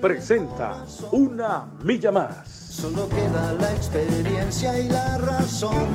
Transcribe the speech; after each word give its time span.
presenta 0.00 0.84
Una 1.12 1.66
Milla 1.82 2.12
Más. 2.12 2.48
Solo 2.48 3.08
queda 3.08 3.52
la 3.54 3.72
experiencia 3.74 4.78
y 4.78 4.88
la 4.88 5.18
razón. 5.18 5.88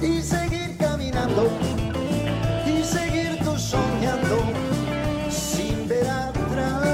Y 0.00 0.22
seguir 0.22 0.76
caminando, 0.78 1.50
y 2.66 2.82
seguir 2.84 3.38
tú 3.42 3.58
soñando, 3.58 4.38
sin 5.28 5.88
ver 5.88 6.08
atrás. 6.08 6.84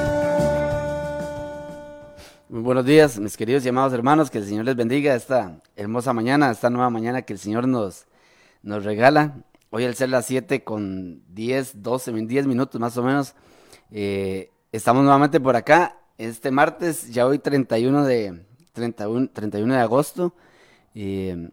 Muy 2.49 2.63
buenos 2.63 2.87
días, 2.87 3.19
mis 3.19 3.37
queridos 3.37 3.67
y 3.67 3.69
amados 3.69 3.93
hermanos. 3.93 4.31
Que 4.31 4.39
el 4.39 4.47
Señor 4.47 4.65
les 4.65 4.77
bendiga 4.77 5.15
esta 5.15 5.61
hermosa 5.77 6.15
mañana, 6.15 6.51
esta 6.51 6.71
nueva 6.71 6.89
mañana 6.89 7.23
que 7.23 7.35
el 7.35 7.39
Señor 7.39 7.69
nos, 7.69 8.07
nos 8.63 8.85
regala. 8.85 9.37
Hoy 9.69 9.85
al 9.85 9.95
ser 9.95 10.09
las 10.09 10.25
7 10.27 10.65
con 10.65 11.23
10, 11.35 11.83
12, 11.83 12.13
10 12.13 12.47
minutos 12.47 12.81
más 12.81 12.97
o 12.97 13.03
menos, 13.03 13.35
eh, 13.91 14.54
estamos 14.77 15.05
nuevamente 15.05 15.41
por 15.41 15.55
acá. 15.57 15.99
Este 16.19 16.51
martes, 16.51 17.09
ya 17.11 17.27
hoy 17.27 17.39
31 17.39 18.05
de, 18.05 18.45
31, 18.73 19.31
31 19.33 19.75
de 19.75 19.81
agosto. 19.81 20.35
Eh, 20.95 21.51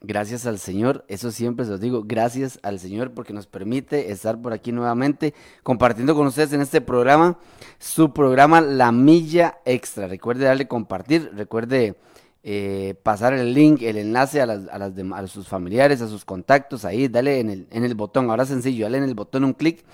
gracias 0.00 0.46
al 0.46 0.58
Señor, 0.58 1.04
eso 1.08 1.30
siempre 1.32 1.64
se 1.64 1.72
los 1.72 1.80
digo, 1.80 2.04
gracias 2.04 2.60
al 2.62 2.78
Señor 2.78 3.12
porque 3.12 3.32
nos 3.32 3.46
permite 3.46 4.12
estar 4.12 4.40
por 4.40 4.52
aquí 4.52 4.70
nuevamente 4.70 5.34
compartiendo 5.62 6.14
con 6.14 6.26
ustedes 6.26 6.52
en 6.52 6.60
este 6.60 6.80
programa, 6.80 7.38
su 7.78 8.12
programa 8.12 8.60
La 8.60 8.92
Milla 8.92 9.58
Extra. 9.64 10.06
Recuerde 10.06 10.44
darle 10.44 10.68
compartir, 10.68 11.30
recuerde 11.34 11.96
eh, 12.42 12.94
pasar 13.02 13.32
el 13.32 13.54
link, 13.54 13.82
el 13.82 13.96
enlace 13.96 14.40
a, 14.42 14.46
las, 14.46 14.68
a, 14.68 14.78
las 14.78 14.92
a, 15.14 15.26
sus 15.26 15.48
familiares, 15.48 16.02
a 16.02 16.08
sus 16.08 16.24
contactos, 16.24 16.84
ahí, 16.84 17.08
dale 17.08 17.40
en 17.40 17.50
el, 17.50 17.66
en 17.70 17.84
el 17.84 17.94
botón, 17.94 18.28
ahora 18.28 18.44
sencillo, 18.44 18.84
dale 18.84 18.98
en 18.98 19.04
el 19.04 19.14
botón 19.14 19.44
un 19.44 19.54
clic 19.54 19.84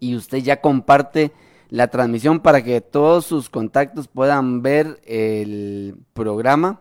y 0.00 0.16
usted 0.16 0.38
ya 0.38 0.60
comparte 0.60 1.32
la 1.70 1.88
transmisión 1.88 2.40
para 2.40 2.62
que 2.62 2.80
todos 2.80 3.26
sus 3.26 3.50
contactos 3.50 4.08
puedan 4.08 4.62
ver 4.62 5.00
el 5.04 5.96
programa, 6.14 6.80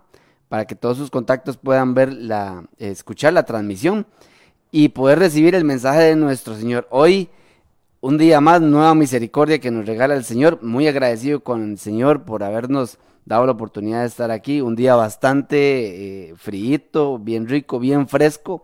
para 0.49 0.65
que 0.65 0.75
todos 0.75 0.97
sus 0.97 1.09
contactos 1.09 1.57
puedan 1.57 1.93
ver 1.93 2.13
la, 2.13 2.65
escuchar 2.77 3.33
la 3.33 3.43
transmisión 3.43 4.05
y 4.71 4.89
poder 4.89 5.19
recibir 5.19 5.55
el 5.55 5.65
mensaje 5.65 6.01
de 6.01 6.15
nuestro 6.15 6.55
Señor. 6.55 6.87
Hoy, 6.89 7.29
un 7.99 8.17
día 8.17 8.39
más, 8.39 8.61
nueva 8.61 8.95
misericordia 8.95 9.59
que 9.59 9.71
nos 9.71 9.85
regala 9.85 10.15
el 10.15 10.23
Señor, 10.23 10.59
muy 10.61 10.87
agradecido 10.87 11.41
con 11.41 11.71
el 11.71 11.77
Señor 11.77 12.23
por 12.23 12.43
habernos 12.43 12.97
dado 13.25 13.45
la 13.45 13.51
oportunidad 13.51 14.01
de 14.01 14.07
estar 14.07 14.31
aquí. 14.31 14.61
Un 14.61 14.75
día 14.75 14.95
bastante 14.95 16.29
eh, 16.29 16.35
frío, 16.37 17.19
bien 17.19 17.47
rico, 17.47 17.79
bien 17.79 18.07
fresco. 18.07 18.63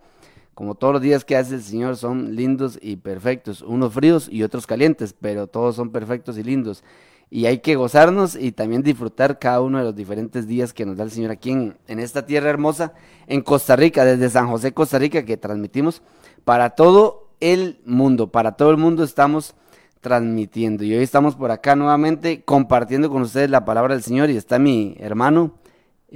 Como 0.54 0.76
todos 0.76 0.94
los 0.94 1.02
días 1.02 1.24
que 1.24 1.36
hace 1.36 1.56
el 1.56 1.62
Señor 1.62 1.96
son 1.96 2.36
lindos 2.36 2.78
y 2.80 2.96
perfectos. 2.96 3.62
Unos 3.62 3.92
fríos 3.92 4.28
y 4.30 4.42
otros 4.42 4.66
calientes, 4.66 5.14
pero 5.18 5.46
todos 5.48 5.74
son 5.74 5.90
perfectos 5.90 6.38
y 6.38 6.44
lindos. 6.44 6.84
Y 7.30 7.46
hay 7.46 7.58
que 7.58 7.74
gozarnos 7.74 8.36
y 8.36 8.52
también 8.52 8.82
disfrutar 8.82 9.40
cada 9.40 9.60
uno 9.60 9.78
de 9.78 9.84
los 9.84 9.96
diferentes 9.96 10.46
días 10.46 10.72
que 10.72 10.86
nos 10.86 10.96
da 10.96 11.04
el 11.04 11.10
Señor 11.10 11.32
aquí 11.32 11.50
en, 11.50 11.98
esta 11.98 12.26
tierra 12.26 12.50
hermosa, 12.50 12.92
en 13.26 13.40
Costa 13.40 13.74
Rica, 13.74 14.04
desde 14.04 14.30
San 14.30 14.48
José, 14.48 14.72
Costa 14.72 14.98
Rica, 14.98 15.24
que 15.24 15.36
transmitimos 15.36 16.02
para 16.44 16.70
todo 16.70 17.30
el 17.40 17.80
mundo. 17.84 18.30
Para 18.30 18.52
todo 18.52 18.70
el 18.70 18.76
mundo 18.76 19.02
estamos 19.02 19.54
transmitiendo. 20.00 20.84
Y 20.84 20.94
hoy 20.94 21.02
estamos 21.02 21.34
por 21.34 21.50
acá 21.50 21.74
nuevamente 21.74 22.44
compartiendo 22.44 23.10
con 23.10 23.22
ustedes 23.22 23.50
la 23.50 23.64
palabra 23.64 23.94
del 23.94 24.04
Señor 24.04 24.30
y 24.30 24.36
está 24.36 24.58
mi 24.58 24.94
hermano, 25.00 25.54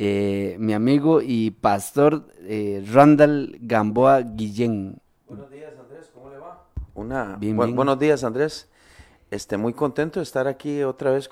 eh, 0.00 0.54
mi 0.60 0.75
amigo 0.75 1.20
y 1.20 1.50
pastor 1.50 2.28
eh, 2.42 2.84
Randall 2.92 3.59
Gamboa 3.60 4.20
Guillén. 4.20 5.00
Buenos 5.26 5.50
días 5.50 5.72
Andrés, 5.76 6.09
¿cómo 6.14 6.31
le 6.31 6.38
va? 6.38 6.66
Una, 6.94 7.34
Bien, 7.34 7.56
bu 7.56 7.64
bien. 7.64 7.75
Buenos 7.75 7.98
días 7.98 8.22
Andrés, 8.22 8.69
este, 9.32 9.56
muy 9.56 9.72
contento 9.72 10.20
de 10.20 10.22
estar 10.22 10.47
aquí 10.47 10.84
otra 10.84 11.10
vez 11.10 11.28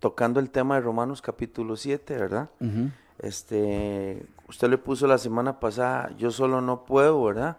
tocando 0.00 0.38
el 0.38 0.50
tema 0.50 0.74
de 0.74 0.82
Romanos 0.82 1.22
capítulo 1.22 1.76
7, 1.76 2.18
¿verdad? 2.18 2.50
Este, 3.20 4.26
usted 4.50 4.68
le 4.68 4.76
puso 4.76 5.06
la 5.06 5.16
semana 5.16 5.58
pasada, 5.58 6.10
yo 6.18 6.30
solo 6.30 6.60
no 6.60 6.84
puedo, 6.84 7.24
¿verdad? 7.24 7.56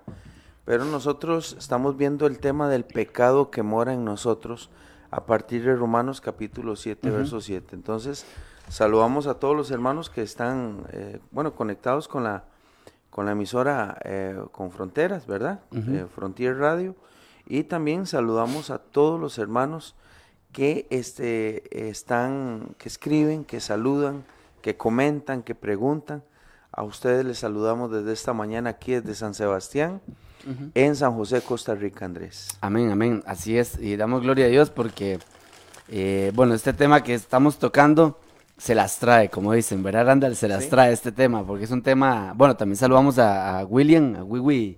Pero 0.63 0.85
nosotros 0.85 1.55
estamos 1.57 1.97
viendo 1.97 2.28
el 2.28 2.38
tema 2.38 2.69
del 2.69 2.85
pecado 2.85 3.50
que 3.50 3.63
mora 3.63 3.94
en 3.94 4.05
nosotros 4.05 4.69
a 5.09 5.25
partir 5.25 5.63
de 5.66 5.75
Romanos 5.75 6.22
capítulo 6.22 6.75
7, 6.75 7.07
Ujú. 7.09 7.17
verso 7.17 7.41
7. 7.41 7.75
Entonces, 7.75 8.28
saludamos 8.70 9.28
a 9.28 9.36
todos 9.36 9.56
los 9.56 9.72
hermanos 9.72 10.09
que 10.09 10.22
están, 10.22 10.86
eh, 10.92 11.20
bueno, 11.31 11.53
conectados 11.56 12.08
con 12.08 12.24
la, 12.24 12.44
con 13.09 13.26
la 13.26 13.31
emisora 13.31 13.98
eh, 14.03 14.38
con 14.52 14.72
Fronteras, 14.72 15.26
¿verdad? 15.28 15.62
Eh, 15.72 16.06
Frontier 16.14 16.58
Radio. 16.58 16.96
Y 17.48 17.64
también 17.64 18.08
saludamos 18.08 18.72
a 18.72 18.80
todos 18.80 19.20
los 19.20 19.38
hermanos 19.38 19.96
que 20.52 20.88
este, 20.90 21.88
están, 21.90 22.76
que 22.78 22.90
escriben, 22.90 23.46
que 23.46 23.59
saludan, 23.59 24.26
que 24.62 24.78
comentan, 24.78 25.44
que 25.44 25.56
preguntan. 25.56 26.24
A 26.72 26.84
ustedes 26.84 27.24
les 27.24 27.40
saludamos 27.40 27.92
desde 27.92 28.12
esta 28.12 28.34
mañana 28.34 28.72
aquí 28.72 28.94
desde 28.94 29.16
San 29.16 29.34
Sebastián, 29.34 30.02
en 30.74 30.96
San 30.96 31.16
José, 31.16 31.42
Costa 31.42 31.74
Rica, 31.74 32.06
Andrés. 32.06 32.58
Amén, 32.62 32.92
amén. 32.92 33.24
Así 33.26 33.58
es. 33.58 33.80
Y 33.80 33.96
damos 33.96 34.24
gloria 34.24 34.46
a 34.46 34.50
Dios 34.50 34.72
porque, 34.72 35.20
eh, 35.88 36.32
bueno, 36.36 36.53
este 36.53 36.74
tema 36.74 37.02
que 37.02 37.14
estamos 37.14 37.59
tocando 37.59 38.20
se 38.57 38.73
las 38.75 38.97
trae, 38.99 39.29
como 39.29 39.51
dicen, 39.53 39.83
¿verdad, 39.83 40.05
Randall? 40.05 40.35
Se 40.35 40.47
las 40.47 40.63
Sí. 40.63 40.69
trae 40.69 40.93
este 40.93 41.11
tema 41.11 41.45
porque 41.45 41.66
es 41.66 41.71
un 41.71 41.81
tema, 41.81 42.33
bueno, 42.35 42.55
también 42.55 42.77
saludamos 42.77 43.19
a, 43.19 43.59
a 43.59 43.66
William, 43.66 44.16
a 44.16 44.23
Wiwi 44.23 44.77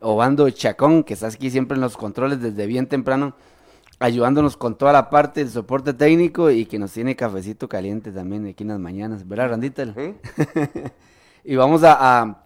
Obando 0.00 0.48
Chacón, 0.50 1.02
que 1.02 1.14
está 1.14 1.26
aquí 1.26 1.50
siempre 1.50 1.74
en 1.74 1.80
los 1.82 1.96
controles 1.96 2.40
desde 2.40 2.66
bien 2.66 2.86
temprano, 2.86 3.34
ayudándonos 3.98 4.56
con 4.56 4.78
toda 4.78 4.92
la 4.92 5.10
parte 5.10 5.40
del 5.40 5.50
soporte 5.50 5.92
técnico 5.92 6.50
y 6.50 6.64
que 6.66 6.78
nos 6.78 6.92
tiene 6.92 7.16
cafecito 7.16 7.68
caliente 7.68 8.10
también 8.12 8.46
aquí 8.46 8.62
en 8.62 8.68
las 8.70 8.78
mañanas, 8.78 9.26
¿verdad, 9.28 9.50
Randita? 9.50 9.84
Y 11.44 11.56
vamos 11.56 11.82
a, 11.84 12.20
a- 12.20 12.44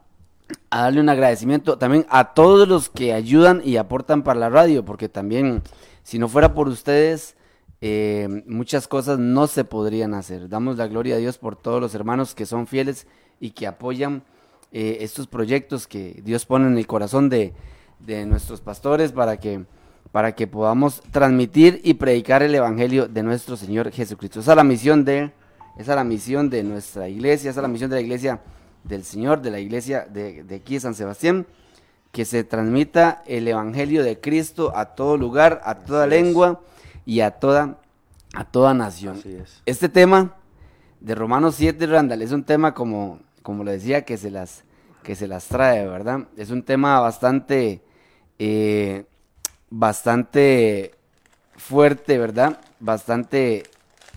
a 0.71 0.83
darle 0.83 1.01
un 1.01 1.09
agradecimiento 1.09 1.79
también 1.79 2.07
a 2.11 2.33
todos 2.35 2.69
los 2.69 2.89
que 2.89 3.13
ayudan 3.13 3.61
y 3.65 3.77
aportan 3.77 4.23
para 4.23 4.39
la 4.41 4.49
radio, 4.51 4.85
porque 4.85 5.09
también, 5.09 5.63
si 6.03 6.19
no 6.19 6.29
fuera 6.29 6.55
por 6.55 6.69
ustedes, 6.69 7.37
eh, 7.87 8.43
muchas 8.47 8.89
cosas 8.89 9.19
no 9.19 9.47
se 9.47 9.63
podrían 9.63 10.15
hacer. 10.15 10.49
Damos 10.49 10.79
la 10.79 10.87
gloria 10.87 11.17
a 11.17 11.19
Dios 11.19 11.37
por 11.37 11.55
todos 11.55 11.83
los 11.83 11.95
hermanos 11.95 12.35
que 12.35 12.47
son 12.47 12.67
fieles 12.67 13.07
y 13.41 13.51
que 13.51 13.67
apoyan 13.67 14.23
eh, 14.73 14.97
estos 15.01 15.27
proyectos 15.27 15.87
que 15.87 16.23
Dios 16.25 16.47
pone 16.47 16.67
en 16.67 16.79
el 16.79 16.87
corazón 16.87 17.29
de, 17.29 17.53
de 17.99 18.25
nuestros 18.25 18.63
pastores 18.63 19.13
para 19.13 19.37
que, 19.37 19.67
para 20.13 20.35
que 20.35 20.47
podamos 20.47 21.03
transmitir 21.11 21.83
y 21.85 21.93
predicar 21.93 22.43
el 22.43 22.55
Evangelio 22.55 23.07
de 23.07 23.23
nuestro 23.23 23.55
Señor 23.55 23.91
Jesucristo. 23.93 24.41
Esa 24.41 24.53
es 24.53 24.57
la 24.57 24.65
misión 24.65 25.05
de, 25.05 25.33
esa 25.77 25.93
es 25.93 25.97
la 25.97 26.05
misión 26.05 26.49
de 26.49 26.63
nuestra 26.63 27.11
iglesia, 27.11 27.51
esa 27.51 27.61
es 27.61 27.65
la 27.65 27.69
misión 27.69 27.91
de 27.91 27.97
la 27.97 28.03
iglesia 28.03 28.41
del 28.83 29.05
Señor, 29.05 29.43
de 29.43 29.51
la 29.51 29.61
iglesia 29.61 30.07
de, 30.11 30.43
de 30.43 30.55
aquí 30.55 30.73
de 30.73 30.81
San 30.81 30.95
Sebastián, 30.95 31.47
que 32.13 32.25
se 32.25 32.45
transmita 32.45 33.23
el 33.27 33.47
Evangelio 33.47 34.03
de 34.03 34.21
Cristo 34.21 34.73
a 34.75 34.95
todo 34.95 35.19
lugar, 35.19 35.61
a 35.67 35.81
toda 35.81 36.07
lengua 36.07 36.63
y 37.07 37.21
a 37.21 37.33
toda, 37.33 37.79
a 38.35 38.45
toda 38.45 38.75
nación. 38.75 39.17
Así 39.19 39.35
es. 39.35 39.63
Este 39.67 39.89
tema 39.89 40.35
de 41.01 41.15
Romanos 41.15 41.57
7, 41.57 41.87
Randall, 41.87 42.23
es 42.23 42.33
un 42.33 42.45
tema 42.45 42.75
como, 42.75 43.21
como 43.43 43.65
le 43.65 43.73
decía, 43.73 44.05
que 44.05 44.17
se 44.17 44.31
las, 44.31 44.65
que 45.03 45.15
se 45.15 45.29
las 45.29 45.47
trae, 45.47 45.87
¿verdad? 45.87 46.29
Es 46.37 46.51
un 46.51 46.63
tema 46.63 46.99
bastante, 47.01 47.83
eh, 48.39 49.05
bastante 49.71 50.95
fuerte, 51.57 52.19
¿verdad? 52.19 52.59
Bastante, 52.81 53.65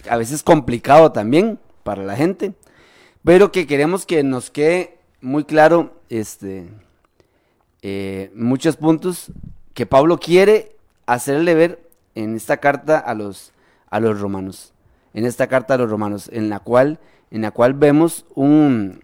a 0.09 0.17
veces 0.17 0.43
complicado 0.43 1.11
también 1.11 1.59
para 1.83 2.03
la 2.03 2.15
gente, 2.15 2.53
pero 3.23 3.51
que 3.51 3.67
queremos 3.67 4.05
que 4.05 4.23
nos 4.23 4.49
quede 4.49 4.97
muy 5.21 5.43
claro, 5.43 5.93
este, 6.09 6.69
eh, 7.81 8.31
muchos 8.33 8.77
puntos 8.77 9.31
que 9.73 9.85
Pablo 9.85 10.19
quiere 10.19 10.75
hacerle 11.05 11.53
ver 11.53 11.89
en 12.15 12.35
esta 12.35 12.57
carta 12.57 12.97
a 12.97 13.13
los, 13.13 13.51
a 13.89 13.99
los 13.99 14.19
romanos, 14.19 14.73
en 15.13 15.25
esta 15.25 15.47
carta 15.47 15.73
a 15.73 15.77
los 15.77 15.89
romanos, 15.89 16.29
en 16.31 16.49
la 16.49 16.59
cual, 16.59 16.99
en 17.31 17.41
la 17.41 17.51
cual 17.51 17.73
vemos 17.73 18.25
un, 18.35 19.01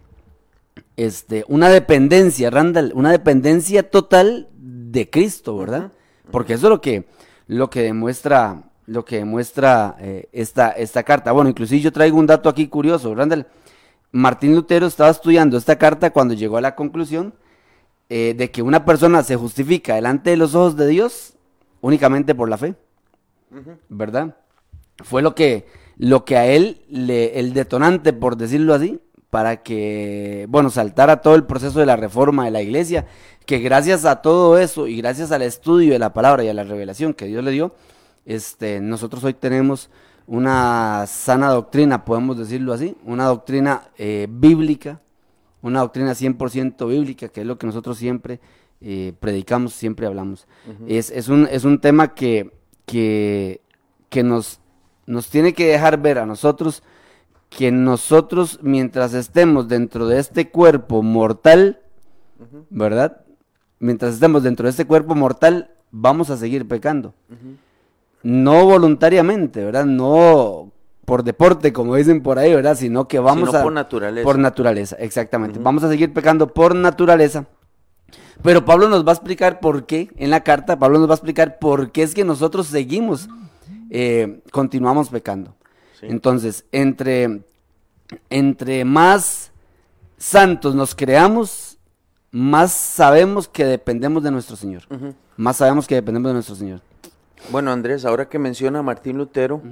este, 0.96 1.44
una 1.48 1.68
dependencia, 1.68 2.50
Randall, 2.50 2.92
una 2.94 3.10
dependencia 3.10 3.90
total 3.90 4.48
de 4.56 5.10
Cristo, 5.10 5.56
¿verdad? 5.58 5.92
Porque 6.30 6.54
eso 6.54 6.66
es 6.66 6.70
lo 6.70 6.80
que, 6.80 7.06
lo 7.46 7.70
que 7.70 7.82
demuestra 7.82 8.64
lo 8.86 9.04
que 9.04 9.16
demuestra 9.16 9.96
eh, 9.98 10.28
esta, 10.32 10.70
esta 10.70 11.02
carta. 11.02 11.32
Bueno, 11.32 11.50
inclusive 11.50 11.80
yo 11.80 11.92
traigo 11.92 12.18
un 12.18 12.26
dato 12.26 12.48
aquí 12.48 12.68
curioso, 12.68 13.14
Randall. 13.14 13.46
Martín 14.12 14.54
Lutero 14.54 14.86
estaba 14.86 15.10
estudiando 15.10 15.56
esta 15.56 15.76
carta 15.76 16.10
cuando 16.10 16.34
llegó 16.34 16.56
a 16.56 16.60
la 16.60 16.74
conclusión 16.74 17.34
eh, 18.08 18.34
de 18.36 18.50
que 18.50 18.62
una 18.62 18.84
persona 18.84 19.22
se 19.22 19.36
justifica 19.36 19.94
delante 19.94 20.30
de 20.30 20.36
los 20.36 20.54
ojos 20.54 20.76
de 20.76 20.86
Dios 20.86 21.34
únicamente 21.80 22.34
por 22.34 22.48
la 22.48 22.56
fe, 22.56 22.74
¿verdad? 23.88 24.36
Fue 25.02 25.22
lo 25.22 25.34
que, 25.34 25.66
lo 25.96 26.24
que 26.24 26.36
a 26.36 26.46
él, 26.46 26.82
le, 26.88 27.38
el 27.40 27.52
detonante, 27.52 28.12
por 28.12 28.36
decirlo 28.36 28.74
así, 28.74 29.00
para 29.30 29.62
que, 29.64 30.46
bueno, 30.48 30.70
saltara 30.70 31.20
todo 31.20 31.34
el 31.34 31.44
proceso 31.44 31.80
de 31.80 31.86
la 31.86 31.96
reforma 31.96 32.44
de 32.44 32.52
la 32.52 32.62
iglesia, 32.62 33.06
que 33.46 33.58
gracias 33.58 34.04
a 34.04 34.22
todo 34.22 34.58
eso 34.58 34.86
y 34.86 34.96
gracias 34.98 35.32
al 35.32 35.42
estudio 35.42 35.92
de 35.92 35.98
la 35.98 36.12
palabra 36.12 36.44
y 36.44 36.48
a 36.48 36.54
la 36.54 36.62
revelación 36.62 37.14
que 37.14 37.26
Dios 37.26 37.42
le 37.42 37.50
dio, 37.50 37.74
este, 38.24 38.80
nosotros 38.80 39.24
hoy 39.24 39.34
tenemos 39.34 39.90
una 40.26 41.04
sana 41.06 41.50
doctrina, 41.50 42.04
podemos 42.04 42.38
decirlo 42.38 42.72
así, 42.72 42.96
una 43.04 43.24
doctrina 43.24 43.88
eh, 43.98 44.28
bíblica, 44.30 45.00
una 45.62 45.80
doctrina 45.80 46.12
100% 46.12 46.88
bíblica, 46.88 47.28
que 47.28 47.40
es 47.40 47.46
lo 47.46 47.58
que 47.58 47.66
nosotros 47.66 47.98
siempre 47.98 48.38
eh, 48.80 49.14
predicamos, 49.18 49.72
siempre 49.72 50.06
hablamos. 50.06 50.46
es, 50.86 51.10
es, 51.10 51.28
un, 51.28 51.48
es 51.50 51.64
un 51.64 51.80
tema 51.80 52.14
que, 52.14 52.52
que, 52.86 53.62
que 54.10 54.22
nos, 54.22 54.60
nos 55.06 55.28
tiene 55.28 55.52
que 55.52 55.66
dejar 55.66 56.00
ver 56.00 56.18
a 56.18 56.26
nosotros 56.26 56.82
que 57.50 57.70
nosotros 57.70 58.58
mientras 58.62 59.14
estemos 59.14 59.68
dentro 59.68 60.08
de 60.08 60.18
este 60.18 60.50
cuerpo 60.50 61.02
mortal, 61.02 61.80
¿verdad? 62.70 63.20
Mientras 63.78 64.14
estemos 64.14 64.42
dentro 64.42 64.64
de 64.64 64.70
este 64.70 64.86
cuerpo 64.86 65.14
mortal, 65.14 65.70
vamos 65.90 66.30
a 66.30 66.36
seguir 66.36 66.66
pecando 66.66 67.14
no 68.24 68.64
voluntariamente, 68.64 69.62
¿verdad? 69.64 69.84
No 69.84 70.72
por 71.04 71.22
deporte, 71.22 71.74
como 71.74 71.94
dicen 71.94 72.22
por 72.22 72.38
ahí, 72.38 72.52
¿verdad? 72.54 72.74
Sino 72.74 73.06
que 73.06 73.18
vamos 73.18 73.50
Sino 73.50 73.60
a... 73.60 73.62
por 73.62 73.72
naturaleza. 73.72 74.24
Por 74.24 74.38
naturaleza, 74.38 74.96
exactamente. 74.96 75.60
Vamos 75.62 75.84
a 75.84 75.90
seguir 75.90 76.12
pecando 76.12 76.48
por 76.48 76.74
naturaleza. 76.74 77.44
Pero 78.42 78.64
Pablo 78.64 78.88
nos 78.88 79.06
va 79.06 79.10
a 79.10 79.14
explicar 79.14 79.60
por 79.60 79.84
qué, 79.84 80.10
en 80.16 80.30
la 80.30 80.42
carta, 80.42 80.78
Pablo 80.78 80.98
nos 80.98 81.08
va 81.08 81.12
a 81.12 81.16
explicar 81.16 81.58
por 81.58 81.92
qué 81.92 82.02
es 82.02 82.14
que 82.14 82.24
nosotros 82.24 82.66
seguimos, 82.66 83.28
eh, 83.96 84.40
continuamos 84.50 85.08
pecando. 85.08 85.54
Entonces, 86.02 86.64
entre, 86.72 87.42
entre 88.28 88.84
más 88.84 89.52
santos 90.18 90.74
nos 90.74 90.96
creamos, 90.96 91.78
más 92.32 92.72
sabemos 92.72 93.46
que 93.46 93.64
dependemos 93.64 94.24
de 94.24 94.32
nuestro 94.32 94.56
Señor. 94.56 94.82
Más 95.36 95.58
sabemos 95.58 95.86
que 95.86 95.94
dependemos 95.94 96.28
de 96.30 96.34
nuestro 96.34 96.56
Señor. 96.56 96.80
Bueno, 97.52 97.70
Andrés, 97.70 98.04
ahora 98.04 98.28
que 98.28 98.40
menciona 98.40 98.80
a 98.80 98.82
Martín 98.82 99.16
Lutero, 99.16 99.62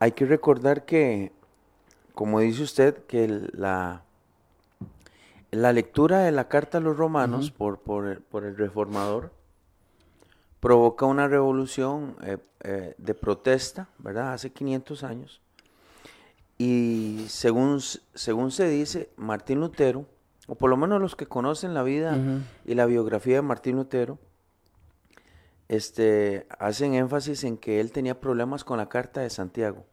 hay 0.00 0.10
que 0.10 0.26
recordar 0.26 0.84
que, 0.84 1.30
como 2.14 2.40
dice 2.40 2.64
usted, 2.64 3.04
que 3.06 3.48
la, 3.52 4.02
la 5.52 5.72
lectura 5.72 6.18
de 6.24 6.32
la 6.32 6.48
carta 6.48 6.78
a 6.78 6.80
los 6.80 6.96
romanos 6.96 7.52
por, 7.52 7.78
por, 7.78 8.06
el, 8.08 8.56
reformador 8.56 9.30
provoca 10.62 11.06
una 11.06 11.26
revolución 11.26 12.14
eh, 12.22 12.38
eh, 12.60 12.94
de 12.96 13.14
protesta, 13.14 13.88
¿verdad? 13.98 14.32
Hace 14.32 14.52
500 14.52 15.02
años. 15.02 15.40
Y 16.56 17.24
según, 17.26 17.80
según 18.14 18.52
se 18.52 18.68
dice, 18.68 19.10
Martín 19.16 19.58
Lutero, 19.58 20.06
o 20.46 20.54
por 20.54 20.70
lo 20.70 20.76
menos 20.76 21.00
los 21.00 21.16
que 21.16 21.26
conocen 21.26 21.74
la 21.74 21.82
vida 21.82 22.16
y 22.64 22.76
la 22.76 22.86
biografía 22.86 23.36
de 23.36 23.42
Martín 23.42 23.74
Lutero, 23.74 24.20
este, 25.66 26.46
hacen 26.60 26.94
énfasis 26.94 27.42
en 27.42 27.56
que 27.56 27.80
él 27.80 27.90
tenía 27.90 28.20
problemas 28.20 28.62
con 28.62 28.78
la 28.78 28.88
carta 28.88 29.20
de 29.20 29.30
Santiago. 29.30 29.84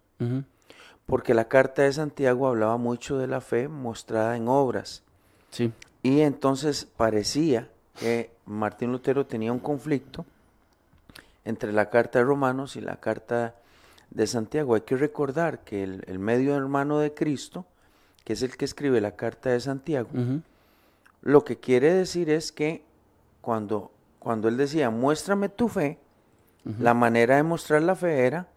Porque 1.08 1.34
la 1.34 1.48
carta 1.48 1.82
de 1.82 1.94
Santiago 1.94 2.48
hablaba 2.48 2.78
mucho 2.78 3.18
de 3.18 3.26
la 3.26 3.42
fe 3.42 3.68
mostrada 3.70 4.38
en 4.38 4.48
obras. 4.48 5.02
Sí. 5.50 5.74
Y 6.04 6.20
entonces 6.20 6.86
parecía 6.86 7.72
que 8.00 8.30
Martín 8.46 8.92
Lutero 8.92 9.26
tenía 9.26 9.52
un 9.52 9.60
conflicto 9.60 10.28
entre 11.46 11.74
la 11.74 11.90
carta 11.90 12.20
de 12.20 12.26
Romanos 12.26 12.76
y 12.76 12.82
la 12.82 12.98
carta 12.98 13.56
de 14.10 14.28
Santiago. 14.28 14.76
Hay 14.76 14.82
que 14.82 14.98
recordar 14.98 15.64
que 15.64 15.84
el, 15.84 16.20
medio 16.20 16.56
hermano 16.56 17.00
de 17.00 17.14
Cristo, 17.14 17.66
que 18.24 18.34
es 18.34 18.42
el 18.42 18.58
que 18.58 18.66
escribe 18.66 19.02
la 19.02 19.16
carta 19.16 19.50
de 19.50 19.60
Santiago, 19.60 20.10
lo 21.22 21.44
que 21.44 21.60
quiere 21.60 21.94
decir 21.94 22.30
es 22.30 22.52
que 22.52 22.84
cuando 23.42 23.92
cuando 24.20 24.50
él 24.50 24.58
decía, 24.58 24.90
muéstrame 24.90 25.50
tu 25.50 25.70
fe, 25.70 25.98
la 26.80 26.94
manera 26.94 27.38
de 27.38 27.44
mostrar 27.44 27.82
la 27.82 27.96
fe 27.96 28.28
era 28.28 28.48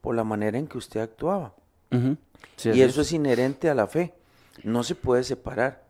por 0.00 0.14
la 0.14 0.24
manera 0.24 0.56
en 0.56 0.66
que 0.66 0.78
usted 0.78 1.00
actuaba. 1.00 1.52
y 1.90 2.80
eso 2.80 3.02
es. 3.02 3.12
inherente 3.12 3.68
a 3.68 3.74
la 3.74 3.86
fe. 3.86 4.14
No 4.62 4.82
se 4.82 4.94
puede 4.94 5.24
separar. 5.24 5.84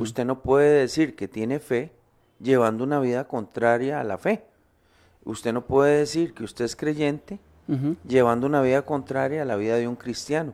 Usted 0.00 0.24
no 0.24 0.42
puede 0.42 0.80
decir 0.80 1.14
que 1.14 1.28
tiene 1.28 1.60
fe 1.60 1.92
llevando 2.40 2.84
una 2.84 2.98
vida 3.00 3.28
contraria 3.28 4.00
a 4.00 4.04
la 4.04 4.18
fe. 4.18 4.44
Usted 5.24 5.52
no 5.52 5.64
puede 5.64 5.98
decir 5.98 6.34
que 6.34 6.44
usted 6.44 6.64
es 6.64 6.76
creyente 6.76 7.38
llevando 8.06 8.46
una 8.46 8.60
vida 8.60 8.82
contraria 8.82 9.42
a 9.42 9.46
la 9.46 9.56
vida 9.56 9.76
de 9.76 9.88
un 9.88 9.96
cristiano. 9.96 10.52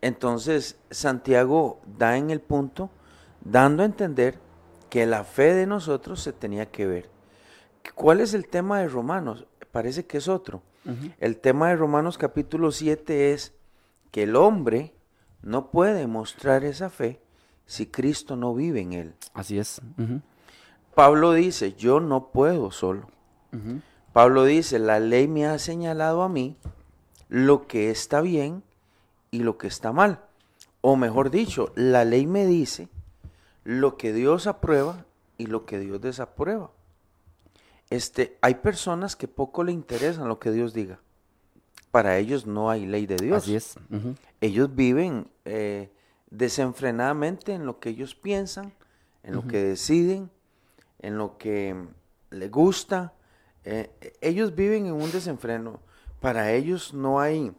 Entonces, 0.00 0.78
Santiago 0.90 1.80
da 1.98 2.16
en 2.16 2.30
el 2.30 2.40
punto, 2.40 2.90
dando 3.40 3.82
a 3.82 3.86
entender 3.86 4.38
que 4.90 5.06
la 5.06 5.24
fe 5.24 5.54
de 5.54 5.66
nosotros 5.66 6.22
se 6.22 6.32
tenía 6.32 6.66
que 6.66 6.86
ver. 6.86 7.10
¿Cuál 7.94 8.20
es 8.20 8.32
el 8.34 8.46
tema 8.46 8.78
de 8.80 8.88
Romanos? 8.88 9.46
Parece 9.72 10.06
que 10.06 10.18
es 10.18 10.28
otro. 10.28 10.62
El 11.18 11.38
tema 11.38 11.70
de 11.70 11.76
Romanos 11.76 12.16
capítulo 12.16 12.70
7 12.70 13.32
es 13.32 13.54
que 14.12 14.22
el 14.22 14.36
hombre 14.36 14.94
no 15.42 15.72
puede 15.72 16.06
mostrar 16.06 16.62
esa 16.62 16.90
fe 16.90 17.20
si 17.66 17.86
Cristo 17.86 18.36
no 18.36 18.54
vive 18.54 18.80
en 18.80 18.92
él. 18.92 19.14
Así 19.34 19.58
es. 19.58 19.82
Pablo 20.94 21.32
dice, 21.32 21.72
yo 21.72 21.98
no 21.98 22.28
puedo 22.28 22.70
solo. 22.70 23.08
Pablo 24.16 24.44
dice, 24.44 24.78
la 24.78 24.98
ley 24.98 25.28
me 25.28 25.44
ha 25.44 25.58
señalado 25.58 26.22
a 26.22 26.30
mí 26.30 26.56
lo 27.28 27.66
que 27.66 27.90
está 27.90 28.22
bien 28.22 28.62
y 29.30 29.40
lo 29.40 29.58
que 29.58 29.66
está 29.66 29.92
mal. 29.92 30.20
O 30.80 30.96
mejor 30.96 31.30
dicho, 31.30 31.70
la 31.74 32.04
ley 32.06 32.26
me 32.26 32.46
dice 32.46 32.88
lo 33.62 33.98
que 33.98 34.14
Dios 34.14 34.46
aprueba 34.46 35.04
y 35.36 35.46
lo 35.46 35.66
que 35.66 35.78
Dios 35.78 36.00
desaprueba 36.00 36.70
este, 37.90 38.36
hay 38.40 38.56
personas 38.56 39.16
que 39.16 39.28
poco 39.28 39.64
le 39.64 39.72
interesan 39.72 40.28
lo 40.28 40.38
que 40.38 40.50
Dios 40.50 40.74
diga. 40.74 41.00
Para 41.90 42.18
ellos 42.18 42.46
no 42.46 42.70
hay 42.70 42.86
ley 42.86 43.06
de 43.06 43.16
Dios. 43.16 43.44
Así 43.44 43.56
es. 43.56 43.78
Ellos 44.40 44.74
viven 44.74 45.28
eh, 45.44 45.90
desenfrenadamente 46.30 47.54
en 47.54 47.64
lo 47.64 47.78
que 47.78 47.90
ellos 47.90 48.14
piensan, 48.14 48.72
en 49.22 49.34
lo 49.34 49.46
que 49.46 49.62
deciden, 49.62 50.30
en 50.98 51.16
lo 51.16 51.38
que 51.38 51.76
les 52.30 52.50
gusta. 52.50 53.12
Eh, 53.68 53.90
ellos 54.20 54.54
viven 54.54 54.86
en 54.86 54.92
un 54.92 55.10
desenfreno. 55.10 55.80
Para 56.20 56.52
ellos 56.52 56.94
no 56.94 57.20
hay, 57.20 57.52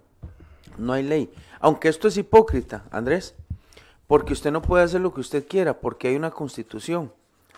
no 0.78 0.94
hay 0.94 1.04
ley. 1.04 1.32
Aunque 1.60 1.90
esto 1.90 2.08
es 2.08 2.18
hipócrita, 2.18 2.86
Andrés, 2.92 3.36
porque 4.08 4.32
usted 4.34 4.52
no 4.52 4.62
puede 4.62 4.86
hacer 4.86 5.02
lo 5.02 5.14
que 5.14 5.20
usted 5.20 5.46
quiera, 5.46 5.80
porque 5.80 6.08
hay 6.08 6.16
una 6.16 6.32
constitución, 6.32 7.12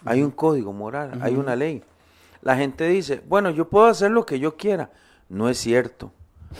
hay 0.03 0.23
un 0.23 0.31
código 0.31 0.73
moral, 0.73 1.19
hay 1.21 1.35
una 1.35 1.55
ley. 1.55 1.83
La 2.41 2.57
gente 2.57 2.87
dice, 2.87 3.21
bueno, 3.27 3.51
yo 3.51 3.69
puedo 3.69 3.85
hacer 3.85 4.11
lo 4.11 4.25
que 4.25 4.39
yo 4.39 4.57
quiera. 4.57 4.89
No 5.29 5.47
es 5.47 5.59
cierto, 5.59 6.11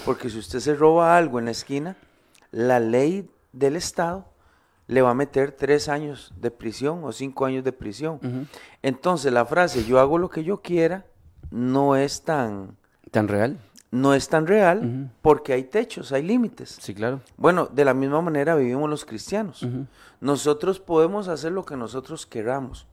porque 0.05 0.29
si 0.29 0.37
usted 0.37 0.59
se 0.59 0.75
roba 0.75 1.17
algo 1.17 1.39
en 1.39 1.45
la 1.45 1.51
esquina, 1.51 1.97
la 2.51 2.79
ley 2.79 3.27
del 3.51 3.75
Estado 3.75 4.25
le 4.85 5.01
va 5.01 5.11
a 5.11 5.15
meter 5.15 5.53
tres 5.53 5.89
años 5.89 6.33
de 6.37 6.51
prisión 6.51 7.03
o 7.03 7.11
cinco 7.11 7.45
años 7.45 7.63
de 7.63 7.71
prisión. 7.71 8.47
Entonces 8.83 9.33
la 9.33 9.45
frase 9.45 9.83
yo 9.85 9.99
hago 9.99 10.19
lo 10.19 10.29
que 10.29 10.43
yo 10.43 10.61
quiera 10.61 11.05
no 11.51 11.95
es 11.95 12.23
tan... 12.23 12.77
¿Tan 13.11 13.27
real? 13.27 13.59
No 13.91 14.13
es 14.13 14.29
tan 14.29 14.45
real 14.45 15.11
porque 15.21 15.53
hay 15.53 15.63
techos, 15.63 16.11
hay 16.11 16.21
límites. 16.21 16.77
Sí, 16.79 16.93
claro. 16.93 17.21
Bueno, 17.37 17.65
de 17.65 17.85
la 17.85 17.95
misma 17.95 18.21
manera 18.21 18.55
vivimos 18.55 18.87
los 18.89 19.03
cristianos. 19.03 19.65
Nosotros 20.21 20.79
podemos 20.79 21.27
hacer 21.27 21.51
lo 21.51 21.65
que 21.65 21.75
nosotros 21.75 22.25
queramos. 22.27 22.85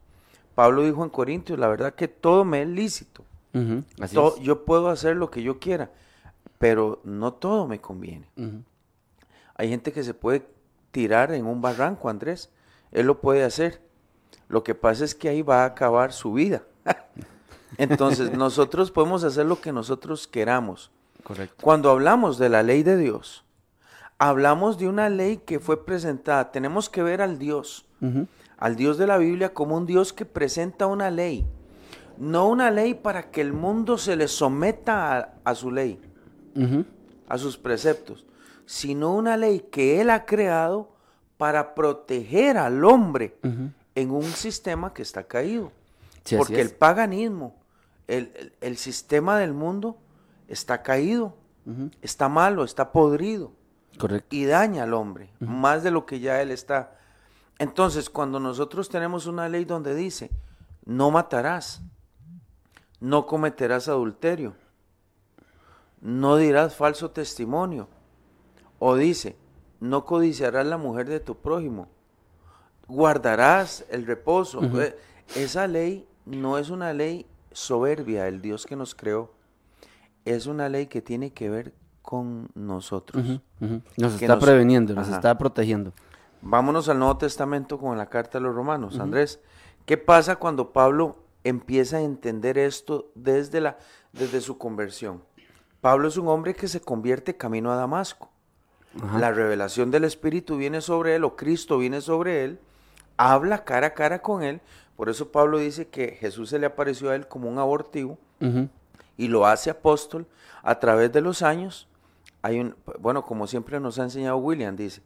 Pablo 0.55 0.83
dijo 0.85 1.05
en 1.05 1.11
Corintios, 1.11 1.59
la 1.59 1.69
verdad 1.69 1.95
que 1.95 2.09
todo 2.09 2.47
me 2.47 2.63
es 2.63 2.69
lícito. 2.69 3.25
Yo 4.41 4.65
puedo 4.65 4.89
hacer 4.89 5.17
lo 5.17 5.31
que 5.31 5.43
yo 5.43 5.59
quiera, 5.59 5.91
pero 6.59 7.01
no 7.05 7.35
todo 7.35 7.67
me 7.67 7.79
conviene. 7.79 8.27
Hay 9.55 9.69
gente 9.69 9.93
que 9.93 10.03
se 10.03 10.15
puede 10.15 10.47
tirar 10.93 11.33
en 11.33 11.45
un 11.45 11.61
barranco, 11.61 12.09
Andrés. 12.09 12.51
Él 12.91 13.07
lo 13.07 13.21
puede 13.21 13.45
hacer. 13.45 13.83
Lo 14.49 14.65
que 14.65 14.75
pasa 14.75 15.05
es 15.05 15.15
que 15.15 15.29
ahí 15.29 15.43
va 15.43 15.65
a 15.65 15.67
acabar 15.67 16.13
su 16.15 16.33
vida. 16.33 16.63
Entonces, 17.79 18.33
nosotros 18.33 18.91
podemos 18.91 19.25
hacer 19.25 19.47
lo 19.47 19.61
que 19.61 19.73
nosotros 19.73 20.27
queramos. 20.27 20.91
Correcto. 21.23 21.57
Cuando 21.61 21.91
hablamos 21.91 22.39
de 22.39 22.49
la 22.49 22.63
ley 22.63 22.83
de 22.83 22.97
Dios, 22.97 23.45
hablamos 24.19 24.79
de 24.79 24.89
una 24.89 25.09
ley 25.09 25.39
que 25.39 25.59
fue 25.59 25.85
presentada. 25.85 26.53
Tenemos 26.53 26.89
que 26.89 27.03
ver 27.03 27.21
al 27.21 27.39
Dios 27.39 27.87
al 28.59 28.77
Dios 28.77 28.99
de 28.99 29.07
la 29.07 29.19
Biblia 29.19 29.53
como 29.53 29.77
un 29.77 29.87
Dios 29.87 30.13
que 30.13 30.25
presenta 30.25 30.87
una 30.87 31.11
ley, 31.11 31.47
no 32.19 32.49
una 32.49 32.71
ley 32.71 32.95
para 32.95 33.31
que 33.31 33.41
el 33.41 33.53
mundo 33.53 33.99
se 33.99 34.17
le 34.17 34.29
someta 34.29 35.35
a, 35.45 35.55
su 35.55 35.71
ley. 35.71 36.01
a 37.29 37.39
sus 37.39 37.57
preceptos, 37.59 38.25
sino 38.65 39.15
una 39.15 39.37
ley 39.37 39.61
que 39.71 40.01
Él 40.01 40.11
ha 40.11 40.25
creado 40.25 40.91
para 41.37 41.75
proteger 41.75 42.57
al 42.57 42.85
hombre 42.85 43.37
en 43.95 44.11
un 44.11 44.25
sistema 44.25 44.95
que 44.95 45.03
está 45.03 45.25
caído. 45.25 45.71
Sí, 46.27 46.37
Porque 46.37 46.61
el 46.61 46.71
paganismo, 46.73 47.55
el, 48.09 48.33
el- 48.37 48.53
el 48.61 48.77
sistema 48.77 49.39
del 49.39 49.53
mundo 49.55 49.97
está 50.49 50.83
caído, 50.83 51.37
está 52.03 52.29
malo, 52.29 52.63
está 52.63 52.93
podrido 52.93 53.53
Correcto. 53.99 54.29
y 54.37 54.45
daña 54.45 54.85
al 54.85 54.95
hombre, 54.95 55.31
más 55.41 55.83
de 55.83 55.91
lo 55.91 56.05
que 56.07 56.21
ya 56.21 56.41
él 56.43 56.51
está. 56.51 56.97
Entonces, 57.59 58.11
cuando 58.11 58.39
nosotros 58.39 58.89
tenemos 58.89 59.27
una 59.27 59.49
ley 59.49 59.65
donde 59.65 59.95
dice, 59.95 60.31
no 60.85 61.11
matarás, 61.11 61.81
no 63.01 63.27
cometerás 63.27 63.89
adulterio, 63.89 64.55
no 66.01 66.37
dirás 66.37 66.75
falso 66.77 67.11
testimonio, 67.11 67.89
o 68.79 68.95
dice, 68.95 69.37
no 69.81 70.05
codiciarás 70.05 70.67
la 70.67 70.77
mujer 70.77 71.09
de 71.09 71.19
tu 71.21 71.37
prójimo, 71.37 71.89
guardarás 72.87 73.85
el 73.91 74.07
reposo. 74.07 74.61
Eh, 74.81 74.97
Esa 75.35 75.67
ley 75.67 76.07
no 76.27 76.59
es 76.59 76.71
una 76.71 76.93
ley 76.93 77.27
soberbia, 77.53 78.29
el 78.29 78.43
Dios 78.43 78.67
que 78.67 78.77
nos 78.77 78.95
creó, 78.95 79.33
es 80.25 80.47
una 80.47 80.69
ley 80.69 80.87
que 80.87 81.01
tiene 81.03 81.33
que 81.33 81.49
ver 81.49 81.73
con 82.03 82.49
nosotros. 82.55 83.41
Nos 83.97 84.15
está 84.21 84.35
nos- 84.35 84.45
preveniendo, 84.45 84.95
nos 84.95 85.07
Ajá. 85.09 85.17
está 85.17 85.39
protegiendo. 85.39 85.93
Vámonos 86.43 86.89
al 86.89 86.99
Nuevo 86.99 87.17
Testamento 87.17 87.79
con 87.79 87.97
la 87.97 88.07
carta 88.07 88.39
a 88.39 88.41
los 88.41 88.55
romanos. 88.55 88.99
Andrés, 89.01 89.41
¿qué 89.87 89.97
pasa 89.97 90.37
cuando 90.37 90.73
Pablo 90.73 91.17
empieza 91.45 91.97
a 91.97 92.03
entender 92.03 92.59
esto 92.59 93.11
desde, 93.15 93.61
la, 93.61 93.79
desde 94.13 94.41
su 94.41 94.59
conversión? 94.59 95.23
Pablo 95.81 96.09
es 96.09 96.17
un 96.17 96.29
hombre 96.29 96.55
que 96.55 96.69
se 96.69 96.81
convierte 96.81 97.37
camino 97.37 97.73
a 97.73 97.77
Damasco. 97.77 98.31
Ajá. 99.03 99.19
La 99.19 99.33
revelación 99.33 99.91
del 99.91 100.05
Espíritu 100.05 100.57
viene 100.57 100.81
sobre 100.81 101.17
él, 101.17 101.25
o 101.25 101.37
Cristo 101.37 101.79
viene 101.79 102.01
sobre 102.01 102.45
él, 102.45 102.61
habla 103.17 103.65
cara 103.65 103.89
a 103.89 103.95
cara 103.95 104.23
con 104.23 104.43
él. 104.43 104.61
Por 104.97 105.11
eso 105.11 105.31
Pablo 105.31 105.59
dice 105.59 105.89
que 105.89 106.13
Jesús 106.13 106.51
se 106.51 106.59
le 106.59 106.67
apareció 106.67 107.11
a 107.11 107.15
él 107.15 107.29
como 107.29 107.49
un 107.49 107.59
abortivo 107.59 108.19
y 109.17 109.29
lo 109.29 109.47
hace 109.47 109.71
apóstol 109.71 110.27
a 110.63 110.79
través 110.79 111.13
de 111.13 111.21
los 111.21 111.43
años. 111.43 111.89
Hay 112.43 112.61
un, 112.61 112.75
bueno, 112.99 113.25
como 113.25 113.47
siempre 113.47 113.79
nos 113.81 113.99
ha 113.99 114.05
enseñado 114.05 114.37
William, 114.39 114.77
dice, 114.77 115.03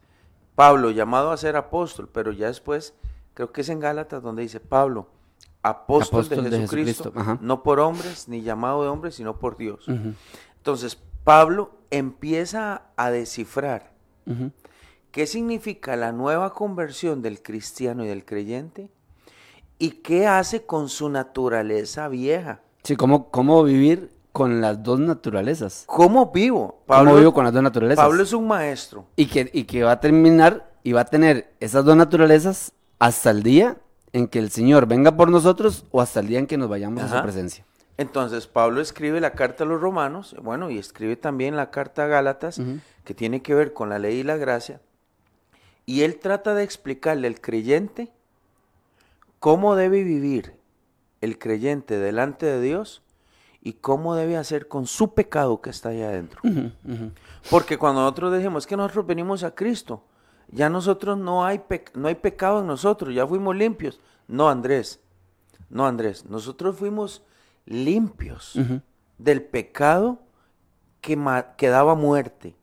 Pablo 0.55 0.91
llamado 0.91 1.31
a 1.31 1.37
ser 1.37 1.55
apóstol, 1.55 2.09
pero 2.11 2.31
ya 2.31 2.47
después, 2.47 2.93
creo 3.33 3.51
que 3.51 3.61
es 3.61 3.69
en 3.69 3.79
Gálatas 3.79 4.21
donde 4.21 4.43
dice, 4.43 4.59
Pablo, 4.59 5.07
apóstol, 5.63 6.19
Apóstol 6.19 6.43
de 6.43 6.49
de 6.49 6.59
Jesucristo, 6.59 7.13
no 7.41 7.63
por 7.63 7.79
hombres, 7.79 8.27
ni 8.27 8.41
llamado 8.41 8.83
de 8.83 8.89
hombres, 8.89 9.15
sino 9.15 9.39
por 9.39 9.57
Dios. 9.57 9.85
Entonces, 10.57 10.99
Pablo 11.23 11.71
empieza 11.89 12.83
a 12.95 13.11
descifrar 13.11 13.91
qué 15.11 15.27
significa 15.27 15.95
la 15.95 16.11
nueva 16.11 16.53
conversión 16.53 17.21
del 17.21 17.41
cristiano 17.41 18.05
y 18.05 18.07
del 18.07 18.23
creyente 18.23 18.89
y 19.81 19.89
qué 19.89 20.27
hace 20.27 20.61
con 20.61 20.89
su 20.89 21.09
naturaleza 21.09 22.07
vieja. 22.07 22.59
Sí, 22.83 22.95
¿cómo, 22.95 23.31
cómo 23.31 23.63
vivir 23.63 24.11
con 24.31 24.61
las 24.61 24.83
dos 24.83 24.99
naturalezas? 24.99 25.85
¿Cómo 25.87 26.31
vivo? 26.31 26.83
¿Cómo 26.85 27.15
vivo 27.15 27.33
con 27.33 27.45
las 27.45 27.51
dos 27.51 27.63
naturalezas? 27.63 28.05
Pablo 28.05 28.21
es 28.21 28.31
un 28.31 28.47
maestro. 28.47 29.07
Y 29.15 29.25
que, 29.25 29.49
y 29.51 29.63
que 29.63 29.81
va 29.81 29.93
a 29.93 29.99
terminar 29.99 30.69
y 30.83 30.91
va 30.91 31.01
a 31.01 31.05
tener 31.05 31.51
esas 31.59 31.83
dos 31.83 31.95
naturalezas 31.95 32.73
hasta 32.99 33.31
el 33.31 33.41
día 33.41 33.77
en 34.13 34.27
que 34.27 34.37
el 34.37 34.51
Señor 34.51 34.85
venga 34.85 35.17
por 35.17 35.31
nosotros 35.31 35.83
o 35.89 35.99
hasta 35.99 36.19
el 36.19 36.27
día 36.27 36.37
en 36.37 36.45
que 36.45 36.59
nos 36.59 36.69
vayamos 36.69 37.01
a 37.01 37.17
su 37.17 37.23
presencia. 37.23 37.65
Entonces 37.97 38.45
Pablo 38.45 38.81
escribe 38.81 39.19
la 39.19 39.31
carta 39.31 39.63
a 39.63 39.67
los 39.67 39.81
romanos, 39.81 40.35
bueno, 40.43 40.69
y 40.69 40.77
escribe 40.77 41.15
también 41.15 41.55
la 41.55 41.71
carta 41.71 42.03
a 42.03 42.07
Gálatas, 42.07 42.61
que 43.03 43.15
tiene 43.15 43.41
que 43.41 43.55
ver 43.55 43.73
con 43.73 43.89
la 43.89 43.97
ley 43.97 44.19
y 44.19 44.23
la 44.23 44.37
gracia. 44.37 44.79
Y 45.87 46.03
él 46.03 46.19
trata 46.19 46.53
de 46.53 46.61
explicarle 46.61 47.27
al 47.27 47.41
creyente 47.41 48.11
cómo 49.41 49.75
debe 49.75 50.03
vivir 50.03 50.53
el 51.19 51.39
creyente 51.39 51.97
delante 51.97 52.45
de 52.45 52.61
Dios 52.61 53.01
y 53.59 53.73
cómo 53.73 54.13
debe 54.13 54.37
hacer 54.37 54.67
con 54.67 54.85
su 54.85 55.15
pecado 55.15 55.61
que 55.61 55.71
está 55.71 55.89
allá 55.89 56.09
adentro. 56.09 56.41
Porque 57.49 57.79
cuando 57.79 58.01
nosotros 58.01 58.33
decimos 58.33 58.67
que 58.67 58.77
nosotros 58.77 59.07
venimos 59.07 59.43
a 59.43 59.55
Cristo, 59.55 60.05
ya 60.47 60.69
nosotros 60.69 61.17
no 61.17 61.43
hay, 61.43 61.59
no 61.95 62.07
hay 62.07 62.15
pecado 62.15 62.59
en 62.59 62.67
nosotros, 62.67 63.15
ya 63.15 63.25
fuimos 63.25 63.55
limpios. 63.55 63.99
No, 64.27 64.47
Andrés, 64.47 64.99
no, 65.71 65.87
Andrés, 65.87 66.23
nosotros 66.25 66.75
fuimos 66.77 67.23
limpios 67.65 68.59
del 69.17 69.41
pecado 69.41 70.19
que, 71.01 71.17
que 71.57 71.69
daba 71.69 71.95
muerte, 71.95 72.55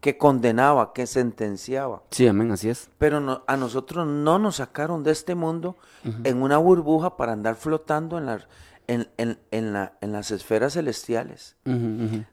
que 0.00 0.16
condenaba, 0.16 0.92
que 0.92 1.06
sentenciaba. 1.06 2.02
Sí, 2.10 2.26
amén, 2.28 2.50
así 2.52 2.68
es. 2.68 2.88
Pero 2.98 3.20
no- 3.20 3.42
a 3.46 3.56
nosotros 3.56 4.06
no 4.06 4.38
nos 4.38 4.56
sacaron 4.56 5.02
de 5.02 5.10
este 5.10 5.34
mundo 5.34 5.76
en 6.24 6.42
una 6.42 6.58
burbuja 6.58 7.16
para 7.16 7.32
andar 7.32 7.56
flotando 7.56 8.16
en, 8.18 8.26
la- 8.26 8.46
en- 8.86 9.08
en- 9.18 9.38
en 9.50 9.72
la- 9.72 9.92
en 10.00 10.12
las 10.12 10.30
esferas 10.30 10.72
celestiales 10.74 11.56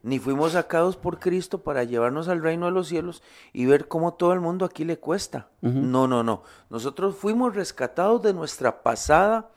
ni 0.04 0.20
fuimos 0.20 0.54
sacados 0.54 0.96
por 0.96 1.20
Cristo 1.20 1.64
para 1.64 1.84
llevarnos 1.84 2.28
al 2.30 2.42
reino 2.42 2.68
de 2.68 2.72
los 2.72 2.88
cielos 2.88 3.22
y 3.52 3.66
ver 3.66 3.88
cómo 3.88 4.14
todo 4.14 4.32
el 4.34 4.40
mundo 4.42 4.64
aquí 4.64 4.86
le 4.86 4.98
cuesta. 5.00 5.48
No, 5.92 6.08
no, 6.08 6.24
no. 6.24 6.44
Nosotros 6.70 7.16
fuimos 7.16 7.56
rescatados 7.56 8.22
de 8.22 8.34
nuestra 8.34 8.84
pasada 8.84 9.50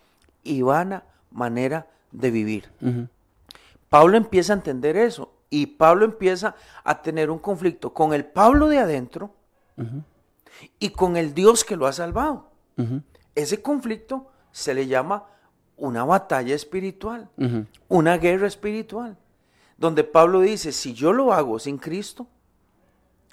y 0.42 0.62
vana 0.62 1.04
manera 1.30 1.86
de 2.10 2.30
vivir. 2.30 2.70
Pablo 3.90 4.16
empieza 4.16 4.52
a 4.52 4.56
entender 4.56 4.96
eso 4.96 5.32
y 5.50 5.66
Pablo 5.66 6.04
empieza 6.04 6.54
a 6.84 7.00
tener 7.02 7.30
un 7.30 7.38
conflicto 7.38 7.92
con 7.92 8.12
el 8.12 8.24
Pablo 8.24 8.68
de 8.68 8.78
adentro 8.78 9.34
y 10.78 10.90
con 10.90 11.16
el 11.16 11.34
Dios 11.34 11.64
que 11.64 11.76
lo 11.76 11.86
ha 11.86 11.92
salvado. 11.92 12.50
Ese 13.34 13.62
conflicto 13.62 14.30
se 14.50 14.74
le 14.74 14.86
llama 14.86 15.24
una 15.76 16.04
batalla 16.04 16.54
espiritual 16.54 17.28
una 17.88 18.18
guerra 18.18 18.46
espiritual, 18.46 19.16
donde 19.76 20.04
Pablo 20.04 20.40
dice, 20.40 20.72
si 20.72 20.92
yo 20.92 21.12
lo 21.12 21.32
hago 21.32 21.58
sin 21.58 21.78
Cristo, 21.78 22.26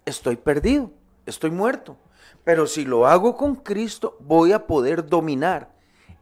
estoy 0.05 0.35
perdido, 0.35 0.91
estoy 1.25 1.51
muerto. 1.51 1.97
Pero 2.43 2.67
si 2.67 2.85
lo 2.85 3.07
hago 3.07 3.35
con 3.35 3.55
Cristo, 3.55 4.17
voy 4.19 4.51
a 4.51 4.67
poder 4.67 5.07
dominar 5.07 5.71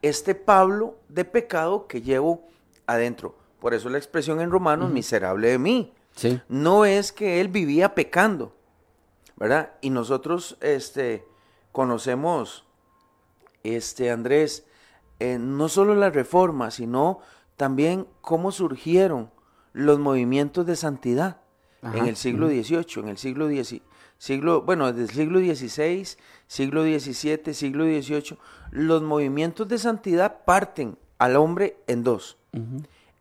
este 0.01 0.35
Pablo 0.35 0.97
de 1.09 1.25
pecado 1.25 1.87
que 1.87 2.01
llevo 2.01 2.47
adentro. 2.87 3.35
Por 3.63 3.73
eso 3.73 3.89
la 3.89 3.97
expresión 3.97 4.41
en 4.41 4.51
Romanos, 4.51 4.91
miserable 4.91 5.47
de 5.47 5.57
mí. 5.57 5.93
Sí. 6.17 6.41
No 6.49 6.83
es 6.83 7.13
que 7.13 7.39
él 7.39 7.47
vivía 7.47 7.95
pecando, 7.95 8.53
¿verdad? 9.37 9.71
Y 9.79 9.89
nosotros 9.89 10.57
este, 10.59 11.25
conocemos, 11.71 12.65
este, 13.63 14.11
Andrés, 14.11 14.65
eh, 15.21 15.37
no 15.39 15.69
solo 15.69 15.95
la 15.95 16.09
reforma, 16.09 16.71
sino 16.71 17.19
también 17.55 18.05
cómo 18.19 18.51
surgieron 18.51 19.31
los 19.71 19.97
movimientos 19.97 20.65
de 20.65 20.75
santidad 20.75 21.37
en 21.83 22.07
el 22.07 22.17
siglo 22.17 22.49
XVIII, 22.49 23.03
en 23.03 23.07
el 23.07 23.17
siglo 23.17 23.49
X, 23.49 23.79
siglo, 24.17 24.63
bueno, 24.63 24.91
desde 24.91 25.03
el 25.03 25.09
siglo 25.09 25.39
XVI, 25.39 26.17
siglo 26.47 26.83
XVII, 26.83 27.53
siglo 27.53 27.85
XVIII, 27.85 28.37
los 28.71 29.03
movimientos 29.03 29.69
de 29.69 29.77
santidad 29.77 30.43
parten 30.43 30.97
al 31.17 31.37
hombre 31.37 31.77
en 31.87 32.03
dos. 32.03 32.37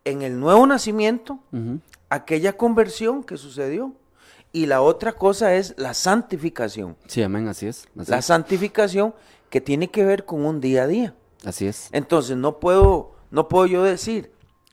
En 0.05 0.23
el 0.23 0.39
nuevo 0.41 0.67
nacimiento, 0.67 1.39
aquella 2.09 2.55
conversión 2.57 3.23
que 3.23 3.37
sucedió, 3.37 3.93
y 4.53 4.67
la 4.67 4.83
otra 4.83 5.13
cosa 5.13 5.55
es 5.55 5.75
la 5.79 5.95
santificación. 5.95 6.97
Sí, 7.07 7.23
amén, 7.23 7.49
así 7.49 7.67
es. 7.69 7.89
Así 7.99 8.11
La 8.11 8.19
es. 8.19 8.25
santificación 8.27 9.15
que 9.49 9.61
tiene 9.63 9.89
que 9.91 10.05
ver 10.05 10.25
con 10.27 10.45
un 10.45 10.61
día 10.61 10.83
a 10.83 10.87
día. 10.87 11.15
Así 11.45 11.67
es. 11.67 11.89
Entonces 11.93 12.37
no 12.37 12.59
puedo, 12.59 13.13
no 13.31 13.49
puedo 13.49 13.67
yo 13.67 13.83
decir, 13.83 14.31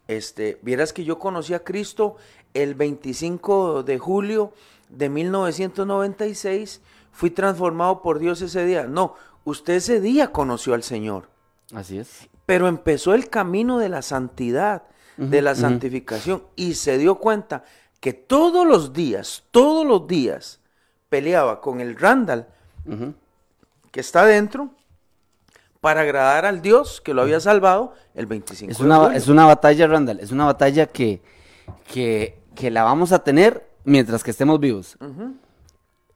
este, 0.08 0.60
vieras 0.64 0.92
que 0.92 1.06
yo 1.06 1.18
conocí 1.20 1.54
a 1.54 1.64
Cristo 1.64 2.18
el 2.54 2.76
25 2.76 3.84
de 3.84 4.00
julio 4.00 4.52
de 4.90 5.08
1996, 5.10 6.82
fui 7.12 7.30
transformado 7.30 8.02
por 8.02 8.20
Dios 8.20 8.42
ese 8.42 8.66
día. 8.66 8.86
No, 8.88 9.16
usted 9.46 9.74
ese 9.76 10.02
día 10.02 10.32
conoció 10.32 10.74
al 10.74 10.84
Señor, 10.84 11.30
Así 11.74 12.00
es. 12.00 12.28
pero 12.46 12.68
empezó 12.68 13.14
el 13.14 13.30
camino 13.30 13.78
de 13.78 13.90
la 13.90 14.02
santidad, 14.02 14.84
de 15.20 15.42
la 15.42 15.54
santificación 15.56 16.44
y 16.56 16.76
se 16.76 16.98
dio 16.98 17.16
cuenta 17.16 17.64
que 18.00 18.14
todos 18.14 18.66
los 18.66 18.94
días, 18.94 19.44
todos 19.52 19.86
los 19.86 20.08
días 20.08 20.60
peleaba 21.10 21.60
con 21.60 21.82
el 21.82 21.98
Randall 21.98 22.48
que 23.92 24.00
está 24.00 24.26
dentro 24.26 24.70
para 25.82 26.02
agradar 26.02 26.46
al 26.46 26.62
Dios 26.62 27.02
que 27.02 27.14
lo 27.14 27.22
había 27.22 27.40
salvado 27.40 27.94
el 28.16 28.26
25 28.26 28.72
Es 28.72 28.78
de 28.78 28.84
una, 28.84 28.98
julio. 28.98 29.18
es 29.18 29.28
una 29.28 29.46
batalla, 29.46 29.88
Randall. 29.88 30.20
Es 30.20 30.32
una 30.32 30.46
batalla 30.46 30.86
que, 30.88 31.22
que, 31.92 32.38
que 32.56 32.72
la 32.72 32.84
vamos 32.84 33.12
a 33.12 33.20
tener 33.24 33.68
mientras 33.84 34.24
que 34.24 34.32
estemos 34.32 34.60
vivos. 34.60 34.98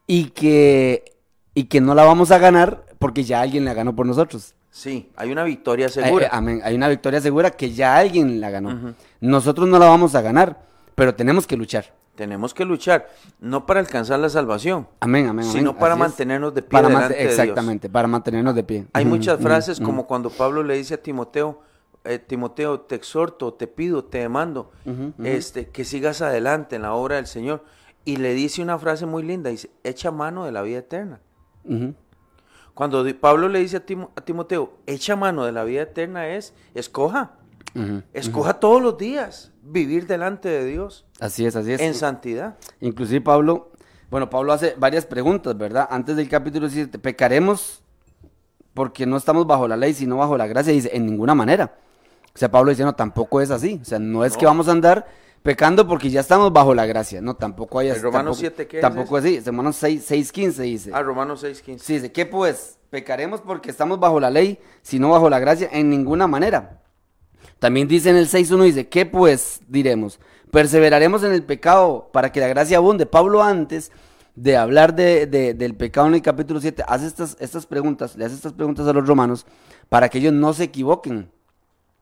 Y 0.07 0.25
que, 0.31 1.15
y 1.53 1.65
que 1.65 1.79
no 1.81 1.95
la 1.95 2.03
vamos 2.03 2.31
a 2.31 2.38
ganar 2.38 2.86
porque 3.00 3.24
ya 3.24 3.41
alguien 3.41 3.65
la 3.65 3.74
ganó 3.74 3.95
por 3.95 4.05
nosotros. 4.05 4.53
Sí, 4.75 5.12
hay 5.15 5.32
una 5.32 5.44
victoria 5.44 5.86
Eh, 5.86 5.89
segura. 5.89 6.25
eh, 6.25 6.30
amén. 6.32 6.60
Hay 6.63 6.74
una 6.75 6.89
victoria 6.89 7.22
segura 7.22 7.51
que 7.51 7.72
ya 7.72 7.96
alguien 7.96 8.42
la 8.42 8.50
ganó. 8.50 8.96
Nosotros 9.22 9.68
no 9.68 9.77
la 9.77 9.86
vamos 9.88 10.15
a 10.15 10.22
ganar, 10.24 10.63
pero 10.96 11.13
tenemos 11.13 11.46
que 11.46 11.56
luchar. 11.56 11.94
Tenemos 12.15 12.56
que 12.56 12.65
luchar, 12.65 13.08
no 13.39 13.65
para 13.68 13.80
alcanzar 13.80 14.20
la 14.20 14.30
salvación, 14.30 14.88
Amén, 15.00 15.27
amén. 15.27 15.46
sino 15.46 15.70
amén, 15.72 15.80
para 15.80 15.94
así 15.94 16.01
es. 16.03 16.10
mantenernos 16.10 16.53
de 16.56 16.62
pie 16.63 16.70
Para 16.72 16.88
delante 16.88 17.08
mant- 17.13 17.18
de 17.18 17.24
Dios. 17.24 17.39
Exactamente, 17.39 17.89
para 17.89 18.08
mantenernos 18.08 18.56
de 18.56 18.63
pie. 18.63 18.86
Hay 18.94 19.06
muchas 19.06 19.39
frases 19.39 19.80
como 19.80 20.06
cuando 20.08 20.30
Pablo 20.32 20.63
le 20.63 20.75
dice 20.75 20.96
a 20.96 20.98
Timoteo, 21.01 21.62
eh, 22.03 22.18
Timoteo, 22.20 22.82
te 22.82 22.96
exhorto, 22.96 23.53
te 23.53 23.65
pido, 23.68 24.03
te 24.06 24.18
demando, 24.20 24.72
este, 25.24 25.70
que 25.70 25.86
sigas 25.86 26.22
adelante 26.24 26.75
en 26.77 26.82
la 26.84 26.94
obra 26.94 27.15
del 27.18 27.27
Señor. 27.27 27.63
Y 28.06 28.18
le 28.18 28.34
dice 28.34 28.62
una 28.62 28.77
frase 28.77 29.06
muy 29.06 29.24
linda, 29.24 29.50
dice, 29.51 29.70
echa 29.84 30.12
mano 30.12 30.46
de 30.46 30.51
la 30.51 30.62
vida 30.63 30.80
eterna. 30.80 31.20
Cuando 32.74 33.06
Pablo 33.20 33.50
le 33.50 33.60
dice 33.60 33.77
a, 33.77 33.86
Timo- 33.86 34.10
a 34.15 34.22
Timoteo, 34.22 34.74
echa 34.88 35.15
mano 35.15 35.46
de 35.46 35.51
la 35.51 35.63
vida 35.63 35.84
eterna 35.84 36.27
es, 36.30 36.53
escoja, 36.74 37.34
Ujú. 37.75 38.01
escoja 38.13 38.56
todos 38.56 38.82
los 38.82 38.98
días 38.98 39.51
vivir 39.62 40.08
delante 40.08 40.50
de 40.50 40.65
Dios 40.65 41.06
Así 41.20 41.46
es, 41.46 41.56
así 41.56 41.74
es. 41.74 41.82
en 41.82 41.94
santidad. 41.94 42.58
Inclusive 42.82 43.22
Pablo, 43.22 43.72
bueno, 44.10 44.30
Pablo 44.30 44.53
hace 44.53 44.75
varias 44.77 45.06
preguntas, 45.06 45.58
¿verdad? 45.58 45.88
Antes 45.89 46.15
del 46.15 46.27
capítulo 46.30 46.68
7, 46.70 46.98
¿pecaremos 47.00 47.82
porque 48.74 49.06
no 49.06 49.18
estamos 49.18 49.46
bajo 49.46 49.68
la 49.68 49.77
ley, 49.77 49.94
sino 49.94 50.18
bajo 50.18 50.36
la 50.38 50.48
gracia? 50.48 50.74
Dice, 50.74 50.89
en 50.94 51.06
ninguna 51.06 51.36
manera. 51.36 51.75
O 52.36 52.38
sea, 52.38 52.50
Pablo 52.50 52.72
dice, 52.72 52.84
no, 52.84 52.96
tampoco 52.96 53.39
es 53.42 53.51
así. 53.51 53.80
O 53.82 53.86
sea, 53.86 54.00
no 54.00 54.25
es 54.25 54.36
que 54.36 54.46
vamos 54.48 54.68
a 54.68 54.72
andar 54.72 55.06
pecando 55.44 55.88
porque 55.88 56.10
ya 56.10 56.22
estamos 56.22 56.52
bajo 56.52 56.74
la 56.74 56.86
gracia. 56.86 57.22
No, 57.22 57.36
tampoco 57.36 57.80
hay 57.80 57.90
¿El 57.90 58.02
Romanos 58.02 58.38
tampoco- 58.38 58.40
7 58.40 58.68
qué 58.68 58.78
es 58.78 58.82
Tampoco 58.82 59.18
es 59.20 59.26
así. 59.26 59.40
Romanos 59.42 59.76
6, 59.76 60.04
6, 60.08 60.32
15 60.32 60.64
dice. 60.64 60.92
A 60.94 61.02
Romanos 61.04 61.44
6.15. 61.44 61.80
Sí, 61.80 61.94
dice, 61.96 62.12
¿qué 62.12 62.26
pues? 62.26 62.80
¿Pecaremos 62.90 63.42
porque 63.42 63.70
estamos 63.70 64.00
bajo 64.00 64.20
la 64.20 64.30
ley, 64.30 64.60
sino 64.82 65.10
bajo 65.10 65.30
la 65.30 65.40
gracia? 65.40 65.70
En 65.72 65.90
ninguna 65.90 66.28
manera. 66.28 66.80
También 67.60 67.88
dice 67.88 68.10
en 68.10 68.16
el 68.18 68.28
6.1, 68.28 68.64
dice, 68.64 68.88
¿qué 68.88 69.06
pues 69.06 69.62
diremos? 69.68 70.20
¿Perseveraremos 70.52 71.24
en 71.24 71.34
el 71.34 71.44
pecado 71.44 72.10
para 72.14 72.32
que 72.32 72.40
la 72.40 72.48
gracia 72.48 72.78
abunde? 72.78 73.06
Pablo 73.06 73.42
antes 73.42 73.92
de 74.36 74.56
hablar 74.58 74.96
de, 74.96 75.26
de- 75.28 75.54
del 75.54 75.76
pecado 75.76 76.08
en 76.08 76.16
el 76.16 76.22
capítulo 76.22 76.60
7, 76.62 76.84
hace 76.88 77.08
estas, 77.08 77.36
estas 77.40 77.66
preguntas, 77.66 78.16
le 78.16 78.26
hace 78.26 78.36
estas 78.36 78.54
preguntas 78.54 78.88
a 78.88 78.94
los 78.94 79.08
romanos 79.08 79.46
para 79.90 80.10
que 80.10 80.18
ellos 80.20 80.34
no 80.34 80.54
se 80.54 80.64
equivoquen, 80.66 81.30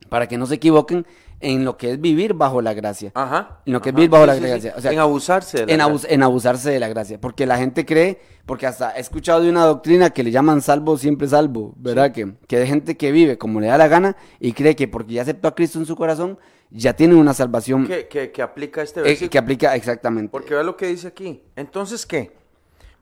para 0.10 0.28
que 0.28 0.38
no 0.38 0.46
se 0.46 0.56
equivoquen 0.56 1.06
en 1.42 1.66
lo 1.66 1.78
que 1.78 1.92
es 1.92 2.02
vivir 2.02 2.34
bajo 2.34 2.62
la 2.62 2.74
gracia. 2.74 3.12
Ajá. 3.14 3.60
En 3.66 3.74
lo 3.74 3.82
que 3.82 3.90
es 3.90 3.96
vivir 3.96 4.10
bajo 4.10 4.24
sí, 4.24 4.28
la 4.30 4.36
sí, 4.36 4.42
gracia. 4.42 4.74
O 4.78 4.82
sea, 4.82 4.92
en 4.92 5.00
abusarse 5.00 5.58
de 5.58 5.66
la 5.66 5.72
en, 5.74 5.78
gracia. 5.80 5.94
abus- 5.94 6.14
en 6.14 6.24
abusarse 6.24 6.70
de 6.72 6.80
la 6.80 6.88
gracia. 6.88 7.20
Porque 7.20 7.46
la 7.46 7.58
gente 7.58 7.86
cree, 7.86 8.22
porque 8.46 8.68
hasta 8.68 8.96
he 8.96 9.00
escuchado 9.00 9.42
de 9.42 9.50
una 9.50 9.66
doctrina 9.66 10.10
que 10.12 10.24
le 10.24 10.32
llaman 10.32 10.62
salvo, 10.62 10.98
siempre 10.98 11.28
salvo, 11.28 11.74
¿verdad? 11.78 12.12
Que, 12.12 12.34
que 12.48 12.58
hay 12.58 12.68
gente 12.68 12.96
que 12.98 13.12
vive 13.12 13.38
como 13.38 13.60
le 13.60 13.68
da 13.68 13.78
la 13.78 13.88
gana 13.88 14.16
y 14.40 14.54
cree 14.54 14.76
que 14.76 14.88
porque 14.88 15.14
ya 15.14 15.24
aceptó 15.24 15.48
a 15.48 15.56
Cristo 15.56 15.80
en 15.80 15.86
su 15.86 15.96
corazón, 15.96 16.38
ya 16.70 16.94
tiene 16.96 17.16
una 17.16 17.34
salvación 17.34 17.86
que, 17.86 18.08
que- 18.08 18.32
que 18.32 18.42
aplica 18.42 18.82
este 18.82 19.02
eh, 19.02 19.04
versículo. 19.04 19.30
que 19.30 19.38
aplica 19.38 19.76
exactamente. 19.76 20.32
Porque 20.32 20.54
vea 20.54 20.64
lo 20.64 20.78
que 20.78 20.88
dice 20.88 21.08
aquí. 21.08 21.44
Entonces, 21.56 22.06
¿qué? 22.06 22.32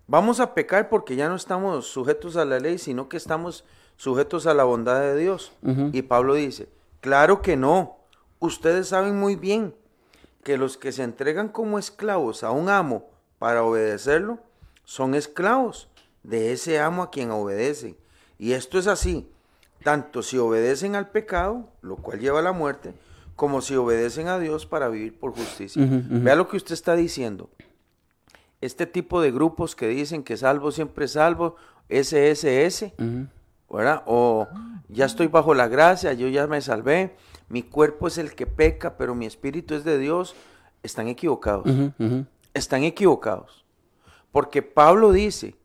Vamos 0.08 0.40
a 0.40 0.56
pecar 0.56 0.90
porque 0.90 1.16
ya 1.16 1.30
no 1.30 1.36
estamos 1.36 1.86
sujetos 1.86 2.36
a 2.36 2.44
la 2.46 2.60
ley, 2.60 2.80
sino 2.80 3.08
que 3.10 3.18
estamos 3.18 3.64
sujetos 3.96 4.48
a 4.48 4.56
la 4.56 4.64
bondad 4.64 5.00
de 5.02 5.16
Dios. 5.16 5.52
Y 5.94 6.02
Pablo 6.02 6.34
dice, 6.34 6.68
claro 7.00 7.44
que 7.44 7.56
no. 7.58 7.99
Ustedes 8.40 8.88
saben 8.88 9.20
muy 9.20 9.36
bien 9.36 9.76
que 10.44 10.58
los 10.58 10.78
que 10.78 10.92
se 10.92 11.04
entregan 11.04 11.50
como 11.50 11.78
esclavos 11.78 12.44
a 12.44 12.52
un 12.52 12.70
amo 12.70 13.10
para 13.38 13.64
obedecerlo, 13.64 14.40
son 14.86 15.14
esclavos 15.14 15.90
de 16.24 16.52
ese 16.54 16.80
amo 16.80 17.04
a 17.04 17.12
quien 17.12 17.32
obedecen. 17.32 17.98
Y 18.38 18.54
esto 18.54 18.80
es 18.80 18.88
así, 18.88 19.30
tanto 19.84 20.24
si 20.24 20.38
obedecen 20.38 20.96
al 20.96 21.10
pecado, 21.10 21.70
lo 21.82 21.98
cual 21.98 22.20
lleva 22.20 22.40
a 22.40 22.44
la 22.44 22.54
muerte, 22.54 22.94
como 23.36 23.62
si 23.62 23.76
obedecen 23.76 24.28
a 24.28 24.40
Dios 24.40 24.66
para 24.66 24.90
vivir 24.90 25.18
por 25.18 25.34
justicia. 25.34 25.86
Vea 25.86 26.36
lo 26.36 26.48
que 26.48 26.58
usted 26.58 26.74
está 26.74 26.96
diciendo. 26.96 27.50
Este 28.62 28.86
tipo 28.86 29.22
de 29.22 29.32
grupos 29.32 29.76
que 29.76 29.88
dicen 29.88 30.24
que 30.24 30.38
salvo 30.38 30.72
siempre 30.72 31.08
salvo, 31.08 31.56
SSS, 31.90 32.94
¿verdad? 33.70 34.04
O 34.06 34.48
ya 34.90 35.06
estoy 35.06 35.28
bajo 35.28 35.54
la 35.54 35.68
gracia, 35.68 36.14
yo 36.14 36.28
ya 36.28 36.48
me 36.48 36.62
salvé, 36.62 37.16
mi 37.50 37.64
cuerpo 37.64 38.08
es 38.08 38.18
el 38.18 38.36
que 38.36 38.46
peca, 38.46 38.96
pero 38.98 39.16
mi 39.16 39.26
espíritu 39.26 39.74
es 39.76 39.84
de 39.84 39.98
Dios, 39.98 40.36
están 40.84 41.08
equivocados. 41.08 41.66
Están 42.54 42.84
equivocados. 42.84 43.66
Porque 44.32 44.62
Pablo 44.62 45.12
dice, 45.12 45.56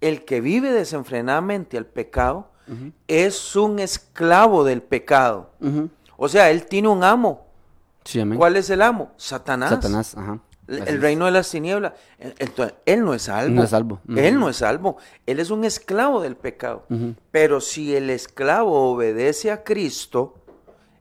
el 0.00 0.24
que 0.24 0.40
vive 0.40 0.72
desenfrenadamente 0.72 1.76
al 1.76 1.86
pecado 1.86 2.50
es 3.06 3.54
un 3.54 3.78
esclavo 3.78 4.64
del 4.64 4.82
pecado. 4.82 5.50
O 6.16 6.28
sea, 6.28 6.50
él 6.50 6.66
tiene 6.66 6.88
un 6.88 7.04
amo. 7.04 7.46
Sí. 8.04 8.22
¿Cuál 8.36 8.56
es 8.56 8.70
el 8.70 8.82
amo? 8.82 9.12
Satanás. 9.16 9.70
Satanás, 9.70 10.16
ajá. 10.16 10.40
El, 10.68 11.00
reino 11.00 11.26
de 11.26 11.30
las 11.30 11.50
tinieblas. 11.50 11.92
Entonces, 12.18 12.74
él 12.86 13.04
no 13.04 13.14
es 13.14 13.22
salvo. 13.22 13.54
No 13.54 13.62
es 13.62 13.70
salvo. 13.70 14.00
Él 14.16 14.38
no 14.38 14.48
es 14.48 14.56
salvo. 14.56 14.96
Él 15.24 15.38
es 15.38 15.50
un 15.50 15.64
esclavo 15.64 16.20
del 16.20 16.36
pecado. 16.36 16.86
Pero 17.30 17.60
si 17.60 17.94
el 17.94 18.10
esclavo 18.10 18.92
obedece 18.92 19.50
a 19.52 19.62
Cristo, 19.62 20.34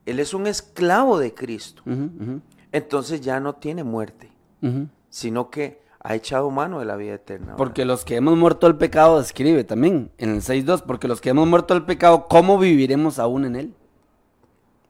él 0.05 0.19
es 0.19 0.33
un 0.33 0.47
esclavo 0.47 1.19
de 1.19 1.33
Cristo. 1.33 1.83
Entonces 2.71 3.21
ya 3.21 3.39
no 3.39 3.53
tiene 3.53 3.83
muerte, 3.83 4.31
sino 5.09 5.49
que 5.49 5.83
ha 5.99 6.13
echado 6.13 6.51
mano 6.51 6.79
de 6.79 6.85
la 6.85 6.95
vida 6.95 7.15
eterna. 7.15 7.55
Porque 7.55 7.83
los 7.83 8.05
que 8.05 8.15
hemos 8.15 8.37
muerto 8.37 8.67
al 8.67 8.77
pecado, 8.77 9.19
escribe 9.19 9.63
también 9.63 10.11
en 10.19 10.35
el 10.35 10.41
6.2, 10.41 10.83
porque 10.83 11.07
los 11.07 11.19
que 11.19 11.29
hemos 11.29 11.47
muerto 11.47 11.73
al 11.73 11.83
pecado, 11.85 12.27
¿cómo 12.27 12.59
viviremos 12.59 13.17
aún 13.17 13.45
en 13.45 13.55
él? 13.55 13.73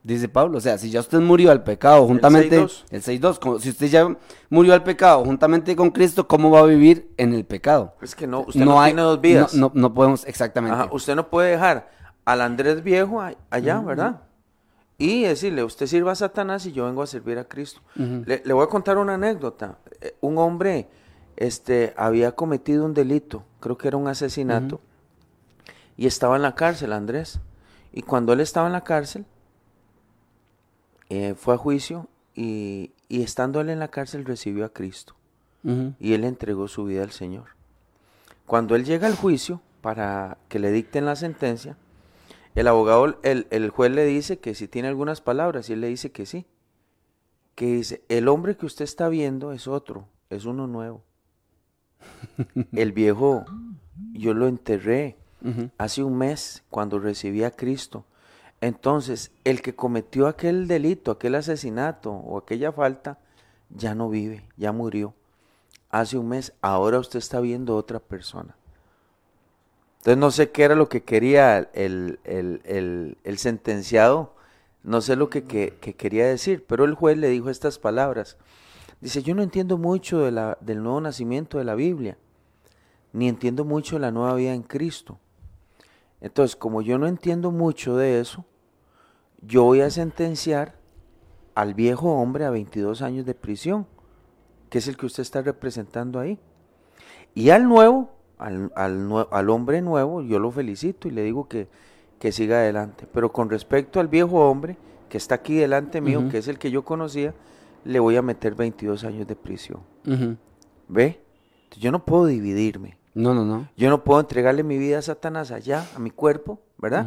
Dice 0.02 0.28
Pablo, 0.28 0.58
o 0.58 0.60
sea, 0.60 0.78
si 0.78 0.90
ya 0.90 1.00
usted 1.00 1.18
murió 1.18 1.50
al 1.50 1.64
pecado 1.64 2.06
juntamente, 2.06 2.60
6.2. 2.60 2.84
el 2.90 3.02
6.2, 3.02 3.38
como 3.38 3.58
si 3.58 3.70
usted 3.70 3.86
ya 3.86 4.16
murió 4.50 4.74
al 4.74 4.84
pecado 4.84 5.24
juntamente 5.24 5.74
con 5.74 5.90
Cristo, 5.90 6.28
¿cómo 6.28 6.50
va 6.50 6.60
a 6.60 6.64
vivir 6.64 7.10
en 7.16 7.32
el 7.32 7.44
pecado? 7.44 7.94
Es 8.02 8.14
que 8.14 8.26
no, 8.26 8.40
usted 8.40 8.64
no, 8.64 8.84
tiene 8.84 9.02
dos 9.02 9.20
vidas. 9.20 9.54
No, 9.54 9.72
no, 9.74 9.80
no 9.80 9.94
podemos, 9.94 10.24
exactamente. 10.26 10.76
Ajá, 10.76 10.88
usted 10.92 11.16
no 11.16 11.28
puede 11.28 11.52
dejar 11.52 11.90
al 12.26 12.40
Andrés 12.42 12.84
viejo 12.84 13.22
allá, 13.50 13.80
¿verdad? 13.80 14.20
Y 14.98 15.22
decirle, 15.24 15.62
usted 15.62 15.86
sirva 15.86 16.12
a 16.12 16.14
Satanás 16.14 16.64
y 16.66 16.72
yo 16.72 16.86
vengo 16.86 17.02
a 17.02 17.06
servir 17.06 17.38
a 17.38 17.44
Cristo. 17.44 17.80
le, 18.26 18.42
le 18.44 18.52
voy 18.54 18.64
a 18.64 18.68
contar 18.68 18.96
una 18.98 19.14
anécdota. 19.14 19.78
Eh, 20.00 20.14
Un 20.20 20.38
hombre 20.38 20.88
este, 21.36 21.92
había 21.98 22.32
cometido 22.32 22.84
un 22.84 22.94
delito, 22.94 23.44
creo 23.60 23.76
que 23.76 23.88
era 23.88 23.96
un 23.98 24.08
asesinato, 24.08 24.80
y 25.98 26.06
estaba 26.06 26.36
en 26.36 26.42
la 26.42 26.54
cárcel, 26.54 26.92
Andrés. 26.92 27.40
Y 27.92 28.02
cuando 28.02 28.32
él 28.32 28.40
estaba 28.40 28.66
en 28.68 28.72
la 28.72 28.84
cárcel, 28.84 29.26
eh, 31.08 31.34
fue 31.36 31.54
a 31.54 31.58
juicio 31.58 32.08
y, 32.34 32.92
y 33.08 33.22
estando 33.22 33.60
él 33.60 33.70
en 33.70 33.78
la 33.78 33.88
cárcel 33.88 34.24
recibió 34.24 34.64
a 34.64 34.70
Cristo 34.70 35.14
y 35.98 36.12
él 36.12 36.22
entregó 36.22 36.68
su 36.68 36.84
vida 36.84 37.02
al 37.02 37.10
Señor. 37.10 37.46
Cuando 38.46 38.76
él 38.76 38.84
llega 38.84 39.08
al 39.08 39.16
juicio 39.16 39.60
para 39.80 40.38
que 40.48 40.60
le 40.60 40.70
dicten 40.70 41.04
la 41.04 41.16
sentencia, 41.16 41.76
el 42.56 42.66
abogado, 42.68 43.18
el, 43.22 43.46
el 43.50 43.70
juez 43.70 43.92
le 43.92 44.04
dice 44.04 44.38
que 44.38 44.54
si 44.54 44.66
tiene 44.66 44.88
algunas 44.88 45.20
palabras 45.20 45.70
y 45.70 45.74
él 45.74 45.82
le 45.82 45.88
dice 45.88 46.10
que 46.10 46.26
sí. 46.26 46.46
Que 47.54 47.66
dice, 47.66 48.02
el 48.08 48.28
hombre 48.28 48.56
que 48.56 48.66
usted 48.66 48.84
está 48.84 49.08
viendo 49.08 49.52
es 49.52 49.68
otro, 49.68 50.08
es 50.30 50.44
uno 50.44 50.66
nuevo. 50.66 51.02
El 52.72 52.92
viejo, 52.92 53.44
yo 54.12 54.34
lo 54.34 54.46
enterré 54.46 55.16
hace 55.78 56.02
un 56.02 56.18
mes 56.18 56.64
cuando 56.70 56.98
recibí 56.98 57.44
a 57.44 57.52
Cristo. 57.52 58.04
Entonces, 58.60 59.32
el 59.44 59.62
que 59.62 59.74
cometió 59.74 60.26
aquel 60.26 60.66
delito, 60.66 61.10
aquel 61.12 61.34
asesinato 61.34 62.10
o 62.10 62.38
aquella 62.38 62.72
falta, 62.72 63.18
ya 63.70 63.94
no 63.94 64.08
vive, 64.08 64.48
ya 64.56 64.72
murió. 64.72 65.14
Hace 65.90 66.18
un 66.18 66.28
mes, 66.28 66.52
ahora 66.62 66.98
usted 66.98 67.18
está 67.18 67.40
viendo 67.40 67.76
otra 67.76 68.00
persona. 68.00 68.56
Entonces 70.06 70.20
no 70.20 70.30
sé 70.30 70.50
qué 70.52 70.62
era 70.62 70.76
lo 70.76 70.88
que 70.88 71.02
quería 71.02 71.68
el, 71.74 72.20
el- 72.22 73.18
el- 73.24 73.38
sentenciado, 73.38 74.34
no 74.84 75.00
sé 75.00 75.16
lo 75.16 75.28
que, 75.30 75.42
que- 75.42 75.78
que 75.80 75.94
quería 75.96 76.28
decir, 76.28 76.64
pero 76.64 76.84
el 76.84 76.94
juez 76.94 77.18
le 77.18 77.28
dijo 77.28 77.50
estas 77.50 77.80
palabras. 77.80 78.36
Dice, 79.00 79.24
yo 79.24 79.34
no 79.34 79.42
entiendo 79.42 79.78
mucho 79.78 80.20
de 80.20 80.30
la- 80.30 80.58
del 80.60 80.80
nuevo 80.84 81.00
nacimiento 81.00 81.58
de 81.58 81.64
la 81.64 81.74
Biblia, 81.74 82.16
ni 83.12 83.28
entiendo 83.28 83.64
mucho 83.64 83.96
de 83.96 84.02
la 84.02 84.12
nueva 84.12 84.34
vida 84.36 84.54
en 84.54 84.62
Cristo. 84.62 85.18
Entonces, 86.20 86.54
como 86.54 86.82
yo 86.82 86.98
no 86.98 87.08
entiendo 87.08 87.50
mucho 87.50 87.96
de 87.96 88.20
eso, 88.20 88.44
yo 89.42 89.64
voy 89.64 89.80
a 89.80 89.90
sentenciar 89.90 90.76
al 91.56 91.74
viejo 91.74 92.12
hombre 92.12 92.44
a 92.44 92.50
22 92.50 93.02
años 93.02 93.26
de 93.26 93.34
prisión, 93.34 93.88
que 94.70 94.78
es 94.78 94.86
el 94.86 94.96
que 94.96 95.06
usted 95.06 95.22
está 95.22 95.42
representando 95.42 96.20
ahí. 96.20 96.38
Y 97.34 97.50
al 97.50 97.68
nuevo, 97.68 98.15
al, 98.38 98.72
al 98.74 99.26
al 99.30 99.50
hombre 99.50 99.82
nuevo, 99.82 100.22
yo 100.22 100.38
lo 100.38 100.50
felicito 100.50 101.08
y 101.08 101.10
le 101.10 101.22
digo 101.22 101.48
que, 101.48 101.68
que 102.18 102.32
siga 102.32 102.56
adelante. 102.58 103.06
Pero 103.12 103.32
con 103.32 103.50
respecto 103.50 104.00
al 104.00 104.08
viejo 104.08 104.48
hombre, 104.48 104.76
que 105.08 105.18
está 105.18 105.36
aquí 105.36 105.54
delante 105.54 106.00
mío, 106.00 106.28
que 106.30 106.38
es 106.38 106.48
el 106.48 106.58
que 106.58 106.70
yo 106.70 106.84
conocía, 106.84 107.34
le 107.84 108.00
voy 108.00 108.16
a 108.16 108.22
meter 108.22 108.54
22 108.54 109.04
años 109.04 109.26
de 109.26 109.36
prisión. 109.36 109.80
¿Ve? 110.88 111.20
Yo 111.78 111.92
no 111.92 112.04
puedo 112.04 112.26
dividirme. 112.26 112.98
No, 113.14 113.34
no, 113.34 113.44
no. 113.44 113.68
Yo 113.76 113.88
no 113.88 114.04
puedo 114.04 114.20
entregarle 114.20 114.62
mi 114.62 114.76
vida 114.76 114.98
a 114.98 115.02
Satanás 115.02 115.50
allá, 115.50 115.86
a 115.94 115.98
mi 115.98 116.10
cuerpo, 116.10 116.60
¿verdad? 116.78 117.06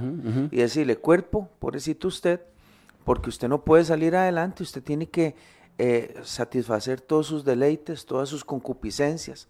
Y 0.52 0.58
decirle, 0.58 0.98
cuerpo, 0.98 1.50
pobrecito 1.60 2.08
usted, 2.08 2.42
porque 3.04 3.30
usted 3.30 3.48
no 3.48 3.64
puede 3.64 3.84
salir 3.84 4.16
adelante, 4.16 4.64
usted 4.64 4.82
tiene 4.84 5.08
que 5.08 5.36
eh, 5.78 6.16
satisfacer 6.24 7.00
todos 7.02 7.28
sus 7.28 7.46
deleites, 7.46 8.06
todas 8.06 8.28
sus 8.30 8.44
concupiscencias. 8.44 9.48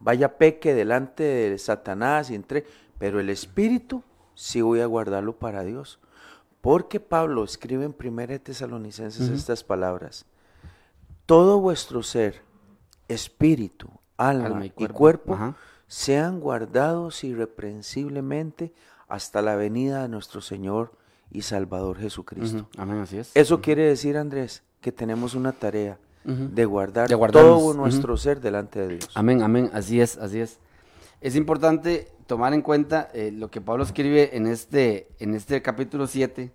Vaya 0.00 0.38
peque 0.38 0.74
delante 0.74 1.22
de 1.22 1.58
Satanás 1.58 2.30
y 2.30 2.34
entre, 2.34 2.64
pero 2.98 3.20
el 3.20 3.28
espíritu 3.28 4.02
sí 4.34 4.62
voy 4.62 4.80
a 4.80 4.86
guardarlo 4.86 5.38
para 5.38 5.62
Dios. 5.62 6.00
Porque 6.60 7.00
Pablo 7.00 7.44
escribe 7.44 7.84
en 7.84 7.94
1 7.98 8.40
Tesalonicenses 8.40 9.28
estas 9.28 9.62
palabras. 9.62 10.26
Todo 11.26 11.60
vuestro 11.60 12.02
ser, 12.02 12.42
espíritu, 13.08 13.88
alma, 14.16 14.66
y 14.66 14.70
cuerpo, 14.70 15.54
sean 15.86 16.40
guardados 16.40 17.24
irreprensiblemente 17.24 18.72
hasta 19.08 19.42
la 19.42 19.56
venida 19.56 20.02
de 20.02 20.08
nuestro 20.08 20.40
Señor 20.40 20.92
y 21.30 21.42
Salvador 21.42 21.98
Jesucristo. 21.98 22.68
Amén, 22.76 22.98
así 22.98 23.18
es. 23.18 23.30
Eso 23.34 23.60
quiere 23.60 23.84
decir, 23.84 24.16
Andrés, 24.16 24.62
que 24.80 24.92
tenemos 24.92 25.34
una 25.34 25.52
tarea 25.52 25.98
de 26.24 26.64
guardar 26.64 27.08
todo 27.30 27.74
nuestro 27.74 28.16
ser 28.16 28.40
delante 28.40 28.80
de 28.80 28.88
Dios. 28.88 29.10
Amén, 29.14 29.42
amén, 29.42 29.70
así 29.72 30.00
es, 30.00 30.18
así 30.18 30.40
es. 30.40 30.58
Es 31.20 31.36
importante 31.36 32.08
tomar 32.26 32.54
en 32.54 32.62
cuenta 32.62 33.08
eh, 33.12 33.32
lo 33.32 33.50
que 33.50 33.60
Pablo 33.60 33.84
escribe 33.84 34.36
en 34.36 34.46
este, 34.46 35.08
en 35.18 35.34
este 35.34 35.60
capítulo 35.62 36.06
7. 36.06 36.52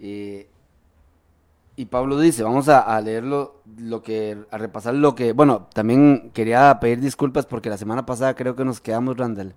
Eh, 0.00 0.48
y 1.76 1.84
Pablo 1.86 2.18
dice, 2.18 2.42
vamos 2.42 2.68
a, 2.68 3.00
leerlo, 3.00 3.62
lo 3.78 4.02
que, 4.02 4.36
a 4.50 4.58
repasar 4.58 4.94
lo 4.94 5.14
que, 5.14 5.32
bueno, 5.32 5.68
también 5.72 6.32
quería 6.34 6.76
pedir 6.80 7.00
disculpas 7.00 7.46
porque 7.46 7.70
la 7.70 7.78
semana 7.78 8.04
pasada 8.04 8.34
creo 8.34 8.56
que 8.56 8.64
nos 8.64 8.80
quedamos, 8.80 9.16
Randall, 9.16 9.54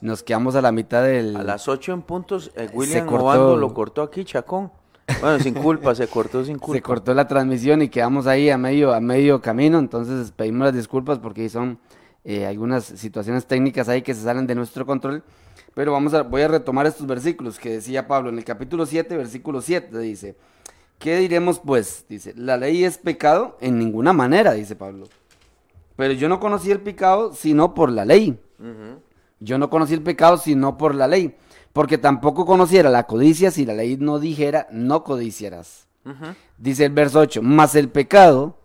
nos 0.00 0.22
quedamos 0.22 0.54
a 0.54 0.62
la 0.62 0.70
mitad 0.70 1.02
del... 1.02 1.36
A 1.36 1.42
las 1.42 1.66
8 1.66 1.92
en 1.92 2.02
puntos, 2.02 2.52
eh, 2.54 2.70
William 2.72 3.08
Obando 3.12 3.56
lo 3.56 3.74
cortó 3.74 4.02
aquí, 4.02 4.24
Chacón. 4.24 4.70
Bueno, 5.20 5.38
sin 5.38 5.54
culpa, 5.54 5.94
se 5.94 6.08
cortó 6.08 6.44
sin 6.44 6.58
culpa. 6.58 6.76
Se 6.76 6.82
cortó 6.82 7.14
la 7.14 7.28
transmisión 7.28 7.82
y 7.82 7.88
quedamos 7.88 8.26
ahí 8.26 8.50
a 8.50 8.58
medio, 8.58 8.92
a 8.92 9.00
medio 9.00 9.40
camino, 9.40 9.78
entonces 9.78 10.32
pedimos 10.32 10.66
las 10.66 10.74
disculpas 10.74 11.18
porque 11.18 11.48
son 11.48 11.78
eh, 12.24 12.44
algunas 12.46 12.84
situaciones 12.84 13.46
técnicas 13.46 13.88
ahí 13.88 14.02
que 14.02 14.14
se 14.14 14.22
salen 14.22 14.46
de 14.46 14.54
nuestro 14.54 14.84
control. 14.84 15.22
Pero 15.74 15.92
vamos 15.92 16.14
a, 16.14 16.22
voy 16.22 16.42
a 16.42 16.48
retomar 16.48 16.86
estos 16.86 17.06
versículos 17.06 17.58
que 17.58 17.70
decía 17.70 18.08
Pablo 18.08 18.30
en 18.30 18.38
el 18.38 18.44
capítulo 18.44 18.86
7, 18.86 19.16
versículo 19.16 19.60
7, 19.60 19.98
dice, 19.98 20.36
¿Qué 20.98 21.18
diremos 21.18 21.58
pues? 21.58 22.06
Dice, 22.08 22.32
la 22.36 22.56
ley 22.56 22.84
es 22.84 22.98
pecado 22.98 23.56
en 23.60 23.78
ninguna 23.78 24.12
manera, 24.12 24.52
dice 24.52 24.76
Pablo. 24.76 25.06
Pero 25.96 26.14
yo 26.14 26.28
no 26.28 26.40
conocí 26.40 26.70
el 26.70 26.80
pecado 26.80 27.32
sino 27.34 27.74
por 27.74 27.90
la 27.90 28.04
ley. 28.04 28.38
Yo 29.38 29.58
no 29.58 29.68
conocí 29.68 29.94
el 29.94 30.02
pecado 30.02 30.38
sino 30.38 30.78
por 30.78 30.94
la 30.94 31.06
ley. 31.06 31.36
Porque 31.76 31.98
tampoco 31.98 32.46
conociera 32.46 32.88
la 32.88 33.02
codicia 33.02 33.50
si 33.50 33.66
la 33.66 33.74
ley 33.74 33.98
no 33.98 34.18
dijera, 34.18 34.66
no 34.72 35.04
codiciarás. 35.04 35.86
Dice 36.56 36.86
el 36.86 36.92
verso 36.92 37.18
8, 37.20 37.42
mas 37.42 37.74
el 37.74 37.90
pecado, 37.90 38.56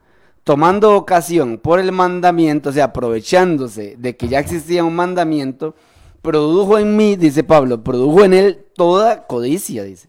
tomando 0.46 0.96
ocasión 0.96 1.58
por 1.58 1.82
el 1.82 1.92
mandamiento, 1.92 2.70
o 2.70 2.72
sea, 2.72 2.86
aprovechándose 2.86 3.98
de 4.00 4.16
que 4.16 4.30
ya 4.30 4.40
existía 4.40 4.86
un 4.86 4.96
mandamiento, 4.96 5.76
produjo 6.22 6.78
en 6.78 6.96
mí, 6.96 7.18
dice 7.18 7.44
Pablo, 7.44 7.84
produjo 7.84 8.24
en 8.24 8.34
él 8.34 8.66
toda 8.76 9.28
codicia, 9.28 9.84
dice. 9.84 10.08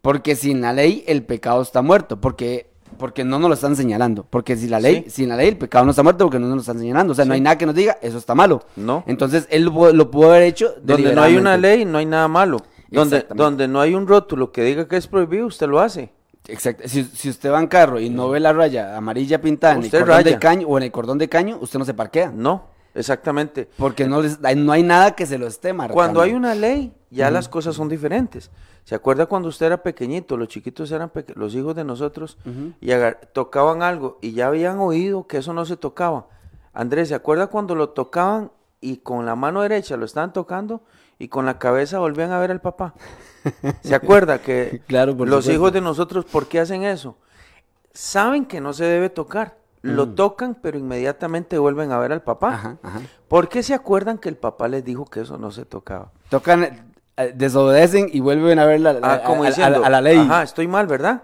Porque 0.00 0.36
sin 0.36 0.62
la 0.62 0.72
ley 0.72 1.04
el 1.06 1.22
pecado 1.22 1.60
está 1.60 1.82
muerto, 1.82 2.18
porque, 2.18 2.70
porque 2.98 3.24
no 3.24 3.38
nos 3.38 3.48
lo 3.48 3.54
están 3.54 3.76
señalando. 3.76 4.26
Porque 4.28 4.56
si 4.56 4.68
la 4.68 4.80
ley, 4.80 5.06
sin 5.08 5.28
la 5.28 5.36
ley 5.36 5.48
el 5.48 5.56
pecado 5.56 5.84
no 5.84 5.92
está 5.92 6.02
muerto 6.02 6.24
porque 6.24 6.38
no 6.38 6.46
nos 6.46 6.56
lo 6.56 6.60
están 6.60 6.78
señalando. 6.78 7.12
O 7.12 7.14
sea, 7.14 7.24
no 7.24 7.34
hay 7.34 7.40
nada 7.40 7.56
que 7.56 7.66
nos 7.66 7.74
diga, 7.74 7.98
eso 8.02 8.18
está 8.18 8.34
malo. 8.34 8.62
No. 8.76 9.04
Entonces 9.06 9.46
él 9.50 9.64
lo, 9.64 10.10
pudo 10.10 10.30
haber 10.30 10.42
hecho. 10.42 10.74
Donde 10.82 11.14
no 11.14 11.22
hay 11.22 11.36
una 11.36 11.56
ley, 11.56 11.84
no 11.84 11.98
hay 11.98 12.06
nada 12.06 12.28
malo. 12.28 12.58
Donde, 12.90 13.26
donde 13.34 13.68
no 13.68 13.80
hay 13.80 13.94
un 13.94 14.06
rótulo 14.06 14.50
que 14.50 14.62
diga 14.62 14.88
que 14.88 14.96
es 14.96 15.06
prohibido, 15.06 15.46
usted 15.46 15.68
lo 15.68 15.80
hace. 15.80 16.10
Exacto. 16.46 16.88
Si, 16.88 17.04
si, 17.04 17.28
usted 17.28 17.52
va 17.52 17.60
en 17.60 17.66
carro 17.66 18.00
y 18.00 18.08
no 18.08 18.30
ve 18.30 18.40
la 18.40 18.52
raya 18.54 18.96
amarilla 18.96 19.40
pintada 19.40 19.74
en 19.74 19.84
el 19.84 19.90
cordón 19.90 20.24
de 20.24 20.38
caño 20.38 20.66
o 20.66 20.78
en 20.78 20.84
el 20.84 20.90
cordón 20.90 21.18
de 21.18 21.28
caño, 21.28 21.58
usted 21.60 21.78
no 21.78 21.84
se 21.84 21.92
parquea. 21.92 22.32
No, 22.34 22.68
exactamente. 22.94 23.68
Porque 23.76 24.06
no, 24.06 24.22
no 24.22 24.72
hay 24.72 24.82
nada 24.82 25.12
que 25.12 25.26
se 25.26 25.38
lo 25.38 25.46
esté 25.46 25.72
marcando. 25.72 25.94
Cuando 25.94 26.20
hay 26.20 26.32
una 26.32 26.54
ley, 26.54 26.92
ya 27.10 27.30
las 27.30 27.48
cosas 27.48 27.74
son 27.74 27.88
diferentes. 27.88 28.50
¿Se 28.84 28.94
acuerda 28.94 29.26
cuando 29.26 29.50
usted 29.50 29.66
era 29.66 29.82
pequeñito? 29.82 30.36
Los 30.36 30.48
chiquitos 30.48 30.90
eran 30.92 31.12
los 31.34 31.54
hijos 31.54 31.74
de 31.74 31.84
nosotros 31.84 32.38
y 32.80 32.90
tocaban 33.32 33.82
algo 33.82 34.18
y 34.22 34.32
ya 34.32 34.46
habían 34.46 34.78
oído 34.78 35.26
que 35.26 35.38
eso 35.38 35.52
no 35.52 35.64
se 35.64 35.76
tocaba. 35.76 36.26
Andrés, 36.72 37.08
¿se 37.08 37.14
acuerda 37.14 37.48
cuando 37.48 37.74
lo 37.74 37.90
tocaban 37.90 38.50
y 38.80 38.98
con 38.98 39.26
la 39.26 39.36
mano 39.36 39.62
derecha 39.62 39.96
lo 39.96 40.04
estaban 40.04 40.32
tocando 40.32 40.82
y 41.18 41.28
con 41.28 41.44
la 41.44 41.58
cabeza 41.58 41.98
volvían 41.98 42.30
a 42.30 42.38
ver 42.38 42.50
al 42.50 42.60
papá? 42.60 42.94
¿Se 43.82 43.94
acuerda 43.94 44.40
que 44.40 44.80
claro, 44.86 45.12
los 45.12 45.48
hijos 45.48 45.72
de 45.72 45.80
nosotros, 45.80 46.24
¿por 46.24 46.46
qué 46.46 46.60
hacen 46.60 46.84
eso? 46.84 47.16
Saben 47.92 48.46
que 48.46 48.60
no 48.60 48.72
se 48.72 48.84
debe 48.84 49.10
tocar. 49.10 49.58
Lo 49.82 50.06
mm. 50.06 50.14
tocan, 50.14 50.56
pero 50.60 50.78
inmediatamente 50.78 51.58
vuelven 51.58 51.92
a 51.92 51.98
ver 51.98 52.12
al 52.12 52.22
papá. 52.22 52.78
¿Por 53.28 53.48
qué 53.48 53.62
se 53.62 53.74
acuerdan 53.74 54.18
que 54.18 54.28
el 54.28 54.36
papá 54.36 54.68
les 54.68 54.84
dijo 54.84 55.04
que 55.04 55.20
eso 55.20 55.38
no 55.38 55.50
se 55.50 55.64
tocaba? 55.64 56.10
Tocan, 56.28 56.88
eh, 57.16 57.32
desobedecen 57.34 58.08
y 58.12 58.20
vuelven 58.20 58.58
a 58.58 58.64
ver 58.64 58.80
la, 58.80 58.98
ah, 59.02 59.22
como 59.24 59.44
a, 59.44 59.50
la 59.50 60.00
ley. 60.00 60.18
Ajá, 60.18 60.42
estoy 60.42 60.68
mal, 60.68 60.86
¿verdad? 60.86 61.22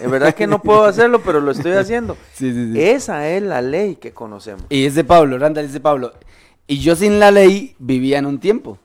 Es 0.00 0.10
verdad 0.10 0.34
que 0.34 0.46
no 0.46 0.60
puedo 0.60 0.84
hacerlo, 0.84 1.20
pero 1.22 1.40
lo 1.40 1.52
estoy 1.52 1.72
haciendo. 1.72 2.16
Sí, 2.32 2.52
sí, 2.52 2.72
sí. 2.72 2.82
Esa 2.82 3.28
es 3.28 3.42
la 3.42 3.62
ley 3.62 3.96
que 3.96 4.12
conocemos. 4.12 4.64
Y 4.68 4.84
dice 4.84 5.04
Pablo, 5.04 5.38
Randall 5.38 5.66
dice 5.66 5.80
Pablo, 5.80 6.12
y 6.66 6.78
yo 6.78 6.96
sin 6.96 7.18
la 7.18 7.30
ley 7.30 7.76
vivía 7.78 8.18
en 8.18 8.26
un 8.26 8.38
tiempo. 8.40 8.78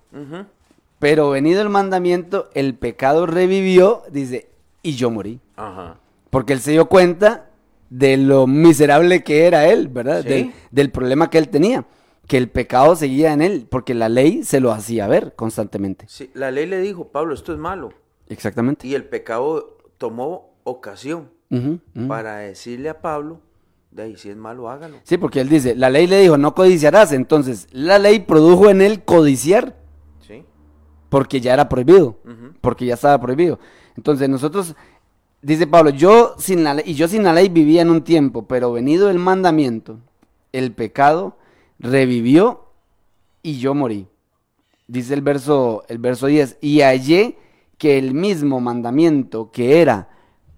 Pero 1.00 1.32
venido 1.32 1.62
el 1.62 1.70
mandamiento, 1.70 2.50
el 2.54 2.76
pecado 2.76 3.26
revivió, 3.26 4.04
dice, 4.12 4.50
y 4.84 4.94
yo 4.96 5.10
morí. 5.10 5.40
Ajá. 5.56 5.98
Porque 6.30 6.54
él 6.54 6.62
se 6.62 6.72
dio 6.72 6.86
cuenta 6.86 7.51
de 7.92 8.18
lo 8.18 8.48
miserable 8.48 9.22
que 9.24 9.46
era 9.46 9.68
él, 9.68 9.88
¿verdad? 9.90 10.26
del 10.72 10.90
problema 10.90 11.30
que 11.30 11.38
él 11.38 11.50
tenía 11.50 11.86
que 12.32 12.38
el 12.38 12.50
pecado 12.50 12.96
seguía 12.96 13.34
en 13.34 13.42
él, 13.42 13.68
porque 13.70 13.94
la 13.94 14.08
ley 14.08 14.44
se 14.46 14.62
lo 14.62 14.72
hacía 14.72 15.06
ver 15.06 15.36
constantemente. 15.36 16.06
Sí, 16.08 16.32
la 16.34 16.50
ley 16.50 16.66
le 16.66 16.80
dijo, 16.80 17.10
Pablo, 17.10 17.34
esto 17.34 17.52
es 17.52 17.60
malo. 17.60 17.92
Exactamente. 18.30 18.88
Y 18.88 18.96
el 18.96 19.04
pecado 19.04 19.78
tomó 19.98 20.54
ocasión 20.64 21.30
para 22.08 22.38
decirle 22.38 22.88
a 22.88 23.02
Pablo, 23.02 23.42
de 23.92 24.04
ahí 24.04 24.16
si 24.16 24.30
es 24.30 24.38
malo, 24.38 24.70
hágalo. 24.70 24.96
Sí, 25.04 25.18
porque 25.18 25.42
él 25.42 25.50
dice, 25.50 25.76
la 25.76 25.90
ley 25.90 26.08
le 26.08 26.22
dijo, 26.22 26.38
no 26.38 26.56
codiciarás, 26.56 27.12
entonces 27.12 27.68
la 27.74 28.00
ley 28.00 28.20
produjo 28.20 28.70
en 28.70 28.82
él 28.82 29.04
codiciar. 29.04 29.76
Sí. 30.26 30.46
Porque 31.10 31.42
ya 31.42 31.54
era 31.54 31.68
prohibido, 31.68 32.18
porque 32.62 32.86
ya 32.86 32.94
estaba 32.94 33.20
prohibido. 33.20 33.60
Entonces 33.98 34.30
nosotros, 34.30 34.74
dice 35.42 35.68
Pablo, 35.68 35.92
yo 35.92 36.36
sin 36.38 36.64
la 36.64 36.76
ley, 36.76 36.86
y 36.88 36.94
yo 36.94 37.08
sin 37.08 37.24
la 37.24 37.34
ley 37.34 37.50
vivía 37.50 37.82
en 37.82 37.90
un 37.90 38.04
tiempo, 38.04 38.48
pero 38.48 38.72
venido 38.72 39.10
el 39.10 39.20
mandamiento, 39.20 40.00
el 40.52 40.74
pecado 40.74 41.38
revivió 41.80 42.66
y 43.42 43.58
yo 43.60 43.74
morí. 43.74 44.08
Dice 44.88 45.14
el 45.14 45.22
verso, 45.22 45.84
el 45.88 45.98
verso 45.98 46.28
10, 46.28 46.58
y 46.62 46.82
hallé 46.82 47.38
que 47.78 47.98
el 47.98 48.14
mismo 48.14 48.60
mandamiento 48.60 49.52
que 49.52 49.82
era 49.82 50.10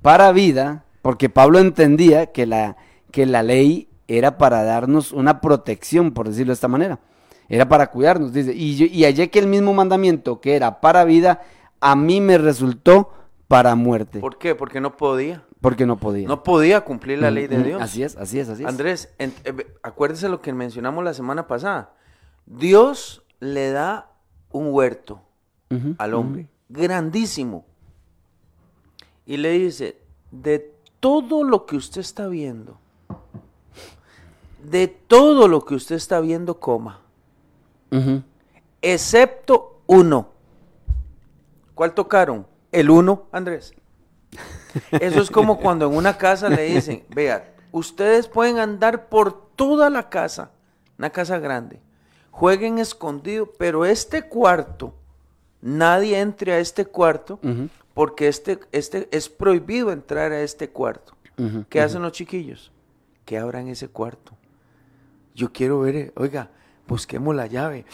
para 0.02 0.32
vida, 0.32 0.86
porque 1.02 1.30
Pablo 1.30 1.60
entendía 1.60 2.32
que 2.32 2.46
la, 2.46 2.76
que 3.12 3.26
la 3.26 3.44
ley 3.44 3.88
era 4.08 4.38
para 4.38 4.64
darnos 4.64 5.12
una 5.12 5.40
protección, 5.40 6.12
por 6.12 6.28
decirlo 6.28 6.52
de 6.52 6.56
esta 6.56 6.68
manera, 6.68 7.00
era 7.48 7.70
para 7.70 7.88
cuidarnos, 7.88 8.34
dice, 8.34 8.54
y, 8.54 8.84
y 8.86 9.04
hallé 9.04 9.30
que 9.30 9.40
el 9.40 9.48
mismo 9.48 9.74
mandamiento 9.74 10.42
que 10.42 10.56
era 10.56 10.82
para 10.82 11.06
vida, 11.06 11.42
a 11.80 11.96
mí 11.96 12.20
me 12.20 12.38
resultó 12.38 13.12
para 13.54 13.76
muerte. 13.76 14.20
¿Por 14.20 14.40
qué? 14.40 14.56
Porque 14.56 14.82
no 14.82 14.98
podía. 14.98 15.46
Porque 15.62 15.86
no 15.86 15.98
podía. 15.98 16.28
No 16.28 16.42
podía 16.42 16.82
cumplir 16.82 17.20
la 17.20 17.30
ley 17.30 17.46
de 17.46 17.62
Dios. 17.62 17.80
Así 17.80 18.02
es, 18.02 18.18
así 18.18 18.40
es, 18.40 18.50
así 18.50 18.64
es. 18.64 18.68
Andrés, 18.68 19.14
eh, 19.20 19.32
acuérdese 19.84 20.28
lo 20.28 20.42
que 20.42 20.52
mencionamos 20.54 21.04
la 21.04 21.14
semana 21.14 21.46
pasada. 21.46 21.94
Dios 22.48 23.24
le 23.40 23.70
da 23.70 24.10
un 24.50 24.74
huerto 24.74 25.22
al 26.00 26.16
hombre, 26.16 26.50
grandísimo. 26.68 27.68
Y 29.28 29.38
le 29.38 29.52
dice, 29.52 30.02
de 30.32 30.74
todo 31.00 31.44
lo 31.44 31.68
que 31.68 31.76
usted 31.76 32.02
está 32.02 32.28
viendo, 32.28 32.80
de 34.64 34.88
todo 34.88 35.48
lo 35.48 35.64
que 35.64 35.76
usted 35.76 35.96
está 35.96 36.20
viendo, 36.22 36.60
coma. 36.60 37.02
Excepto 38.82 39.84
uno. 39.86 40.30
¿Cuál 41.76 41.94
tocaron? 41.94 42.48
El 42.74 42.90
uno, 42.90 43.28
Andrés. 43.32 43.74
Eso 44.92 45.22
es 45.22 45.32
como 45.32 45.60
cuando 45.60 45.88
en 45.88 45.96
una 45.96 46.18
casa 46.18 46.50
le 46.50 46.64
dicen, 46.64 47.04
vea, 47.10 47.54
ustedes 47.72 48.28
pueden 48.28 48.58
andar 48.58 49.08
por 49.08 49.52
toda 49.56 49.90
la 49.90 50.10
casa, 50.10 50.52
una 50.98 51.12
casa 51.12 51.38
grande, 51.40 51.80
jueguen 52.32 52.80
escondido, 52.80 53.52
pero 53.58 53.86
este 53.86 54.24
cuarto, 54.24 54.96
nadie 55.62 56.20
entre 56.20 56.54
a 56.54 56.60
este 56.60 56.86
cuarto 56.86 57.40
porque 57.94 58.28
este, 58.28 58.60
este 58.72 59.08
es 59.12 59.30
prohibido 59.30 59.92
entrar 59.92 60.32
a 60.32 60.42
este 60.42 60.70
cuarto. 60.70 61.14
¿Qué 61.70 61.80
hacen 61.80 62.02
los 62.02 62.12
chiquillos? 62.12 62.72
Que 63.26 63.38
abran 63.38 63.68
ese 63.68 63.88
cuarto. 63.88 64.34
Yo 65.36 65.52
quiero 65.52 65.80
ver, 65.80 65.96
eh, 65.96 66.12
oiga, 66.16 66.50
busquemos 66.88 67.36
la 67.36 67.48
llave. 67.48 67.86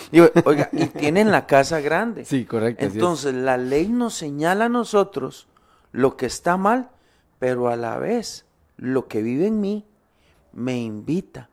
oiga, 0.45 0.69
y 0.71 0.85
tienen 0.87 1.31
la 1.31 1.45
casa 1.47 1.79
grande. 1.81 2.25
Sí, 2.25 2.45
correcto. 2.45 2.85
Entonces, 2.85 3.33
la 3.33 3.57
ley 3.57 3.87
nos 3.89 4.13
señala 4.13 4.65
a 4.65 4.69
nosotros 4.69 5.47
lo 5.91 6.17
que 6.17 6.25
está 6.25 6.57
mal, 6.57 6.89
pero 7.39 7.69
a 7.69 7.75
la 7.75 7.97
vez 7.97 8.45
lo 8.77 9.07
que 9.07 9.21
vive 9.21 9.47
en 9.47 9.61
mí 9.61 9.85
me 10.53 10.77
invita 10.79 11.49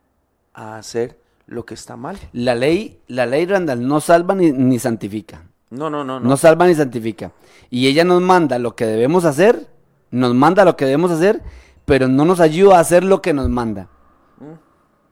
a 0.53 0.77
hacer 0.77 1.19
lo 1.45 1.65
que 1.65 1.73
está 1.75 1.95
mal. 1.95 2.17
La 2.33 2.55
ley, 2.55 2.99
la 3.07 3.25
ley 3.25 3.45
Randall 3.45 3.87
no 3.87 4.01
salva 4.01 4.35
ni, 4.35 4.51
ni 4.51 4.79
santifica. 4.79 5.43
No, 5.69 5.89
no, 5.89 6.03
no, 6.03 6.19
No. 6.19 6.29
no. 6.29 6.37
salva 6.37 6.67
ni 6.67 6.75
santifica. 6.75 7.31
Y 7.69 7.87
ella 7.87 8.03
nos 8.03 8.21
manda 8.21 8.57
lo 8.59 8.75
que 8.75 8.85
debemos 8.85 9.25
hacer, 9.25 9.67
nos 10.11 10.33
manda 10.33 10.65
lo 10.65 10.75
que 10.77 10.85
debemos 10.85 11.11
hacer, 11.11 11.41
pero 11.85 12.07
no 12.07 12.25
nos 12.25 12.39
ayuda 12.39 12.77
a 12.77 12.79
hacer 12.81 13.03
lo 13.03 13.21
que 13.21 13.33
nos 13.33 13.49
manda. 13.49 13.87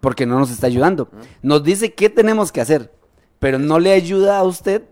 Porque 0.02 0.26
no 0.26 0.38
nos 0.40 0.52
está 0.52 0.68
ayudando. 0.68 1.10
Nos 1.42 1.64
dice 1.64 1.94
qué 1.94 2.10
tenemos 2.10 2.52
que 2.52 2.62
hacer, 2.62 2.94
pero 3.40 3.58
no 3.60 3.80
le 3.80 3.92
ayuda 3.92 4.38
a 4.38 4.44
usted 4.44 4.84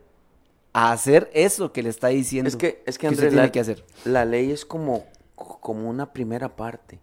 a 0.74 0.92
hacer 0.92 1.30
eso 1.34 1.72
que 1.72 1.84
le 1.84 1.89
está 1.89 2.08
diciendo. 2.08 2.48
Es 2.48 2.56
que, 2.56 2.82
es 2.86 2.98
que, 2.98 3.08
usted 3.08 3.18
Andrés, 3.26 3.30
tiene 3.32 3.46
la, 3.48 3.52
que 3.52 3.60
hacer. 3.60 3.86
la 4.06 4.26
ley 4.26 4.52
es 4.52 4.66
como, 4.66 5.06
como 5.36 5.88
una 5.89 6.13
primera 6.13 6.56
parte. 6.56 7.00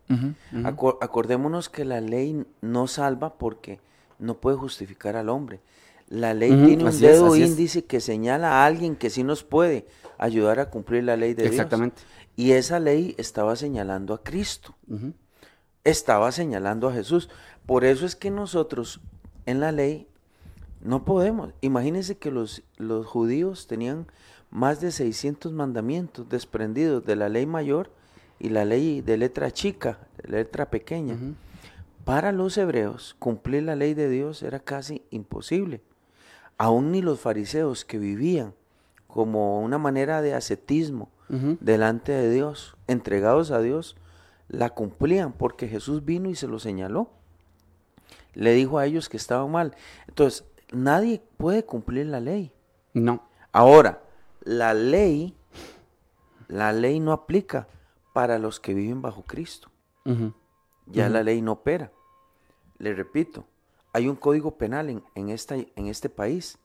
Acor- 0.53 0.99
acordémonos 1.01 1.69
que 1.69 1.85
la 1.85 2.01
ley 2.01 2.45
no 2.61 2.87
salva 2.89 3.35
porque 3.39 3.79
no 4.19 4.41
puede 4.41 4.57
justificar 4.57 5.15
al 5.17 5.29
hombre. 5.29 5.61
La 6.09 6.35
ley 6.35 6.51
tiene 6.51 6.83
un 6.83 6.89
es, 6.89 6.99
dedo 6.99 7.37
es. 7.37 7.49
índice 7.49 7.85
que 7.85 8.01
señala 8.01 8.51
a 8.51 8.67
alguien 8.67 8.97
que 8.97 9.11
sí 9.11 9.23
nos 9.23 9.45
puede 9.45 9.87
ayudar 10.19 10.59
a 10.59 10.69
cumplir 10.69 11.05
la 11.05 11.17
ley 11.17 11.35
de 11.35 11.47
Exactamente. 11.47 12.03
Dios. 12.03 12.09
Y 12.37 12.53
esa 12.53 12.81
ley 12.81 13.15
estaba 13.19 13.55
señalando 13.55 14.15
a 14.15 14.23
Cristo, 14.25 14.75
estaba 15.85 16.33
señalando 16.33 16.89
a 16.89 16.93
Jesús. 16.93 17.29
Por 17.71 17.85
eso 17.85 18.05
es 18.05 18.17
que 18.17 18.33
nosotros 18.33 19.01
en 19.47 19.61
la 19.61 19.71
ley 19.71 20.09
no 20.83 21.05
podemos. 21.05 21.55
Imagínense 21.61 22.19
que 22.19 22.33
los, 22.33 22.65
los 22.79 23.07
judíos 23.07 23.69
tenían 23.69 24.09
más 24.51 24.81
de 24.81 24.91
600 24.91 25.53
mandamientos 25.53 26.29
desprendidos 26.29 27.07
de 27.07 27.15
la 27.15 27.29
ley 27.29 27.47
mayor 27.47 27.93
y 28.41 28.49
la 28.49 28.65
ley 28.65 29.03
de 29.03 29.17
letra 29.17 29.53
chica, 29.53 30.01
de 30.21 30.39
letra 30.39 30.69
pequeña. 30.69 31.17
Para 32.05 32.33
los 32.33 32.59
hebreos, 32.59 33.15
cumplir 33.21 33.63
la 33.63 33.77
ley 33.77 33.95
de 33.95 34.09
Dios 34.09 34.43
era 34.43 34.59
casi 34.59 35.05
imposible. 35.11 35.81
Aún 36.59 36.91
ni 36.91 37.03
los 37.03 37.21
fariseos 37.21 37.85
que 37.85 37.99
vivían 37.99 38.53
como 39.07 39.61
una 39.61 39.79
manera 39.79 40.23
de 40.23 40.35
ascetismo 40.35 41.09
delante 41.61 42.11
de 42.11 42.33
Dios, 42.33 42.77
entregados 42.89 43.53
a 43.53 43.61
Dios, 43.61 43.95
la 44.49 44.71
cumplían 44.71 45.33
porque 45.33 45.69
Jesús 45.69 46.05
vino 46.05 46.29
y 46.29 46.35
se 46.35 46.49
lo 46.49 46.59
señaló. 46.59 47.20
Le 48.35 48.53
dijo 48.53 48.79
a 48.79 48.87
ellos 48.87 49.09
que 49.09 49.17
estaban 49.17 49.51
mal. 49.51 49.75
Entonces, 50.09 50.45
nadie 50.73 51.23
puede 51.37 51.65
cumplir 51.65 52.07
la 52.07 52.21
ley. 52.21 52.53
No. 52.95 53.23
Ahora, 53.53 54.03
la 54.43 54.75
ley, 54.75 55.37
la 56.49 56.73
ley 56.73 57.01
no 57.01 57.13
aplica 57.13 57.69
para 58.13 58.39
los 58.39 58.61
que 58.61 58.75
viven 58.75 59.03
bajo 59.03 59.23
Cristo. 59.23 59.71
Ya 60.87 61.09
la 61.09 61.23
ley 61.23 61.41
no 61.41 61.53
opera. 61.53 61.93
Le 62.79 62.95
repito, 62.95 63.45
hay 63.93 64.09
un 64.09 64.17
código 64.17 64.57
penal 64.57 64.91
en, 64.91 65.05
en, 65.15 65.29
esta, 65.31 65.55
en 65.55 65.87
este 65.87 66.09
país. 66.09 66.59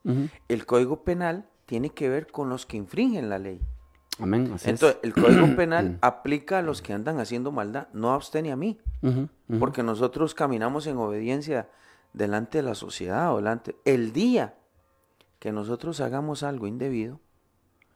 El 0.48 0.66
código 0.66 1.04
penal 1.04 1.48
tiene 1.66 1.90
que 1.90 2.10
ver 2.10 2.28
con 2.32 2.50
los 2.50 2.66
que 2.66 2.78
infringen 2.78 3.30
la 3.30 3.40
ley. 3.40 3.62
Amén. 4.20 4.52
Así 4.54 4.66
es. 4.70 4.74
Entonces, 4.82 4.98
el 5.04 5.14
código 5.14 5.48
penal 5.56 5.98
aplica 6.02 6.60
a 6.60 6.62
los 6.62 6.82
que 6.82 6.94
andan 6.94 7.20
haciendo 7.20 7.52
maldad, 7.52 7.88
no 7.94 8.12
a 8.12 8.18
usted 8.18 8.42
ni 8.44 8.52
a 8.52 8.56
mí, 8.56 8.78
Ujú, 9.02 9.28
ujú. 9.50 9.60
porque 9.60 9.84
nosotros 9.84 10.34
caminamos 10.34 10.88
en 10.88 10.98
obediencia 10.98 11.68
delante 12.14 12.60
de 12.60 12.64
la 12.64 12.76
sociedad 12.76 13.36
delante. 13.36 13.76
El 13.86 14.14
día 14.14 14.54
que 15.40 15.52
nosotros 15.52 16.00
hagamos 16.00 16.44
algo 16.44 16.66
indebido, 16.68 17.20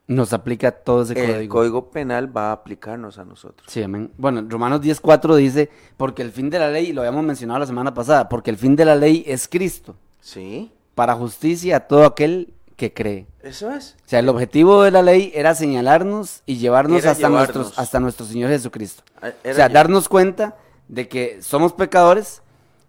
Nos 0.06 0.32
aplica 0.32 0.72
todo 0.72 1.02
ese 1.02 1.12
el 1.12 1.34
código. 1.48 1.52
código 1.54 1.90
penal 1.90 2.36
va 2.36 2.48
a 2.50 2.52
aplicarnos 2.52 3.18
a 3.18 3.24
nosotros. 3.24 3.70
Sí, 3.70 3.80
amén. 3.82 4.12
Bueno, 4.18 4.44
Romanos 4.48 4.80
10.4 4.82 5.36
dice, 5.36 5.70
porque 5.96 6.22
el 6.22 6.32
fin 6.32 6.50
de 6.50 6.58
la 6.58 6.68
ley, 6.70 6.92
lo 6.92 7.00
habíamos 7.02 7.24
mencionado 7.24 7.60
la 7.60 7.66
semana 7.66 7.94
pasada, 7.94 8.28
porque 8.28 8.50
el 8.50 8.56
fin 8.56 8.74
de 8.76 8.84
la 8.84 8.94
ley 8.96 9.22
es 9.26 9.46
Cristo, 9.48 9.94
Sí, 10.20 10.70
para 10.94 11.14
justicia 11.14 11.76
a 11.76 11.80
todo 11.80 12.04
aquel 12.04 12.52
que 12.80 12.94
cree. 12.94 13.26
eso 13.42 13.70
es. 13.70 13.94
O 14.06 14.08
sea, 14.08 14.20
el 14.20 14.28
objetivo 14.30 14.82
de 14.82 14.90
la 14.90 15.02
ley 15.02 15.30
era 15.34 15.54
señalarnos 15.54 16.42
y 16.46 16.56
llevarnos, 16.56 17.02
Era 17.02 17.10
hasta, 17.10 17.28
llevarnos. 17.28 17.54
Nuestros, 17.54 17.78
hasta 17.78 18.00
nuestro 18.00 18.24
Señor 18.24 18.48
Jesucristo. 18.48 19.02
Ah, 19.20 19.32
O 19.44 19.52
sea, 19.52 19.68
darnos 19.68 20.08
cuenta 20.08 20.56
de 20.88 21.06
que 21.06 21.42
somos 21.42 21.74
pecadores, 21.74 22.40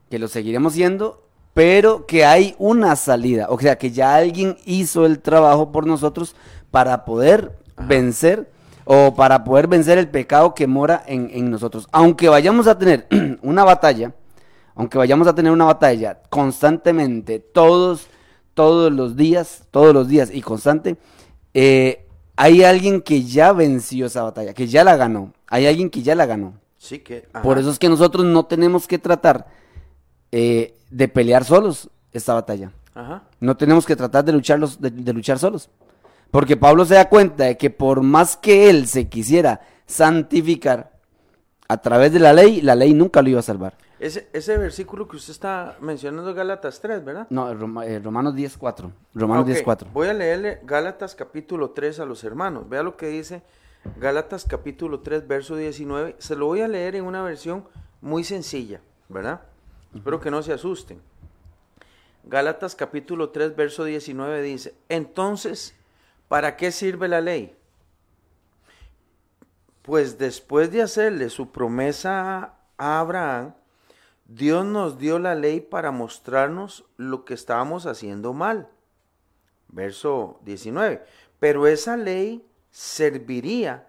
que 0.10 0.18
lo 0.18 0.30
seguiremos 0.30 0.72
siendo, 0.72 1.28
pero 1.54 2.06
que 2.06 2.24
hay 2.24 2.56
una 2.58 2.96
salida. 2.96 3.48
O 3.50 3.60
sea, 3.60 3.78
que 3.78 3.92
ya 3.92 4.16
alguien 4.16 4.56
hizo 4.64 5.06
el 5.06 5.20
trabajo 5.20 5.74
por 5.74 5.86
nosotros 5.86 6.38
para 6.72 7.04
poder 7.04 7.60
vencer 7.76 8.50
o 8.86 9.14
para 9.14 9.44
poder 9.44 9.68
vencer 9.68 9.98
el 9.98 10.08
pecado 10.08 10.56
que 10.56 10.68
mora 10.68 11.04
en, 11.06 11.30
en 11.34 11.52
nosotros. 11.52 11.90
Aunque 11.92 12.30
vayamos 12.30 12.66
a 12.68 12.78
tener 12.78 13.08
una 13.42 13.66
batalla, 13.66 14.14
aunque 14.74 14.98
vayamos 14.98 15.28
a 15.28 15.36
tener 15.36 15.52
una 15.52 15.66
batalla 15.66 16.22
constantemente, 16.30 17.40
todos, 17.40 18.08
todos 18.54 18.92
los 18.92 19.16
días, 19.16 19.64
todos 19.72 19.94
los 19.94 20.08
días 20.08 20.30
y 20.34 20.42
constante, 20.42 20.98
eh, 21.54 22.08
hay 22.36 22.64
alguien 22.64 23.02
que 23.02 23.24
ya 23.24 23.54
venció 23.54 24.08
esa 24.08 24.24
batalla, 24.24 24.54
que 24.54 24.68
ya 24.68 24.84
la 24.84 24.96
ganó. 24.96 25.34
Hay 25.48 25.68
alguien 25.68 25.90
que 25.90 26.02
ya 26.02 26.16
la 26.16 26.26
ganó. 26.26 26.54
Sí 26.78 27.00
que. 27.00 27.28
ajá. 27.34 27.44
Por 27.44 27.60
eso 27.60 27.70
es 27.70 27.78
que 27.78 27.90
nosotros 27.90 28.26
no 28.26 28.46
tenemos 28.46 28.88
que 28.88 28.98
tratar 28.98 29.48
eh, 30.32 30.76
de 30.90 31.08
pelear 31.08 31.46
solos 31.46 31.90
esta 32.12 32.34
batalla. 32.34 32.72
Ajá. 32.96 33.24
No 33.40 33.56
tenemos 33.56 33.86
que 33.86 33.96
tratar 33.96 34.26
de, 34.26 34.32
de 34.32 35.14
luchar 35.14 35.40
solos. 35.40 35.70
Porque 36.32 36.56
Pablo 36.58 36.86
se 36.86 36.96
da 36.96 37.10
cuenta 37.10 37.44
de 37.44 37.58
que 37.58 37.70
por 37.70 38.02
más 38.02 38.38
que 38.38 38.70
él 38.70 38.88
se 38.88 39.08
quisiera 39.10 39.62
santificar 39.86 40.92
a 41.72 41.82
través 41.82 42.12
de 42.12 42.20
la 42.20 42.34
ley, 42.34 42.62
la 42.62 42.76
ley 42.76 42.94
nunca 42.94 43.22
lo 43.22 43.30
iba 43.30 43.40
a 43.40 43.44
salvar. 43.44 43.76
Ese, 44.00 44.28
ese 44.34 44.58
versículo 44.58 45.08
que 45.08 45.16
usted 45.16 45.32
está 45.32 45.78
mencionando, 45.80 46.34
Gálatas 46.34 46.80
3, 46.82 47.06
¿verdad? 47.06 47.28
No, 47.30 47.54
Roma- 47.54 47.86
eh, 47.86 48.00
Romanos 48.00 48.34
10.4. 48.36 48.92
Romanos 49.14 49.44
Ok, 49.46 49.52
10.4. 49.66 49.88
Voy 49.94 50.08
a 50.08 50.14
leerle 50.14 50.60
Gálatas 50.64 51.14
capítulo 51.16 51.70
3 51.70 52.00
a 52.00 52.06
los 52.06 52.24
hermanos. 52.24 52.68
Vea 52.68 52.82
lo 52.84 52.98
que 52.98 53.08
dice 53.08 53.44
Gálatas 53.98 54.46
capítulo 54.46 55.00
3, 55.02 55.28
verso 55.28 55.56
19. 55.56 56.16
Se 56.18 56.36
lo 56.36 56.48
voy 56.48 56.62
a 56.62 56.68
leer 56.68 56.96
en 56.96 57.06
una 57.06 57.22
versión 57.24 57.64
muy 58.02 58.24
sencilla, 58.24 58.82
¿verdad? 59.08 59.42
Espero 59.94 60.20
que 60.20 60.32
no 60.32 60.42
se 60.42 60.54
asusten. 60.54 61.00
Gálatas 62.24 62.76
capítulo 62.76 63.30
3, 63.30 63.56
verso 63.56 63.84
19 63.84 64.42
dice, 64.42 64.74
entonces, 64.90 65.76
¿para 66.28 66.56
qué 66.56 66.72
sirve 66.72 67.08
la 67.08 67.22
ley? 67.22 67.56
Pues 69.82 70.18
después 70.18 70.72
de 70.72 70.82
hacerle 70.82 71.30
su 71.30 71.52
promesa 71.52 72.56
a 72.78 73.00
Abraham, 73.00 73.54
Dios 74.26 74.66
nos 74.66 74.98
dio 74.98 75.20
la 75.20 75.36
ley 75.36 75.60
para 75.60 75.92
mostrarnos 75.92 76.86
lo 76.98 77.26
que 77.26 77.34
estábamos 77.34 77.86
haciendo 77.86 78.34
mal. 78.34 78.70
Verso 79.68 80.40
19. 80.44 81.04
Pero 81.40 81.68
esa 81.68 81.98
ley 81.98 82.46
serviría 82.70 83.88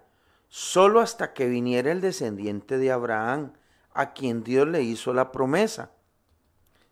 solo 0.49 0.99
hasta 0.99 1.33
que 1.33 1.47
viniera 1.47 1.91
el 1.91 2.01
descendiente 2.01 2.77
de 2.77 2.91
Abraham, 2.91 3.53
a 3.93 4.13
quien 4.13 4.43
Dios 4.43 4.67
le 4.67 4.83
hizo 4.83 5.13
la 5.13 5.31
promesa. 5.31 5.91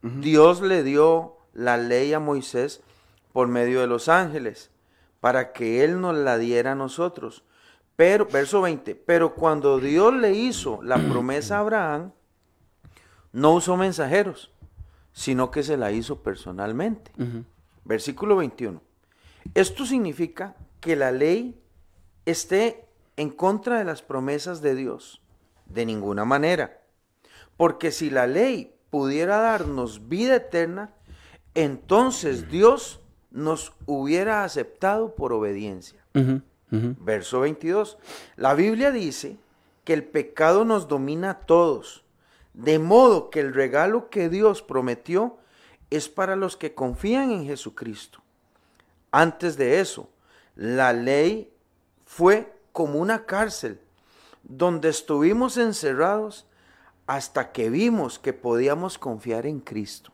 Dios 0.02 0.62
le 0.62 0.84
dio 0.84 1.38
la 1.54 1.78
ley 1.78 2.14
a 2.14 2.20
Moisés 2.20 2.82
por 3.34 3.48
medio 3.48 3.82
de 3.82 3.88
los 3.88 4.10
ángeles, 4.10 4.72
para 5.20 5.54
que 5.54 5.84
él 5.84 6.02
nos 6.02 6.16
la 6.16 6.38
diera 6.38 6.72
a 6.72 6.76
nosotros. 6.76 7.44
Pero, 8.02 8.26
verso 8.26 8.62
20, 8.64 8.96
pero 8.96 9.36
cuando 9.36 9.78
Dios 9.78 10.12
le 10.12 10.34
hizo 10.34 10.82
la 10.82 10.98
promesa 11.10 11.58
a 11.58 11.60
Abraham, 11.60 12.12
no 13.32 13.54
usó 13.54 13.78
mensajeros, 13.78 14.52
sino 15.14 15.52
que 15.52 15.62
se 15.62 15.78
la 15.78 15.92
hizo 15.92 16.24
personalmente. 16.24 17.12
Versículo 17.86 18.38
21. 18.38 18.82
Esto 19.54 19.86
significa 19.86 20.56
que 20.80 20.96
la 20.96 21.12
ley 21.12 21.62
esté 22.26 22.88
en 23.18 23.30
contra 23.30 23.78
de 23.78 23.84
las 23.84 24.02
promesas 24.02 24.64
de 24.64 24.74
Dios. 24.74 25.22
De 25.68 25.86
ninguna 25.86 26.26
manera. 26.26 26.82
Porque 27.56 27.92
si 27.92 28.10
la 28.10 28.26
ley 28.26 28.74
pudiera 28.90 29.38
darnos 29.38 30.10
vida 30.10 30.38
eterna, 30.38 30.96
entonces 31.54 32.50
Dios 32.50 33.00
nos 33.30 33.74
hubiera 33.86 34.44
aceptado 34.44 35.14
por 35.14 35.34
obediencia. 35.34 36.04
Verso 36.72 37.42
22. 37.42 37.98
La 38.38 38.54
Biblia 38.54 38.92
dice 38.92 39.38
que 39.84 39.94
el 39.94 40.06
pecado 40.06 40.64
nos 40.64 40.88
domina 40.88 41.32
a 41.32 41.40
todos, 41.42 42.04
de 42.54 42.80
modo 42.80 43.30
que 43.30 43.42
el 43.42 43.54
regalo 43.54 44.10
que 44.10 44.30
Dios 44.30 44.62
prometió 44.62 45.38
es 45.90 46.08
para 46.08 46.38
los 46.38 46.56
que 46.56 46.74
confían 46.74 47.32
en 47.32 47.46
Jesucristo. 47.46 48.20
Antes 49.12 49.58
de 49.58 49.82
eso, 49.82 50.10
la 50.56 50.94
ley 50.94 51.52
fue 52.06 52.54
como 52.72 53.00
una 53.00 53.26
cárcel 53.26 53.80
donde 54.44 54.90
estuvimos 54.90 55.58
encerrados 55.58 56.46
hasta 57.08 57.52
que 57.52 57.70
vimos 57.70 58.20
que 58.20 58.32
podíamos 58.32 58.98
confiar 58.98 59.46
en 59.46 59.60
Cristo. 59.60 60.12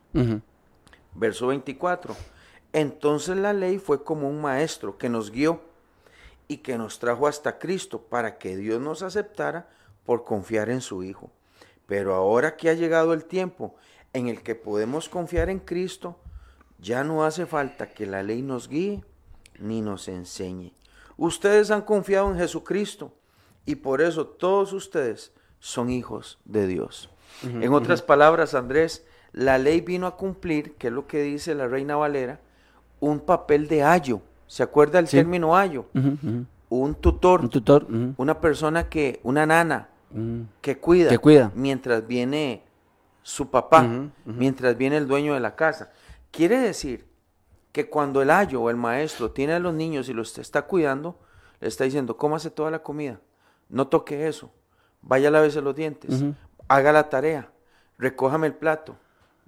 Verso 1.14 1.48
24. 1.48 2.16
Entonces 2.74 3.38
la 3.38 3.54
ley 3.54 3.78
fue 3.78 4.04
como 4.04 4.28
un 4.30 4.42
maestro 4.42 4.98
que 4.98 5.10
nos 5.10 5.32
guió 5.32 5.62
y 6.48 6.58
que 6.58 6.78
nos 6.78 7.00
trajo 7.00 7.28
hasta 7.28 7.60
Cristo 7.60 8.02
para 8.02 8.38
que 8.38 8.56
Dios 8.56 8.82
nos 8.82 9.02
aceptara 9.02 9.70
por 10.06 10.24
confiar 10.24 10.70
en 10.70 10.82
su 10.82 11.04
Hijo. 11.04 11.32
Pero 11.86 12.14
ahora 12.14 12.56
que 12.56 12.70
ha 12.70 12.74
llegado 12.74 13.14
el 13.14 13.26
tiempo 13.26 13.76
en 14.14 14.28
el 14.28 14.42
que 14.42 14.56
podemos 14.56 15.10
confiar 15.10 15.50
en 15.50 15.60
Cristo, 15.60 16.18
ya 16.80 17.04
no 17.04 17.24
hace 17.24 17.46
falta 17.46 17.90
que 17.90 18.06
la 18.06 18.24
ley 18.24 18.42
nos 18.42 18.68
guíe 18.68 19.04
ni 19.60 19.82
nos 19.82 20.08
enseñe. 20.08 20.74
Ustedes 21.18 21.72
han 21.72 21.82
confiado 21.82 22.30
en 22.32 22.38
Jesucristo 22.38 23.14
y 23.66 23.76
por 23.76 24.02
eso 24.02 24.28
todos 24.28 24.74
ustedes 24.74 25.34
son 25.60 25.90
hijos 25.90 26.40
de 26.46 26.68
Dios. 26.68 27.10
en 27.44 27.74
otras 27.74 28.02
palabras, 28.02 28.54
Andrés, 28.54 29.06
la 29.34 29.58
ley 29.58 29.82
vino 29.82 30.08
a 30.08 30.16
cumplir, 30.16 30.76
que 30.76 30.88
es 30.88 30.94
lo 30.94 31.08
que 31.08 31.22
dice 31.22 31.54
la 31.56 31.68
Reina 31.68 31.96
Valera, 31.96 32.40
un 33.00 33.20
papel 33.20 33.68
de 33.68 33.84
ayo. 33.84 34.22
¿Se 34.48 34.64
acuerda 34.64 35.00
el 35.00 35.08
término 35.08 35.56
ayo? 35.56 35.86
Un 36.70 36.96
tutor. 36.96 37.42
Un 37.42 37.50
tutor. 37.50 37.88
Una 38.18 38.42
persona 38.42 38.90
que, 38.90 39.20
una 39.24 39.46
nana, 39.46 39.90
que 40.62 40.80
cuida. 40.80 41.10
Que 41.10 41.20
cuida. 41.20 41.52
Mientras 41.54 42.08
viene 42.08 42.64
su 43.22 43.50
papá, 43.50 43.86
mientras 44.26 44.78
viene 44.78 44.98
el 44.98 45.08
dueño 45.08 45.34
de 45.34 45.42
la 45.42 45.56
casa. 45.56 45.92
Quiere 46.32 46.58
decir 46.60 47.06
que 47.72 47.90
cuando 47.90 48.22
el 48.22 48.32
ayo 48.32 48.62
o 48.62 48.70
el 48.70 48.76
maestro 48.76 49.32
tiene 49.32 49.54
a 49.54 49.60
los 49.60 49.74
niños 49.74 50.10
y 50.10 50.14
los 50.14 50.38
está 50.38 50.64
cuidando, 50.64 51.20
le 51.60 51.68
está 51.68 51.84
diciendo, 51.84 52.18
cómase 52.18 52.50
toda 52.50 52.72
la 52.72 52.80
comida, 52.84 53.20
no 53.70 53.88
toque 53.88 54.28
eso, 54.28 54.52
vaya 55.02 55.28
a 55.28 55.32
lavarse 55.32 55.62
los 55.62 55.76
dientes, 55.76 56.24
haga 56.68 56.92
la 56.92 57.10
tarea, 57.10 57.52
recójame 57.98 58.48
el 58.48 58.54
plato, 58.54 58.96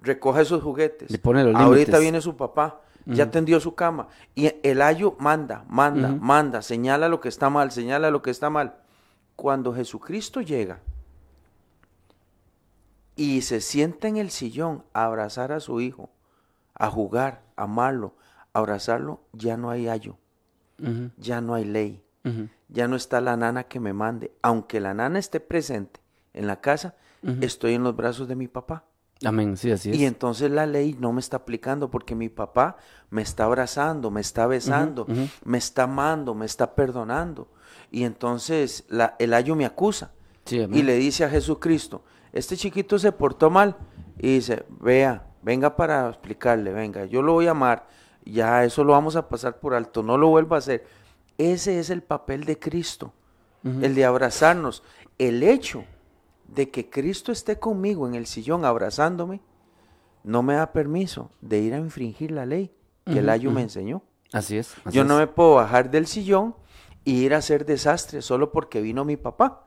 recoja 0.00 0.42
esos 0.42 0.62
juguetes. 0.62 1.18
Ahorita 1.54 1.98
viene 1.98 2.20
su 2.20 2.36
papá, 2.36 2.82
ya 3.06 3.30
tendió 3.30 3.60
su 3.60 3.74
cama. 3.74 4.08
Y 4.34 4.52
el 4.62 4.82
ayo 4.82 5.16
manda, 5.18 5.64
manda, 5.68 6.08
manda, 6.08 6.62
señala 6.62 7.08
lo 7.08 7.20
que 7.20 7.28
está 7.28 7.50
mal, 7.50 7.70
señala 7.70 8.10
lo 8.10 8.22
que 8.22 8.30
está 8.30 8.50
mal. 8.50 8.74
Cuando 9.36 9.74
Jesucristo 9.74 10.40
llega 10.40 10.80
y 13.16 13.42
se 13.42 13.60
sienta 13.60 14.08
en 14.08 14.16
el 14.16 14.30
sillón 14.30 14.84
a 14.92 15.04
abrazar 15.04 15.52
a 15.52 15.60
su 15.60 15.80
hijo, 15.80 16.10
a 16.74 16.90
jugar, 16.90 17.42
a 17.56 17.64
amarlo, 17.64 18.14
a 18.52 18.58
abrazarlo, 18.58 19.20
ya 19.32 19.56
no 19.56 19.70
hay 19.70 19.88
ayo, 19.88 20.16
ya 21.16 21.40
no 21.40 21.54
hay 21.54 21.64
ley, 21.64 22.02
ya 22.68 22.88
no 22.88 22.96
está 22.96 23.20
la 23.20 23.36
nana 23.36 23.64
que 23.64 23.80
me 23.80 23.92
mande. 23.92 24.32
Aunque 24.42 24.80
la 24.80 24.94
nana 24.94 25.18
esté 25.18 25.40
presente 25.40 26.00
en 26.32 26.46
la 26.46 26.60
casa, 26.60 26.94
estoy 27.40 27.74
en 27.74 27.82
los 27.82 27.96
brazos 27.96 28.28
de 28.28 28.36
mi 28.36 28.48
papá. 28.48 28.84
Amén, 29.24 29.56
sí, 29.56 29.70
así 29.70 29.90
es. 29.90 29.96
Y 29.96 30.06
entonces 30.06 30.50
la 30.50 30.66
ley 30.66 30.96
no 30.98 31.12
me 31.12 31.20
está 31.20 31.38
aplicando 31.38 31.90
porque 31.90 32.14
mi 32.14 32.28
papá 32.28 32.78
me 33.10 33.22
está 33.22 33.44
abrazando, 33.44 34.10
me 34.10 34.20
está 34.20 34.46
besando, 34.46 35.06
me 35.44 35.58
está 35.58 35.82
amando, 35.82 36.34
me 36.34 36.46
está 36.46 36.74
perdonando. 36.74 37.48
Y 37.90 38.04
entonces 38.04 38.84
la, 38.88 39.16
el 39.18 39.34
ayo 39.34 39.54
me 39.56 39.66
acusa 39.66 40.12
y 40.50 40.82
le 40.82 40.94
dice 40.94 41.24
a 41.24 41.30
Jesucristo, 41.30 42.02
este 42.32 42.56
chiquito 42.56 42.98
se 42.98 43.12
portó 43.12 43.50
mal. 43.50 43.76
Y 44.18 44.34
dice, 44.34 44.64
vea, 44.80 45.26
venga 45.42 45.76
para 45.76 46.08
explicarle, 46.08 46.72
venga, 46.72 47.04
yo 47.06 47.22
lo 47.22 47.32
voy 47.32 47.46
a 47.46 47.52
amar, 47.52 47.86
ya 48.24 48.64
eso 48.64 48.84
lo 48.84 48.92
vamos 48.92 49.16
a 49.16 49.28
pasar 49.28 49.58
por 49.58 49.74
alto, 49.74 50.02
no 50.02 50.18
lo 50.18 50.28
vuelva 50.28 50.56
a 50.56 50.58
hacer. 50.58 50.86
Ese 51.38 51.78
es 51.78 51.90
el 51.90 52.02
papel 52.02 52.44
de 52.44 52.58
Cristo, 52.58 53.12
el 53.64 53.94
de 53.94 54.04
abrazarnos. 54.04 54.82
El 55.18 55.42
hecho 55.42 55.84
de 56.54 56.70
que 56.70 56.90
Cristo 56.90 57.32
esté 57.32 57.58
conmigo 57.58 58.06
en 58.06 58.14
el 58.14 58.26
sillón 58.26 58.64
abrazándome, 58.64 59.40
no 60.24 60.42
me 60.42 60.54
da 60.54 60.72
permiso 60.72 61.30
de 61.40 61.60
ir 61.60 61.74
a 61.74 61.78
infringir 61.78 62.30
la 62.30 62.46
ley 62.46 62.72
que 63.04 63.20
el 63.20 63.28
ayo 63.28 63.50
me 63.50 63.62
enseñó. 63.62 64.02
Así 64.32 64.56
es. 64.56 64.74
Yo 64.92 65.04
no 65.04 65.18
me 65.18 65.26
puedo 65.26 65.54
bajar 65.54 65.90
del 65.90 66.06
sillón 66.06 66.54
e 67.04 67.10
ir 67.10 67.34
a 67.34 67.38
hacer 67.38 67.64
desastre 67.64 68.22
solo 68.22 68.52
porque 68.52 68.80
vino 68.80 69.04
mi 69.04 69.16
papá. 69.16 69.66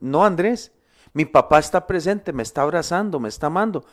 No, 0.00 0.24
Andrés. 0.24 0.72
Mi 1.12 1.24
papá 1.24 1.60
está 1.60 1.86
presente, 1.86 2.32
me 2.32 2.42
está 2.42 2.62
abrazando, 2.62 3.20
me 3.20 3.28
está 3.28 3.46
amando. 3.46 3.84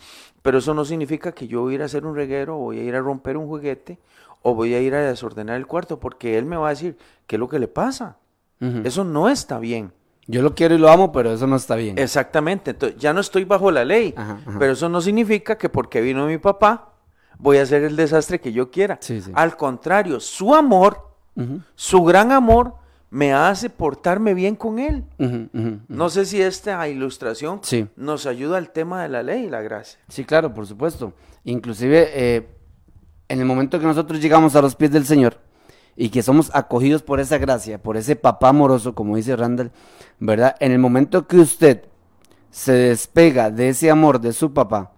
Pero 0.42 0.58
eso 0.58 0.74
no 0.74 0.86
significa 0.86 1.34
que 1.34 1.48
yo 1.48 1.62
voy 1.62 1.74
a 1.74 1.76
ir 1.76 1.82
a 1.84 1.86
hacer 1.86 2.06
un 2.06 2.16
reguero, 2.16 2.58
voy 2.58 2.80
a 2.80 2.84
ir 2.84 2.96
a 2.96 3.00
romper 3.00 3.38
un 3.38 3.48
juguete, 3.48 4.00
o 4.42 4.56
voy 4.56 4.74
a 4.74 4.82
ir 4.82 4.96
a 4.96 5.02
desordenar 5.02 5.58
el 5.58 5.68
cuarto, 5.68 6.00
porque 6.00 6.40
él 6.40 6.46
me 6.46 6.58
va 6.58 6.68
a 6.68 6.72
decir, 6.72 6.98
¿qué 7.28 7.36
es 7.36 7.40
lo 7.40 7.48
que 7.48 7.60
le 7.60 7.68
pasa? 7.68 8.18
Eso 8.60 9.04
no 9.04 9.30
está 9.30 9.60
bien. 9.60 9.94
Yo 10.32 10.41
lo 10.41 10.56
quiero 10.56 10.76
y 10.76 10.78
lo 10.78 10.89
amo, 10.89 11.12
pero 11.12 11.34
eso 11.34 11.46
no 11.46 11.58
está 11.58 11.76
bien. 11.76 11.98
Exactamente, 11.98 12.72
entonces 12.72 12.98
ya 12.98 13.13
no 13.13 13.20
estoy 13.20 13.44
bajo 13.44 13.70
la 13.70 13.84
ley, 13.84 14.15
pero 14.58 14.72
eso 14.74 14.88
no 14.88 15.02
significa 15.02 15.58
que 15.58 15.67
porque 15.70 16.00
vino 16.02 16.26
mi 16.26 16.38
papá 16.38 16.91
voy 17.38 17.58
a 17.58 17.63
hacer 17.63 17.84
el 17.84 17.96
desastre 17.96 18.39
que 18.39 18.54
yo 18.54 18.72
quiera. 18.72 19.00
Al 19.34 19.58
contrario, 19.58 20.20
su 20.20 20.56
amor, 20.56 21.10
su 21.76 22.04
gran 22.04 22.32
amor, 22.32 22.76
me 23.10 23.34
hace 23.34 23.70
portarme 23.70 24.34
bien 24.34 24.56
con 24.56 24.80
él. 24.80 25.04
no 25.88 26.10
sé 26.10 26.26
si 26.26 26.41
esta 26.41 26.88
ilustración 26.88 27.60
nos 27.98 28.26
ayuda 28.26 28.58
al 28.58 28.72
tema 28.72 29.04
de 29.04 29.10
la 29.10 29.24
ley 29.24 29.46
y 29.46 29.50
la 29.50 29.62
gracia. 29.62 30.00
Sí, 30.08 30.24
claro, 30.24 30.54
por 30.54 30.65
supuesto. 30.65 31.13
Inclusive, 31.44 32.10
eh, 32.13 32.48
en 33.28 33.39
el 33.39 33.46
momento 33.46 33.80
que 33.80 33.86
nosotros 33.86 34.22
llegamos 34.22 34.56
a 34.56 34.62
los 34.62 34.76
pies 34.76 34.91
del 34.91 35.06
Señor, 35.06 35.38
y 35.95 36.10
que 36.10 36.23
somos 36.23 36.49
acogidos 36.54 37.04
por 37.04 37.19
esa 37.19 37.38
gracia, 37.38 37.82
por 37.82 37.97
ese 37.97 38.15
papá 38.15 38.49
amoroso, 38.49 38.95
como 38.95 39.15
dice 39.15 39.36
Randall, 39.36 39.71
¿verdad? 40.19 40.56
En 40.60 40.71
el 40.71 40.80
momento 40.80 41.27
que 41.27 41.38
usted 41.38 41.84
se 42.49 42.73
despega 42.73 43.49
de 43.49 43.69
ese 43.69 43.89
amor 43.89 44.19
de 44.19 44.34
su 44.34 44.54
papá 44.54 44.91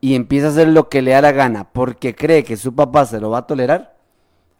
y 0.00 0.14
empieza 0.14 0.48
a 0.48 0.50
hacer 0.50 0.68
lo 0.68 0.88
que 0.88 1.02
le 1.02 1.12
da 1.12 1.20
la 1.20 1.32
gana 1.32 1.64
porque 1.72 2.14
cree 2.14 2.44
que 2.44 2.56
su 2.56 2.74
papá 2.74 3.06
se 3.06 3.20
lo 3.20 3.30
va 3.30 3.38
a 3.38 3.46
tolerar, 3.46 3.96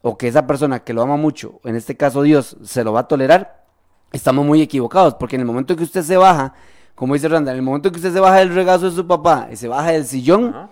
o 0.02 0.18
que 0.18 0.28
esa 0.28 0.46
persona 0.46 0.80
que 0.80 0.92
lo 0.92 1.02
ama 1.02 1.16
mucho, 1.16 1.60
en 1.64 1.76
este 1.76 1.96
caso 1.96 2.22
Dios, 2.22 2.56
se 2.62 2.84
lo 2.84 2.92
va 2.92 3.00
a 3.00 3.08
tolerar, 3.08 3.64
estamos 4.12 4.44
muy 4.44 4.60
equivocados, 4.60 5.14
porque 5.14 5.36
en 5.36 5.42
el 5.42 5.46
momento 5.46 5.76
que 5.76 5.84
usted 5.84 6.02
se 6.02 6.16
baja, 6.16 6.54
como 6.94 7.14
dice 7.14 7.28
Randall, 7.28 7.54
en 7.54 7.58
el 7.58 7.64
momento 7.64 7.90
que 7.90 7.96
usted 7.96 8.12
se 8.12 8.20
baja 8.20 8.38
del 8.38 8.54
regazo 8.54 8.90
de 8.90 8.96
su 8.96 9.06
papá 9.06 9.48
y 9.50 9.56
se 9.56 9.68
baja 9.68 9.92
del 9.92 10.04
sillón, 10.04 10.68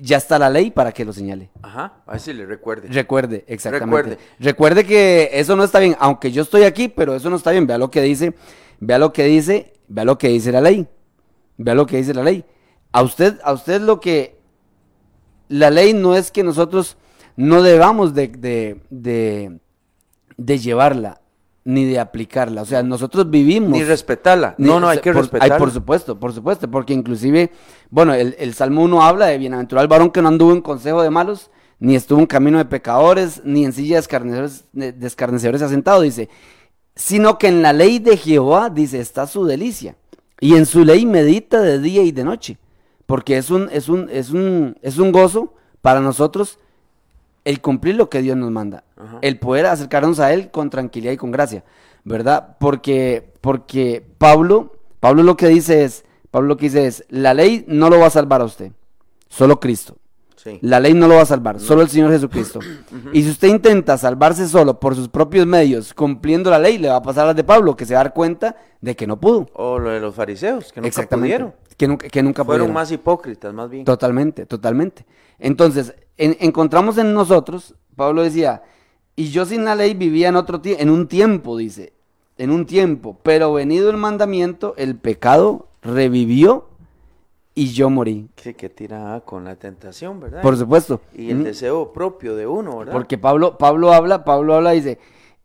ya 0.00 0.16
está 0.16 0.38
la 0.38 0.50
ley 0.50 0.70
para 0.70 0.92
que 0.92 1.04
lo 1.04 1.12
señale. 1.12 1.50
Ajá, 1.62 2.02
a 2.06 2.12
ver 2.12 2.20
si 2.20 2.32
le 2.32 2.46
recuerde. 2.46 2.88
Recuerde, 2.88 3.44
exactamente. 3.46 3.86
Recuerde. 3.86 4.18
Recuerde 4.38 4.84
que 4.84 5.30
eso 5.32 5.56
no 5.56 5.64
está 5.64 5.78
bien, 5.78 5.96
aunque 5.98 6.32
yo 6.32 6.42
estoy 6.42 6.64
aquí, 6.64 6.88
pero 6.88 7.14
eso 7.14 7.30
no 7.30 7.36
está 7.36 7.50
bien. 7.50 7.66
Vea 7.66 7.78
lo 7.78 7.90
que 7.90 8.02
dice, 8.02 8.34
vea 8.80 8.98
lo 8.98 9.12
que 9.12 9.24
dice, 9.24 9.72
vea 9.88 10.04
lo 10.04 10.18
que 10.18 10.28
dice 10.28 10.52
la 10.52 10.60
ley. 10.60 10.86
Vea 11.56 11.74
lo 11.74 11.86
que 11.86 11.98
dice 11.98 12.14
la 12.14 12.22
ley. 12.22 12.44
A 12.92 13.02
usted, 13.02 13.38
a 13.44 13.52
usted 13.52 13.80
lo 13.80 14.00
que 14.00 14.38
la 15.48 15.70
ley 15.70 15.92
no 15.92 16.16
es 16.16 16.30
que 16.30 16.42
nosotros 16.42 16.96
no 17.36 17.62
debamos 17.62 18.14
de, 18.14 18.28
de, 18.28 18.80
de, 18.90 19.58
de 20.36 20.58
llevarla 20.58 21.19
ni 21.64 21.84
de 21.84 21.98
aplicarla. 21.98 22.62
O 22.62 22.64
sea, 22.64 22.82
nosotros 22.82 23.30
vivimos. 23.30 23.70
Ni 23.70 23.84
respetarla. 23.84 24.54
No, 24.58 24.80
no, 24.80 24.88
hay 24.88 24.98
que 24.98 25.12
respetarla. 25.12 25.58
por 25.58 25.70
supuesto, 25.70 26.18
por 26.18 26.32
supuesto, 26.32 26.70
porque 26.70 26.92
inclusive, 26.92 27.50
bueno, 27.90 28.14
el, 28.14 28.54
Salmo 28.54 28.82
1 28.82 29.02
habla 29.02 29.26
de 29.26 29.38
bienaventurado 29.38 29.82
el 29.84 29.88
varón 29.88 30.10
que 30.10 30.22
no 30.22 30.28
anduvo 30.28 30.52
en 30.52 30.62
consejo 30.62 31.02
de 31.02 31.10
malos, 31.10 31.50
ni 31.78 31.96
estuvo 31.96 32.18
en 32.18 32.26
camino 32.26 32.58
de 32.58 32.64
pecadores, 32.64 33.42
ni 33.44 33.64
en 33.64 33.72
silla 33.72 33.96
de 33.96 35.06
escarnecedores, 35.06 35.62
asentado, 35.62 36.02
dice, 36.02 36.28
sino 36.94 37.38
que 37.38 37.48
en 37.48 37.62
la 37.62 37.72
ley 37.72 37.98
de 37.98 38.16
Jehová, 38.16 38.68
dice, 38.70 39.00
está 39.00 39.26
su 39.26 39.44
delicia, 39.46 39.96
y 40.40 40.56
en 40.56 40.66
su 40.66 40.84
ley 40.84 41.06
medita 41.06 41.60
de 41.60 41.78
día 41.78 42.02
y 42.02 42.12
de 42.12 42.24
noche, 42.24 42.58
porque 43.06 43.38
es 43.38 43.50
un, 43.50 43.68
es 43.72 43.88
un, 43.88 44.08
es 44.10 44.30
un, 44.30 44.76
es 44.82 44.98
un 44.98 45.12
gozo 45.12 45.54
para 45.80 46.00
nosotros 46.00 46.58
el 47.44 47.60
cumplir 47.60 47.94
lo 47.94 48.10
que 48.10 48.20
Dios 48.20 48.36
nos 48.36 48.50
manda, 48.50 48.84
el 49.22 49.38
poder 49.38 49.66
acercarnos 49.66 50.20
a 50.20 50.32
Él 50.32 50.50
con 50.50 50.70
tranquilidad 50.70 51.12
y 51.12 51.16
con 51.16 51.30
gracia, 51.30 51.64
¿verdad? 52.04 52.56
Porque, 52.58 53.32
porque 53.40 54.04
Pablo, 54.18 54.72
Pablo 55.00 55.22
lo 55.22 55.36
que 55.36 55.48
dice 55.48 55.84
es, 55.84 56.04
Pablo 56.30 56.48
lo 56.48 56.56
que 56.56 56.66
dice 56.66 56.86
es, 56.86 57.04
la 57.08 57.34
ley 57.34 57.64
no 57.66 57.90
lo 57.90 57.98
va 57.98 58.06
a 58.06 58.10
salvar 58.10 58.40
a 58.40 58.44
usted, 58.44 58.72
solo 59.28 59.60
Cristo. 59.60 59.96
La 60.62 60.80
ley 60.80 60.94
no 60.94 61.06
lo 61.06 61.16
va 61.16 61.22
a 61.22 61.26
salvar, 61.26 61.60
solo 61.60 61.82
el 61.82 61.88
Señor 61.88 62.10
Jesucristo. 62.10 62.60
Y 63.12 63.22
si 63.22 63.30
usted 63.30 63.48
intenta 63.48 63.98
salvarse 63.98 64.48
solo 64.48 64.78
por 64.78 64.94
sus 64.94 65.08
propios 65.08 65.46
medios, 65.46 65.92
cumpliendo 65.92 66.50
la 66.50 66.58
ley, 66.58 66.78
le 66.78 66.88
va 66.88 66.96
a 66.96 67.02
pasar 67.02 67.24
a 67.24 67.26
las 67.28 67.36
de 67.36 67.44
Pablo, 67.44 67.76
que 67.76 67.84
se 67.84 67.94
va 67.94 68.00
a 68.00 68.04
dar 68.04 68.14
cuenta 68.14 68.56
de 68.80 68.96
que 68.96 69.06
no 69.06 69.18
pudo. 69.20 69.48
O 69.54 69.78
lo 69.78 69.90
de 69.90 70.00
los 70.00 70.14
fariseos, 70.14 70.72
que 70.72 70.80
nunca 70.80 71.06
pudieron. 71.06 71.54
Que 71.76 71.88
nunca, 71.88 72.08
que 72.08 72.22
nunca 72.22 72.44
Fueron 72.44 72.72
más 72.72 72.90
hipócritas, 72.90 73.52
más 73.52 73.68
bien. 73.70 73.84
Totalmente, 73.84 74.46
totalmente. 74.46 75.04
Entonces, 75.38 75.94
encontramos 76.16 76.98
en 76.98 77.12
nosotros, 77.14 77.74
Pablo 77.96 78.22
decía, 78.22 78.62
y 79.20 79.28
yo 79.28 79.44
sin 79.44 79.66
la 79.66 79.74
ley 79.74 79.92
vivía 79.92 80.30
en 80.30 80.36
otro 80.36 80.62
tiempo, 80.62 80.82
en 80.82 80.88
un 80.88 81.06
tiempo, 81.06 81.58
dice, 81.58 81.92
en 82.38 82.50
un 82.50 82.64
tiempo, 82.64 83.18
pero 83.22 83.52
venido 83.52 83.90
el 83.90 83.98
mandamiento, 83.98 84.72
el 84.78 84.96
pecado 84.96 85.66
revivió 85.82 86.68
y 87.54 87.66
yo 87.66 87.90
morí. 87.90 88.30
Sí, 88.36 88.54
que 88.54 88.70
tira 88.70 89.20
con 89.26 89.44
la 89.44 89.56
tentación, 89.56 90.20
¿verdad? 90.20 90.40
Por 90.40 90.56
supuesto. 90.56 91.02
Y 91.14 91.28
el 91.28 91.44
deseo 91.44 91.92
propio 91.92 92.34
de 92.34 92.46
uno, 92.46 92.78
¿verdad? 92.78 92.94
Porque 92.94 93.18
Pablo, 93.18 93.58
Pablo 93.58 93.92
habla, 93.92 94.24
Pablo 94.24 94.54
habla, 94.54 94.70
dice, 94.70 94.98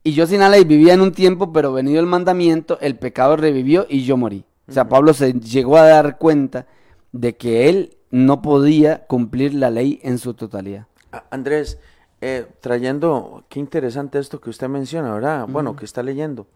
y 0.06 0.14
yo 0.14 0.26
sin 0.26 0.40
la 0.40 0.48
ley 0.48 0.64
vivía 0.64 0.94
en 0.94 1.02
un 1.02 1.12
tiempo, 1.12 1.52
pero 1.52 1.74
venido 1.74 2.00
el 2.00 2.06
mandamiento, 2.06 2.80
el 2.80 2.98
pecado 2.98 3.36
revivió 3.36 3.86
y 3.90 4.06
yo 4.06 4.16
morí. 4.16 4.46
O 4.70 4.72
sea, 4.72 4.88
Pablo 4.88 5.14
se 5.14 5.34
llegó 5.34 5.76
a 5.76 5.86
dar 5.86 6.18
cuenta 6.18 6.66
de 7.12 7.36
que 7.36 7.68
él 7.68 7.98
no 8.10 8.42
podía 8.42 9.06
cumplir 9.06 9.54
la 9.54 9.70
ley 9.70 10.00
en 10.02 10.18
su 10.18 10.34
totalidad. 10.34 10.88
Andrés, 11.30 11.78
eh, 12.22 12.48
trayendo, 12.62 13.44
qué 13.50 13.60
interesante 13.60 14.20
esto 14.20 14.40
que 14.42 14.50
usted 14.50 14.70
menciona, 14.70 15.14
¿verdad? 15.14 15.48
Bueno, 15.48 15.76
que 15.76 15.86
está 15.86 16.02
leyendo. 16.04 16.48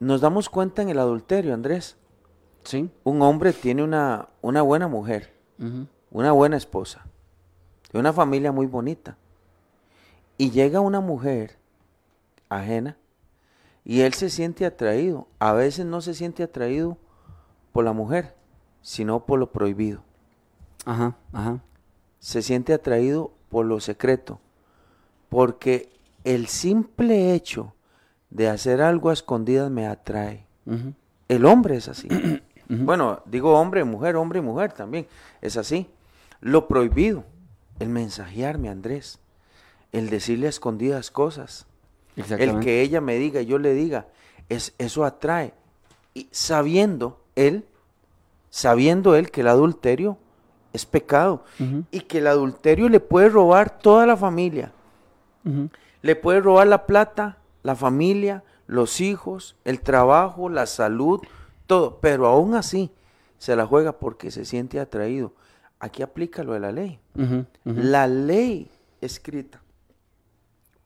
Nos 0.00 0.20
damos 0.20 0.48
cuenta 0.48 0.82
en 0.82 0.88
el 0.88 0.98
adulterio, 0.98 1.54
Andrés. 1.54 1.96
Sí. 2.64 2.90
un 3.02 3.22
hombre 3.22 3.52
tiene 3.52 3.82
una, 3.82 4.28
una 4.40 4.62
buena 4.62 4.86
mujer, 4.86 5.32
una 6.12 6.30
buena 6.30 6.56
esposa, 6.56 7.04
una 7.92 8.12
familia 8.12 8.52
muy 8.52 8.66
bonita, 8.66 9.16
y 10.38 10.50
llega 10.50 10.78
una 10.78 11.00
mujer 11.00 11.58
ajena 12.48 12.96
y 13.84 14.00
él 14.02 14.14
se 14.14 14.30
siente 14.30 14.64
atraído. 14.64 15.26
A 15.38 15.52
veces 15.52 15.86
no 15.86 16.00
se 16.00 16.14
siente 16.14 16.42
atraído 16.42 16.98
por 17.72 17.84
la 17.84 17.92
mujer, 17.92 18.36
sino 18.80 19.26
por 19.26 19.38
lo 19.38 19.50
prohibido. 19.50 20.02
Ajá, 20.84 21.16
ajá. 21.32 21.60
Se 22.18 22.42
siente 22.42 22.72
atraído 22.72 23.32
por 23.48 23.66
lo 23.66 23.80
secreto, 23.80 24.40
porque 25.32 25.88
el 26.24 26.46
simple 26.46 27.32
hecho 27.32 27.72
de 28.28 28.50
hacer 28.50 28.82
algo 28.82 29.08
a 29.08 29.14
escondidas 29.14 29.70
me 29.70 29.86
atrae. 29.86 30.44
El 31.26 31.46
hombre 31.46 31.76
es 31.76 31.88
así. 31.88 32.08
Bueno, 32.68 33.20
digo 33.26 33.58
hombre, 33.58 33.84
mujer, 33.84 34.16
hombre 34.16 34.38
y 34.38 34.42
mujer 34.42 34.72
también. 34.72 35.06
Es 35.42 35.58
así. 35.58 35.90
Lo 36.40 36.68
prohibido, 36.68 37.24
el 37.80 37.90
mensajearme, 37.90 38.70
Andrés, 38.70 39.18
el 39.90 40.08
decirle 40.08 40.46
a 40.46 40.50
escondidas 40.50 41.10
cosas, 41.10 41.66
el 42.16 42.60
que 42.60 42.80
ella 42.80 43.02
me 43.02 43.16
diga 43.16 43.42
y 43.42 43.46
yo 43.46 43.58
le 43.58 43.74
diga, 43.74 44.06
es, 44.48 44.72
eso 44.78 45.04
atrae. 45.04 45.52
Y 46.14 46.28
sabiendo 46.30 47.20
él, 47.36 47.66
sabiendo 48.48 49.16
él 49.16 49.30
que 49.30 49.42
el 49.42 49.48
adulterio 49.48 50.16
es 50.72 50.86
pecado 50.86 51.44
y 51.90 52.00
que 52.00 52.18
el 52.18 52.26
adulterio 52.26 52.88
le 52.88 53.00
puede 53.00 53.28
robar 53.28 53.78
toda 53.78 54.06
la 54.06 54.16
familia, 54.16 54.72
le 56.02 56.16
puede 56.16 56.40
robar 56.40 56.66
la 56.66 56.86
plata, 56.86 57.38
la 57.62 57.76
familia, 57.76 58.44
los 58.66 59.00
hijos, 59.00 59.56
el 59.64 59.80
trabajo, 59.80 60.48
la 60.48 60.66
salud, 60.66 61.20
todo. 61.66 61.98
Pero 62.00 62.26
aún 62.26 62.54
así 62.54 62.90
se 63.38 63.56
la 63.56 63.66
juega 63.66 63.98
porque 63.98 64.30
se 64.30 64.44
siente 64.44 64.80
atraído. 64.80 65.32
Aquí 65.78 66.02
aplica 66.02 66.42
lo 66.42 66.52
de 66.52 66.60
la 66.60 66.72
ley. 66.72 67.00
La 67.64 68.06
ley 68.06 68.70
escrita 69.00 69.60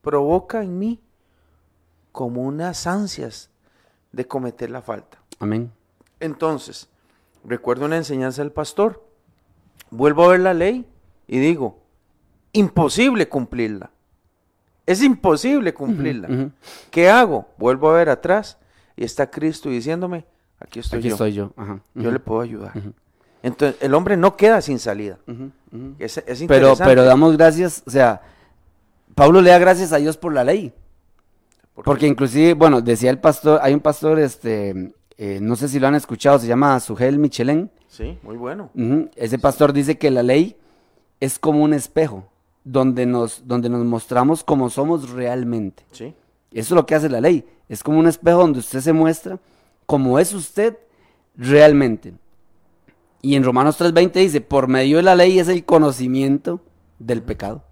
provoca 0.01 0.63
en 0.63 0.79
mí 0.79 1.01
como 2.11 2.43
unas 2.43 2.87
ansias 2.87 3.49
de 4.11 4.25
cometer 4.25 4.71
la 4.71 4.81
falta. 4.81 5.19
Amén. 5.39 5.71
Entonces, 6.19 6.89
recuerdo 7.43 7.85
una 7.85 7.97
enseñanza 7.97 8.41
del 8.41 8.51
pastor. 8.51 9.05
Vuelvo 9.91 10.23
a 10.23 10.29
ver 10.29 10.39
la 10.39 10.53
ley 10.53 10.87
y 11.27 11.39
digo, 11.39 11.83
imposible 12.53 13.29
cumplirla. 13.29 13.91
Es 14.87 15.03
imposible 15.03 15.73
cumplirla. 15.73 16.49
¿Qué 16.89 17.09
hago? 17.09 17.45
Vuelvo 17.57 17.89
a 17.91 17.93
ver 17.93 18.09
atrás 18.09 18.57
y 18.95 19.03
está 19.03 19.29
Cristo 19.29 19.69
diciéndome, 19.69 20.25
aquí 20.59 20.79
estoy 20.79 20.99
Aquí 20.99 21.09
yo. 21.09 21.13
estoy 21.15 21.33
yo. 21.33 21.53
Ajá. 21.55 21.79
Yo 21.93 22.09
le 22.09 22.19
puedo 22.19 22.41
ayudar. 22.41 22.71
Entonces, 23.43 23.79
el 23.83 23.93
hombre 23.93 24.17
no 24.17 24.35
queda 24.35 24.61
sin 24.61 24.79
salida. 24.79 25.19
Es, 25.99 26.17
es 26.17 26.23
Pero, 26.25 26.39
interesante. 26.39 26.83
pero 26.85 27.03
damos 27.03 27.37
gracias, 27.37 27.83
o 27.85 27.91
sea, 27.91 28.21
Pablo 29.13 29.41
le 29.41 29.51
da 29.51 29.59
gracias 29.59 29.93
a 29.93 29.97
Dios 29.97 30.17
por 30.17 30.33
la 30.33 30.43
ley. 30.43 30.73
Porque 31.83 32.07
inclusive, 32.07 32.53
bueno, 32.55 32.81
decía 32.81 33.11
el 33.11 33.19
pastor, 33.19 33.59
hay 33.61 33.73
un 33.73 33.81
pastor, 33.81 34.17
este, 34.19 34.93
eh, 35.17 35.39
no 35.41 35.55
sé 35.55 35.67
si 35.67 35.79
lo 35.79 35.87
han 35.87 35.95
escuchado, 35.95 36.39
se 36.39 36.47
llama 36.47 36.79
Sugel 36.79 37.19
Michelén. 37.19 37.69
Sí, 37.87 38.17
muy 38.23 38.35
bueno. 38.37 38.71
Ese 39.15 39.37
pastor 39.37 39.73
dice 39.73 39.97
que 39.97 40.09
la 40.11 40.23
ley 40.23 40.55
es 41.19 41.37
como 41.39 41.63
un 41.63 41.73
espejo 41.73 42.27
donde 42.71 43.05
nos, 43.05 43.47
donde 43.47 43.69
nos 43.69 43.85
mostramos 43.85 44.43
como 44.43 44.69
somos 44.69 45.11
realmente. 45.11 45.85
Sí. 45.91 46.13
Eso 46.51 46.73
es 46.73 46.75
lo 46.75 46.85
que 46.85 46.95
hace 46.95 47.09
la 47.09 47.21
ley. 47.21 47.45
Es 47.69 47.83
como 47.83 47.99
un 47.99 48.07
espejo 48.07 48.39
donde 48.39 48.59
usted 48.59 48.81
se 48.81 48.93
muestra 48.93 49.39
como 49.85 50.19
es 50.19 50.33
usted 50.33 50.77
realmente. 51.35 52.13
Y 53.21 53.35
en 53.35 53.43
Romanos 53.43 53.79
3:20 53.79 54.11
dice, 54.13 54.41
por 54.41 54.67
medio 54.67 54.97
de 54.97 55.03
la 55.03 55.15
ley 55.15 55.39
es 55.39 55.47
el 55.47 55.63
conocimiento 55.65 56.59
del 56.99 57.21
pecado. 57.21 57.63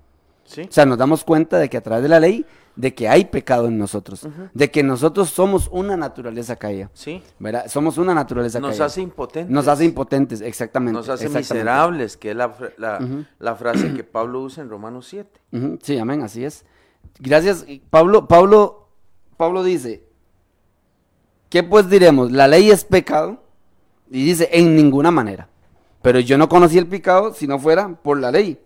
Sí. 0.45 0.61
O 0.61 0.71
sea, 0.71 0.85
nos 0.85 0.97
damos 0.97 1.23
cuenta 1.23 1.57
de 1.59 1.69
que 1.69 1.77
a 1.77 1.81
través 1.81 2.03
de 2.03 2.09
la 2.09 2.19
ley, 2.19 2.45
de 2.75 2.93
que 2.93 3.07
hay 3.07 3.25
pecado 3.25 3.67
en 3.67 3.77
nosotros, 3.77 4.27
de 4.53 4.69
que 4.71 4.83
nosotros 4.83 5.29
somos 5.29 5.69
una 5.71 5.95
naturaleza 5.95 6.55
caída, 6.57 6.89
Sí. 6.93 7.21
¿verdad? 7.39 7.67
Somos 7.67 7.97
una 7.97 8.13
naturaleza 8.13 8.59
Nos 8.59 8.71
caída. 8.71 8.85
hace 8.85 9.01
impotentes. 9.01 9.49
Nos 9.53 9.67
hace 9.67 9.85
impotentes, 9.85 10.41
exactamente. 10.41 10.93
Nos 10.97 11.07
hace 11.07 11.25
exactamente. 11.25 11.53
miserables, 11.53 12.17
que 12.17 12.31
es 12.31 12.35
la, 12.35 12.53
la- 13.39 13.55
frase 13.55 13.93
que 13.93 14.03
Pablo 14.03 14.41
usa 14.41 14.61
en 14.63 14.69
Romanos 14.69 15.07
7. 15.09 15.39
Ujú, 15.53 15.79
Sí, 15.81 15.97
amén, 15.97 16.21
así 16.21 16.43
es. 16.43 16.65
Gracias. 17.19 17.65
Pablo, 17.89 18.27
Pablo, 18.27 18.89
Pablo 19.37 19.63
dice, 19.63 20.03
¿qué 21.49 21.63
pues 21.63 21.89
diremos? 21.89 22.31
La 22.31 22.47
ley 22.47 22.69
es 22.71 22.83
pecado. 22.83 23.41
Y 24.11 24.23
dice, 24.23 24.49
en 24.51 24.75
ninguna 24.75 25.09
manera. 25.11 25.49
Pero 26.01 26.19
yo 26.19 26.37
no 26.37 26.47
conocí 26.47 26.77
el 26.77 26.87
pecado 26.87 27.33
si 27.33 27.47
no 27.47 27.57
fuera 27.57 27.89
por 27.89 28.19
la 28.19 28.31
ley. 28.31 28.59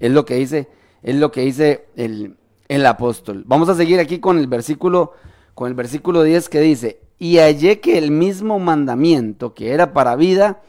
Es 0.00 0.10
lo 0.10 0.24
que 0.24 0.34
dice, 0.34 0.68
es 1.02 1.14
lo 1.14 1.30
que 1.30 1.42
dice 1.42 1.86
el, 1.94 2.36
el 2.70 2.86
apóstol. 2.86 3.42
Vamos 3.46 3.68
a 3.68 3.74
seguir 3.74 3.98
aquí 3.98 4.20
con 4.20 4.38
el 4.38 4.46
versículo, 4.46 5.12
con 5.54 5.66
el 5.66 5.74
versículo 5.74 6.22
10 6.22 6.48
que 6.48 6.60
dice, 6.60 7.00
y 7.18 7.38
hallé 7.38 7.80
que 7.80 7.98
el 7.98 8.12
mismo 8.12 8.60
mandamiento 8.60 9.54
que 9.54 9.72
era 9.72 9.92
para 9.92 10.14
vida, 10.14 10.62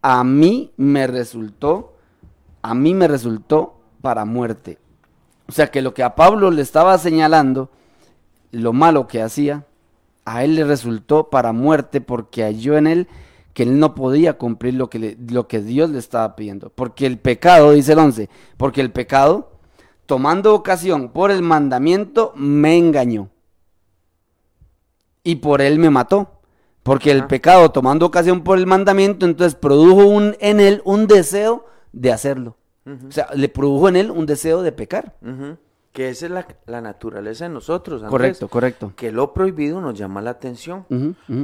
a 0.00 0.22
mí 0.22 0.70
me 0.76 1.08
resultó, 1.08 1.94
a 2.62 2.76
mí 2.76 2.94
me 2.94 3.08
resultó 3.08 3.74
para 4.00 4.24
muerte. 4.24 4.78
O 5.48 5.52
sea 5.52 5.66
que 5.66 5.82
lo 5.82 5.94
que 5.94 6.04
a 6.04 6.14
Pablo 6.14 6.52
le 6.52 6.62
estaba 6.62 6.96
señalando, 6.96 7.70
lo 8.52 8.72
malo 8.72 9.08
que 9.08 9.20
hacía, 9.20 9.66
a 10.24 10.44
él 10.44 10.54
le 10.54 10.62
resultó 10.62 11.28
para 11.28 11.52
muerte 11.52 12.00
porque 12.00 12.44
halló 12.44 12.78
en 12.78 12.86
él 12.86 13.08
que 13.52 13.64
él 13.64 13.80
no 13.80 13.96
podía 13.96 14.38
cumplir 14.38 14.74
lo 14.74 14.88
que, 14.88 15.16
lo 15.28 15.48
que 15.48 15.60
Dios 15.60 15.90
le 15.90 15.98
estaba 15.98 16.36
pidiendo. 16.36 16.70
Porque 16.72 17.04
el 17.04 17.18
pecado, 17.18 17.72
dice 17.72 17.94
el 17.94 17.98
11, 17.98 18.30
porque 18.56 18.80
el 18.80 18.92
pecado, 18.92 19.57
tomando 20.08 20.54
ocasión 20.54 21.10
por 21.10 21.30
el 21.30 21.42
mandamiento, 21.42 22.32
me 22.34 22.78
engañó. 22.78 23.28
Y 25.22 25.36
por 25.36 25.60
él 25.60 25.78
me 25.78 25.90
mató. 25.90 26.40
Porque 26.82 27.10
el 27.10 27.26
pecado, 27.26 27.70
tomando 27.72 28.06
ocasión 28.06 28.42
por 28.42 28.56
el 28.56 28.66
mandamiento, 28.66 29.26
entonces 29.26 29.54
produjo 29.54 30.06
un, 30.06 30.34
en 30.40 30.60
él 30.60 30.80
un 30.86 31.06
deseo 31.06 31.66
de 31.92 32.10
hacerlo. 32.10 32.56
O 32.86 33.12
sea, 33.12 33.28
le 33.34 33.50
produjo 33.50 33.90
en 33.90 33.96
él 33.96 34.10
un 34.10 34.24
deseo 34.24 34.62
de 34.62 34.72
pecar. 34.72 35.14
Que 35.92 36.08
esa 36.08 36.24
es 36.24 36.32
la, 36.32 36.46
la 36.64 36.80
naturaleza 36.80 37.44
de 37.44 37.50
nosotros. 37.50 38.02
Andrés, 38.02 38.10
Correcto, 38.10 38.48
correcto. 38.48 38.92
Que 38.96 39.12
lo 39.12 39.34
prohibido 39.34 39.78
nos 39.82 39.92
llama 39.92 40.22
la 40.22 40.30
atención. 40.30 40.86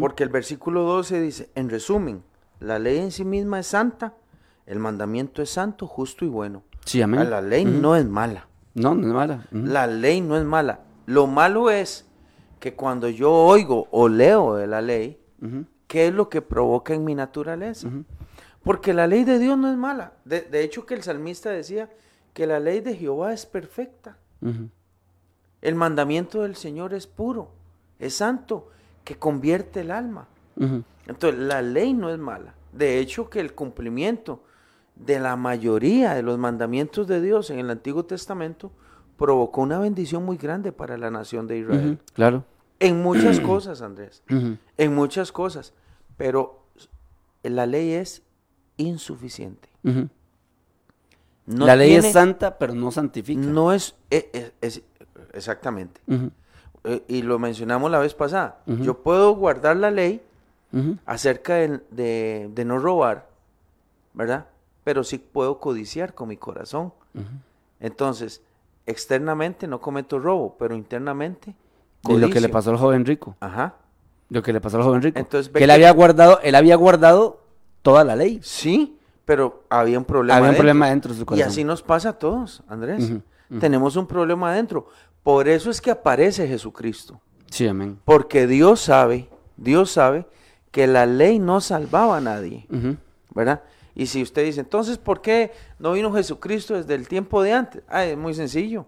Porque 0.01 0.23
el 0.23 0.31
versículo 0.31 0.85
12 0.85 1.21
dice, 1.21 1.51
en 1.55 1.69
resumen, 1.69 2.23
la 2.61 2.79
ley 2.79 2.97
en 2.97 3.11
sí 3.11 3.27
misma 3.27 3.59
es 3.59 3.67
santa, 3.67 4.15
el 4.65 4.79
mandamiento 4.79 5.43
es 5.43 5.51
santo, 5.51 5.87
justo 5.87 6.25
y 6.25 6.29
bueno. 6.29 6.63
Sí, 6.87 7.03
amén. 7.03 7.29
La 7.29 7.43
ley 7.43 7.67
no 7.67 7.95
es 7.95 8.07
mala. 8.07 8.49
No, 8.75 8.95
no 8.95 9.07
es 9.07 9.15
mala. 9.15 9.47
La 9.51 9.87
ley 9.87 10.21
no 10.21 10.37
es 10.37 10.45
mala. 10.45 10.81
Lo 11.07 11.27
malo 11.27 11.71
es 11.71 12.07
que 12.61 12.75
cuando 12.75 13.09
yo 13.09 13.33
oigo 13.33 13.89
o 13.91 14.09
leo 14.09 14.55
de 14.57 14.67
la 14.67 14.83
ley. 14.83 15.21
¿qué 15.87 16.09
es 16.09 16.15
lo 16.15 16.29
que 16.29 16.43
provoca 16.43 16.95
en 16.95 17.05
mi 17.05 17.15
naturaleza? 17.15 17.89
Porque 18.63 18.95
la 18.95 19.07
ley 19.07 19.25
de 19.25 19.39
Dios 19.39 19.57
no 19.57 19.71
es 19.71 19.77
mala. 19.77 20.15
De, 20.25 20.41
de 20.41 20.65
hecho, 20.65 20.87
que 20.87 20.95
el 20.95 21.03
salmista 21.03 21.51
decía 21.51 21.91
que 22.33 22.47
la 22.47 22.59
ley 22.59 22.81
de 22.81 22.97
Jehová 22.97 23.33
es 23.33 23.47
perfecta. 23.47 24.17
El 25.63 25.75
mandamiento 25.77 26.43
del 26.43 26.57
Señor 26.57 26.93
es 26.95 27.07
puro, 27.07 27.53
es 27.99 28.15
santo, 28.15 28.71
que 29.05 29.17
convierte 29.17 29.83
el 29.83 29.91
alma. 29.91 30.27
Entonces, 31.07 31.39
la 31.39 31.63
ley 31.63 31.95
no 31.95 32.11
es 32.11 32.19
mala. 32.19 32.55
De 32.73 32.99
hecho, 32.99 33.31
que 33.31 33.41
el 33.41 33.55
cumplimiento 33.55 34.43
de 34.97 35.19
la 35.21 35.37
mayoría 35.37 36.15
de 36.15 36.23
los 36.23 36.39
mandamientos 36.39 37.07
de 37.07 37.21
Dios 37.21 37.51
en 37.51 37.59
el 37.59 37.71
Antiguo 37.71 38.05
Testamento 38.05 38.71
provocó 39.17 39.61
una 39.63 39.79
bendición 39.79 40.25
muy 40.25 40.37
grande 40.37 40.73
para 40.73 40.97
la 40.99 41.11
nación 41.11 41.47
de 41.47 41.59
Israel. 41.59 41.99
Claro. 42.15 42.45
En 42.81 43.03
muchas 43.03 43.41
cosas, 43.41 43.83
Andrés. 43.83 44.23
En 44.77 44.95
muchas 44.95 45.33
cosas. 45.33 45.73
Pero 46.17 46.61
la 47.43 47.67
ley 47.67 47.93
es 47.93 48.23
insuficiente. 48.77 49.69
No 51.47 51.67
la 51.67 51.77
ley 51.77 51.91
tiene- 51.91 52.09
es 52.09 52.13
santa, 52.13 52.59
pero 52.59 52.75
no 52.75 52.91
santifica. 52.91 53.41
No 53.43 53.73
es, 53.73 53.95
e- 54.11 54.31
e- 54.33 54.53
es- 54.61 54.83
exactamente. 55.33 56.01
Eh, 56.85 57.03
y 57.09 57.23
lo 57.23 57.39
mencionamos 57.39 57.91
la 57.91 57.99
vez 57.99 58.15
pasada. 58.15 58.61
Yo 58.67 59.03
puedo 59.03 59.35
guardar 59.35 59.77
la 59.77 59.91
ley 59.91 60.23
acerca 61.07 61.55
de, 61.55 61.81
de- 61.91 62.51
de 62.53 62.65
no 62.65 62.79
robar, 62.79 63.29
¿verdad? 64.13 64.47
Pero 64.85 65.03
sí 65.03 65.19
puedo 65.19 65.59
codiciar 65.59 66.15
con 66.15 66.29
mi 66.29 66.37
corazón. 66.37 66.93
Entonces, 67.81 68.43
externamente 68.87 69.67
no 69.67 69.81
cometo 69.81 70.19
robo, 70.19 70.57
pero 70.59 70.75
internamente 70.75 71.55
Y 72.09 72.17
lo 72.19 72.29
que 72.29 72.41
le 72.41 72.49
pasó 72.49 72.71
al 72.71 72.77
joven 72.77 73.05
rico. 73.05 73.37
Ajá. 73.41 73.77
Lo 74.29 74.43
que 74.43 74.53
le 74.53 74.61
pasó 74.61 74.77
al 74.77 74.83
joven 74.85 75.03
rico. 75.03 75.19
Entonces, 75.19 75.51
que 75.53 75.59
él 75.65 75.69
que- 75.69 75.73
había 75.73 75.91
guardado, 75.93 76.41
él 76.43 76.55
había 76.55 76.77
guardado 76.77 77.41
toda 77.83 78.05
la 78.05 78.15
ley. 78.17 78.41
Sí, 78.43 78.99
pero 79.25 79.65
había 79.71 79.99
un 79.99 80.05
problema. 80.05 80.37
había 80.39 80.51
un 80.51 80.57
problema 80.57 80.89
dentro 80.91 81.11
de 81.13 81.17
su 81.17 81.23
Y 81.23 81.27
corazón. 81.27 81.49
así 81.49 81.65
nos 81.65 81.83
pasa 81.83 82.11
a 82.11 82.19
todos, 82.19 82.63
Andrés. 82.69 83.11
Tenemos 83.61 83.97
un 83.97 84.07
problema 84.07 84.51
adentro. 84.53 84.89
Por 85.23 85.49
eso 85.49 85.71
es 85.71 85.81
que 85.81 85.91
aparece 85.91 86.47
Jesucristo. 86.49 87.21
Sí, 87.51 87.67
amén. 87.67 87.99
Porque 88.05 88.47
Dios 88.47 88.81
sabe, 88.81 89.29
Dios 89.57 89.91
sabe 89.93 90.27
que 90.71 90.87
la 90.87 91.07
ley 91.07 91.39
no 91.39 91.61
salvaba 91.61 92.17
a 92.19 92.21
nadie. 92.21 92.67
¿verdad? 93.35 93.63
Y 93.95 94.07
si 94.07 94.23
usted 94.23 94.45
dice, 94.45 94.61
entonces, 94.61 94.99
¿por 94.99 95.21
qué 95.21 95.53
no 95.79 95.93
vino 95.93 96.13
Jesucristo 96.13 96.75
desde 96.75 96.95
el 96.95 97.09
tiempo 97.09 97.43
de 97.43 97.53
antes? 97.53 97.83
Ah, 97.89 98.05
es 98.05 98.17
muy 98.17 98.35
sencillo, 98.35 98.87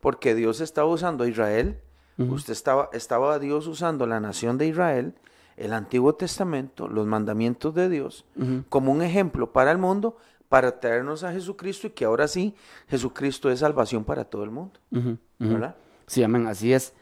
porque 0.00 0.34
Dios 0.34 0.60
estaba 0.60 0.88
usando 0.88 1.24
a 1.24 1.28
Israel, 1.28 1.78
usted 2.18 2.52
estaba, 2.52 2.90
estaba 2.92 3.38
Dios 3.38 3.66
usando 3.66 4.06
la 4.06 4.20
nación 4.20 4.58
de 4.58 4.66
Israel, 4.66 5.14
el 5.56 5.72
Antiguo 5.72 6.14
Testamento, 6.14 6.88
los 6.88 7.06
mandamientos 7.06 7.74
de 7.74 7.88
Dios, 7.88 8.26
como 8.68 8.92
un 8.92 9.02
ejemplo 9.02 9.52
para 9.52 9.70
el 9.70 9.78
mundo, 9.78 10.16
para 10.48 10.78
traernos 10.78 11.24
a 11.24 11.32
Jesucristo 11.32 11.86
y 11.86 11.90
que 11.90 12.04
ahora 12.04 12.28
sí, 12.28 12.54
Jesucristo 12.88 13.50
es 13.50 13.60
salvación 13.60 14.04
para 14.04 14.24
todo 14.24 14.44
el 14.44 14.50
mundo. 14.50 14.78
¿verdad? 15.38 15.74
Sí, 16.06 16.22
amén, 16.22 16.46
así 16.46 16.72
es. 16.72 16.92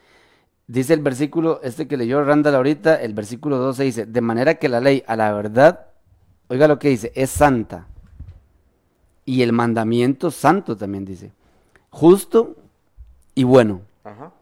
Dice 0.68 0.94
el 0.94 1.00
versículo, 1.00 1.60
este 1.62 1.88
que 1.88 1.96
leyó 1.96 2.22
Randall 2.24 2.54
ahorita, 2.54 2.94
el 2.94 3.14
versículo 3.14 3.58
12 3.58 3.82
dice, 3.82 4.06
de 4.06 4.20
manera 4.20 4.54
que 4.54 4.68
la 4.68 4.80
ley 4.80 5.02
a 5.06 5.16
la 5.16 5.32
verdad, 5.32 5.86
oiga 6.52 6.68
lo 6.68 6.78
que 6.78 6.88
dice, 6.90 7.12
es 7.14 7.30
santa. 7.30 7.86
Y 9.24 9.40
el 9.42 9.52
mandamiento 9.52 10.30
santo 10.30 10.76
también 10.76 11.04
dice, 11.06 11.32
justo 11.90 12.56
y 13.34 13.44
bueno. 13.44 13.80
Ajá, 14.04 14.32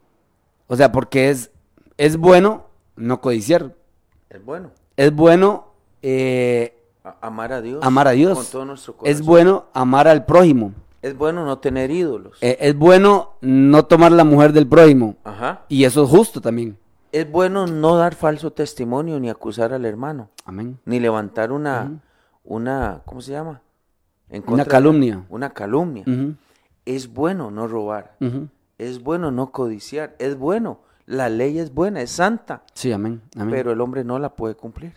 O 0.67 0.75
sea, 0.77 0.91
porque 0.91 1.31
es, 1.31 1.51
es 1.97 2.17
bueno 2.17 2.65
no 2.97 3.21
codiciar, 3.21 3.75
es 4.29 4.45
bueno. 4.45 4.71
es 4.97 5.15
bueno 5.15 5.69
eh, 6.03 6.77
A- 7.05 7.17
Amar 7.29 7.53
a 7.53 7.61
Dios. 7.61 7.79
amar 7.85 8.09
a 8.09 8.13
Dios, 8.13 8.37
Con 8.39 8.47
todo 8.47 8.65
nuestro 8.65 8.97
corazón. 8.97 9.21
es 9.21 9.25
bueno 9.25 9.67
amar 9.73 10.09
al 10.09 10.25
prójimo, 10.25 10.73
Es 11.03 11.17
bueno 11.17 11.45
no 11.45 11.59
tener 11.59 11.91
ídolos. 11.91 12.39
eh, 12.41 12.57
es 12.61 12.75
bueno 12.77 13.35
no 13.43 13.85
tomar 13.85 14.13
la 14.13 14.25
mujer 14.25 14.53
del 14.53 14.67
prójimo. 14.67 15.17
Ajá. 15.25 15.63
Y 15.69 15.85
eso 15.85 16.03
es 16.05 16.11
justo 16.11 16.41
también. 16.41 16.77
Es 17.13 17.31
bueno 17.31 17.67
no 17.67 17.97
dar 17.97 18.15
falso 18.15 18.53
testimonio 18.53 19.19
ni 19.19 19.29
acusar 19.31 19.73
al 19.73 19.85
hermano, 19.85 20.31
Amén. 20.45 20.79
ni 20.85 21.01
levantar 21.01 21.51
una, 21.51 22.01
una, 22.45 23.03
¿cómo 23.05 23.21
se 23.21 23.33
llama? 23.33 23.63
En 24.29 24.45
Una 24.47 24.63
de- 24.65 24.71
calumnia. 24.71 25.25
Una 25.29 25.51
calumnia. 25.51 26.05
Es 26.87 27.13
bueno 27.13 27.51
no 27.51 27.67
robar. 27.67 28.17
Es 28.79 29.03
bueno 29.03 29.31
no 29.31 29.51
codiciar. 29.51 30.15
Es 30.19 30.37
bueno. 30.39 30.81
La 31.07 31.29
ley 31.29 31.59
es 31.59 31.75
buena, 31.75 32.01
es 32.01 32.13
santa. 32.13 32.63
Sí, 32.73 32.93
amén. 32.93 33.21
amén. 33.35 33.51
Pero 33.51 33.73
el 33.73 33.81
hombre 33.81 34.05
no 34.05 34.19
la 34.21 34.37
puede 34.37 34.55
cumplir. 34.55 34.95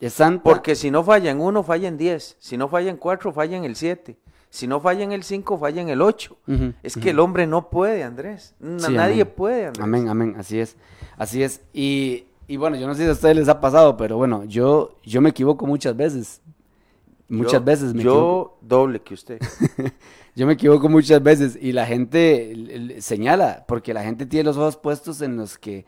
es 0.00 0.12
santa. 0.14 0.42
Porque 0.42 0.74
si 0.74 0.90
no 0.90 1.04
falla 1.04 1.30
en 1.30 1.40
uno, 1.40 1.62
falla 1.62 1.86
en 1.86 1.96
diez. 1.96 2.36
Si 2.40 2.56
no 2.56 2.66
falla 2.68 2.90
en 2.90 2.96
cuatro, 2.96 3.32
falla 3.32 3.56
en 3.56 3.64
el 3.64 3.76
siete. 3.76 4.18
Si 4.50 4.66
no 4.66 4.80
falla 4.80 5.04
en 5.04 5.12
el 5.12 5.22
cinco, 5.22 5.58
falla 5.58 5.82
en 5.82 5.88
el 5.90 6.00
ocho. 6.00 6.38
Ujú, 6.46 6.72
Es 6.82 6.96
que 6.96 7.10
el 7.10 7.18
hombre 7.20 7.46
no 7.46 7.68
puede, 7.68 8.02
Andrés. 8.04 8.54
Sí, 8.60 8.92
Nadie 8.92 9.22
amén. 9.22 9.34
puede, 9.36 9.66
Andrés. 9.66 9.84
Amén, 9.84 10.08
amén, 10.08 10.34
así 10.38 10.58
es. 10.58 10.76
Así 11.18 11.42
es. 11.42 11.60
Y, 11.74 12.24
y 12.48 12.56
bueno, 12.56 12.76
yo 12.76 12.86
no 12.86 12.94
sé 12.94 13.02
si 13.02 13.08
a 13.08 13.12
ustedes 13.12 13.36
les 13.36 13.48
ha 13.48 13.60
pasado, 13.60 13.96
pero 13.96 14.16
bueno, 14.16 14.44
yo, 14.44 14.96
yo 15.04 15.20
me 15.20 15.30
equivoco 15.30 15.66
muchas 15.66 15.96
veces. 15.96 16.40
Muchas 17.28 17.54
Yo- 17.54 17.64
veces 17.64 17.92
me 17.92 18.00
equivoco. 18.02 18.58
Yo 18.62 18.66
doble 18.68 19.00
que 19.02 19.14
usted. 19.14 19.40
Yo 20.36 20.46
me 20.46 20.52
equivoco 20.52 20.88
muchas 20.90 21.22
veces 21.22 21.58
y 21.60 21.72
la 21.72 21.86
gente 21.86 22.96
señala, 23.00 23.64
porque 23.66 23.94
la 23.94 24.02
gente 24.04 24.26
tiene 24.26 24.44
los 24.44 24.58
ojos 24.58 24.76
puestos 24.76 25.22
en 25.22 25.36
los 25.38 25.56
que 25.58 25.86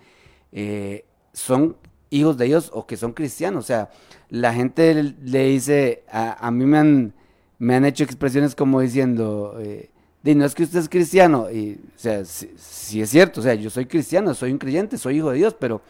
eh, 0.52 1.04
son 1.34 1.76
hijos 2.11 2.38
de 2.38 2.46
Dios 2.46 2.70
o 2.72 2.86
que 2.86 2.96
son 2.96 3.12
cristianos. 3.12 3.64
O 3.64 3.66
sea, 3.66 3.90
la 4.30 4.54
gente 4.54 4.94
le 5.22 5.44
dice, 5.44 6.02
a, 6.11 6.46
a 6.46 6.50
mí 6.50 6.64
me 6.64 6.78
han, 6.78 7.14
me 7.59 7.74
han 7.74 7.84
hecho 7.84 8.04
expresiones 8.04 8.54
como 8.54 8.80
diciendo, 8.80 9.56
eh, 9.61 9.90
"Di, 10.22 10.34
no 10.34 10.44
es 10.44 10.54
que 10.54 10.62
usted 10.64 10.78
es 10.78 10.88
cristiano, 10.88 11.50
y, 11.50 11.80
o 11.96 11.98
sea, 11.98 12.24
sí, 12.24 12.52
sí 12.56 13.00
es 13.00 13.11
cierto, 13.11 13.40
o 13.40 13.42
sea, 13.42 13.54
yo 13.54 13.70
soy 13.70 13.86
cristiano, 13.86 14.34
soy 14.34 14.52
un 14.52 14.59
creyente, 14.59 14.98
soy 14.98 15.16
hijo 15.18 15.30
de 15.30 15.38
Dios, 15.38 15.54
pero, 15.59 15.80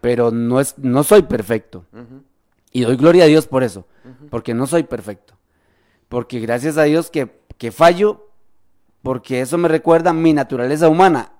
pero 0.00 0.30
no, 0.30 0.60
es, 0.60 0.76
no 0.78 1.02
soy 1.04 1.22
perfecto. 1.22 1.86
Y 2.72 2.82
doy 2.82 2.96
gloria 2.96 3.24
a 3.24 3.28
Dios 3.28 3.46
por 3.46 3.62
eso, 3.62 3.86
porque 4.30 4.54
no 4.54 4.66
soy 4.66 4.82
perfecto. 4.82 5.34
Porque 6.08 6.40
gracias 6.40 6.76
a 6.76 6.82
Dios 6.84 7.10
que, 7.10 7.30
que 7.58 7.70
fallo, 7.72 8.28
porque 9.02 9.40
eso 9.40 9.58
me 9.58 9.68
recuerda 9.68 10.12
mi 10.12 10.32
naturaleza 10.32 10.88
humana 10.88 11.32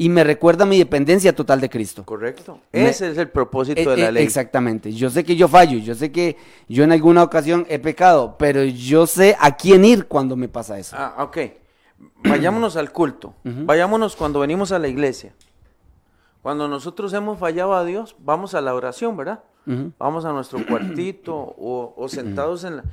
y 0.00 0.08
me 0.08 0.24
recuerda 0.24 0.64
mi 0.64 0.78
dependencia 0.78 1.34
total 1.34 1.60
de 1.60 1.68
Cristo. 1.68 2.04
Correcto. 2.06 2.58
Me- 2.72 2.88
Ese 2.88 3.10
es 3.10 3.18
el 3.18 3.28
propósito 3.28 3.80
Eh, 3.92 3.96
de 3.96 4.02
la 4.04 4.10
ley. 4.12 4.24
Exactamente. 4.24 4.92
Yo 4.92 5.10
sé 5.10 5.24
que 5.24 5.36
yo 5.36 5.46
fallo, 5.46 5.76
yo 5.78 5.94
sé 5.94 6.10
que 6.10 6.36
yo 6.68 6.84
en 6.84 6.92
alguna 6.92 7.22
ocasión 7.22 7.66
he 7.68 7.78
pecado, 7.78 8.36
pero 8.38 8.64
yo 8.64 9.06
sé 9.06 9.36
a 9.38 9.56
quién 9.56 9.84
ir 9.84 10.06
cuando 10.06 10.36
me 10.36 10.48
pasa 10.48 10.78
eso. 10.78 10.96
Ah, 10.98 11.16
ok. 11.18 11.38
Vayámonos 12.24 12.76
al 12.76 12.92
culto. 12.92 13.34
Vayámonos 13.44 14.16
cuando 14.16 14.40
venimos 14.40 14.72
a 14.72 14.78
la 14.78 14.88
iglesia. 14.88 15.34
Cuando 16.42 16.66
nosotros 16.68 17.12
hemos 17.12 17.38
fallado 17.38 17.74
a 17.74 17.84
Dios, 17.84 18.16
vamos 18.18 18.54
a 18.54 18.60
la 18.62 18.74
oración, 18.74 19.16
¿verdad? 19.16 19.40
Vamos 19.98 20.24
a 20.24 20.32
nuestro 20.32 20.58
cuartito 20.66 21.34
o, 21.36 21.92
o 21.96 22.08
sentados 22.08 22.64
en, 22.64 22.78
la- 22.78 22.84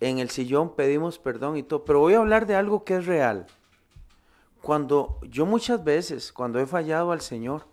en 0.00 0.18
el 0.18 0.30
sillón 0.30 0.74
pedimos 0.74 1.18
perdón 1.18 1.56
y 1.58 1.62
todo. 1.62 1.84
Pero 1.84 2.00
voy 2.00 2.14
a 2.14 2.18
hablar 2.18 2.46
de 2.46 2.54
algo 2.56 2.84
que 2.84 2.96
es 2.96 3.04
real. 3.06 3.46
Cuando 4.64 5.18
yo 5.22 5.44
muchas 5.44 5.84
veces, 5.84 6.32
cuando 6.32 6.58
he 6.58 6.64
fallado 6.64 7.12
al 7.12 7.20
Señor, 7.20 7.66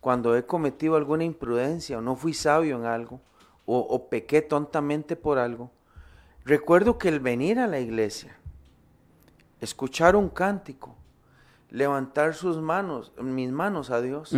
cuando 0.00 0.36
he 0.36 0.44
cometido 0.44 0.96
alguna 0.96 1.22
imprudencia 1.22 1.98
o 1.98 2.00
no 2.00 2.16
fui 2.16 2.34
sabio 2.34 2.76
en 2.76 2.84
algo 2.84 3.20
o, 3.64 3.78
o 3.78 4.08
pequé 4.08 4.42
tontamente 4.42 5.14
por 5.14 5.38
algo, 5.38 5.70
recuerdo 6.44 6.98
que 6.98 7.08
el 7.10 7.20
venir 7.20 7.60
a 7.60 7.68
la 7.68 7.78
iglesia, 7.78 8.36
escuchar 9.60 10.16
un 10.16 10.28
cántico, 10.28 10.96
levantar 11.70 12.34
sus 12.34 12.58
manos, 12.58 13.12
mis 13.20 13.52
manos 13.52 13.90
a 13.90 14.00
Dios, 14.00 14.34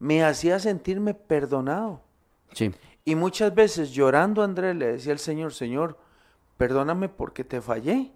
me 0.00 0.24
hacía 0.24 0.58
sentirme 0.58 1.14
perdonado. 1.14 2.00
Sí. 2.54 2.74
Y 3.04 3.14
muchas 3.14 3.54
veces 3.54 3.92
llorando 3.92 4.42
Andrés 4.42 4.74
le 4.74 4.92
decía 4.92 5.12
al 5.12 5.20
Señor, 5.20 5.52
Señor, 5.52 5.96
perdóname 6.56 7.08
porque 7.08 7.44
te 7.44 7.60
fallé. 7.60 8.10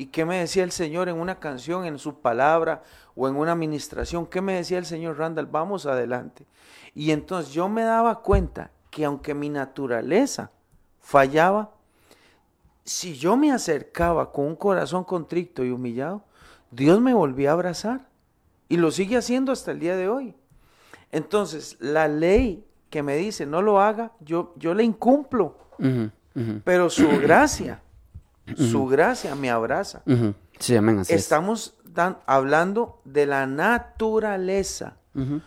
¿Y 0.00 0.06
qué 0.06 0.24
me 0.24 0.38
decía 0.38 0.64
el 0.64 0.72
Señor 0.72 1.10
en 1.10 1.20
una 1.20 1.40
canción, 1.40 1.84
en 1.84 1.98
su 1.98 2.20
palabra 2.20 2.82
o 3.14 3.28
en 3.28 3.36
una 3.36 3.52
administración? 3.52 4.24
¿Qué 4.24 4.40
me 4.40 4.54
decía 4.54 4.78
el 4.78 4.86
Señor 4.86 5.18
Randall? 5.18 5.44
Vamos 5.44 5.84
adelante. 5.84 6.46
Y 6.94 7.10
entonces 7.10 7.52
yo 7.52 7.68
me 7.68 7.82
daba 7.82 8.22
cuenta 8.22 8.70
que 8.90 9.04
aunque 9.04 9.34
mi 9.34 9.50
naturaleza 9.50 10.52
fallaba, 11.00 11.74
si 12.82 13.12
yo 13.14 13.36
me 13.36 13.52
acercaba 13.52 14.32
con 14.32 14.46
un 14.46 14.56
corazón 14.56 15.04
contrito 15.04 15.66
y 15.66 15.70
humillado, 15.70 16.24
Dios 16.70 16.98
me 17.02 17.12
volvía 17.12 17.50
a 17.50 17.52
abrazar. 17.52 18.08
Y 18.70 18.78
lo 18.78 18.90
sigue 18.92 19.18
haciendo 19.18 19.52
hasta 19.52 19.70
el 19.70 19.80
día 19.80 19.98
de 19.98 20.08
hoy. 20.08 20.34
Entonces, 21.12 21.76
la 21.78 22.08
ley 22.08 22.64
que 22.88 23.02
me 23.02 23.16
dice 23.16 23.44
no 23.44 23.60
lo 23.60 23.82
haga, 23.82 24.12
yo, 24.20 24.54
yo 24.56 24.72
le 24.72 24.82
incumplo. 24.82 25.58
Pero 26.64 26.88
su 26.88 27.06
gracia, 27.20 27.82
su 28.56 28.86
gracia 28.86 29.34
me 29.34 29.50
abraza. 29.50 30.02
Sí, 30.58 30.76
amén, 30.76 30.98
así 31.00 31.14
es. 31.14 31.20
Estamos 31.20 31.74
hablando 32.26 33.00
de 33.04 33.26
la 33.26 33.46
naturaleza, 33.46 34.96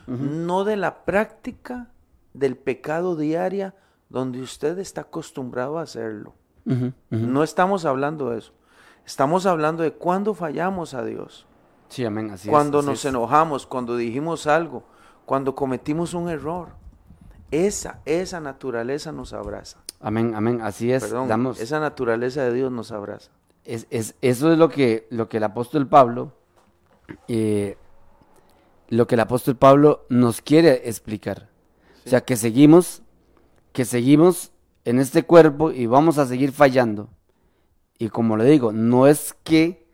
no 0.07 0.63
de 0.63 0.75
la 0.75 1.05
práctica 1.05 1.87
del 2.33 2.55
pecado 2.57 3.15
diaria 3.15 3.75
donde 4.09 4.41
usted 4.41 4.77
está 4.79 5.01
acostumbrado 5.01 5.79
a 5.79 5.83
hacerlo. 5.83 6.33
No 7.09 7.43
estamos 7.43 7.85
hablando 7.85 8.29
de 8.29 8.39
eso. 8.39 8.53
Estamos 9.05 9.45
hablando 9.45 9.83
de 9.83 9.91
cuando 9.93 10.33
fallamos 10.33 10.93
a 10.93 11.03
Dios, 11.03 11.45
Sí, 11.89 12.03
amén, 12.05 12.31
así 12.31 12.47
es, 12.47 12.51
cuando 12.51 12.79
así 12.79 12.87
nos 12.87 12.99
es. 12.99 13.05
enojamos, 13.05 13.67
cuando 13.67 13.95
dijimos 13.97 14.47
algo, 14.47 14.83
cuando 15.25 15.53
cometimos 15.53 16.13
un 16.15 16.27
error. 16.29 16.69
Esa, 17.53 18.01
esa 18.05 18.39
naturaleza 18.39 19.11
nos 19.11 19.31
abraza. 19.33 19.79
Amén, 19.99 20.33
amén, 20.35 20.61
así 20.61 20.91
es. 20.91 21.03
Perdón, 21.03 21.27
Damos, 21.27 21.59
esa 21.59 21.79
naturaleza 21.79 22.43
de 22.43 22.53
Dios 22.53 22.71
nos 22.71 22.91
abraza. 22.91 23.31
es, 23.63 23.87
es- 23.89 24.15
eso 24.21 24.51
es 24.51 24.57
lo 24.57 24.69
que, 24.69 25.07
lo 25.09 25.29
que 25.29 25.37
el 25.37 25.43
apóstol 25.43 25.87
Pablo, 25.87 26.33
eh, 27.27 27.77
lo 28.89 29.07
que 29.07 29.15
el 29.15 29.21
apóstol 29.21 29.55
Pablo 29.55 30.05
nos 30.09 30.41
quiere 30.41 30.89
explicar. 30.89 31.49
O 32.05 32.09
sea, 32.09 32.21
que 32.21 32.35
seguimos, 32.35 33.01
que 33.71 33.85
seguimos 33.85 34.51
en 34.83 34.99
este 34.99 35.23
cuerpo 35.23 35.71
y 35.71 35.85
vamos 35.85 36.17
a 36.17 36.25
seguir 36.25 36.51
fallando. 36.51 37.09
Y 37.97 38.09
como 38.09 38.35
le 38.35 38.45
digo, 38.45 38.71
no 38.73 39.07
es 39.07 39.33
que 39.43 39.87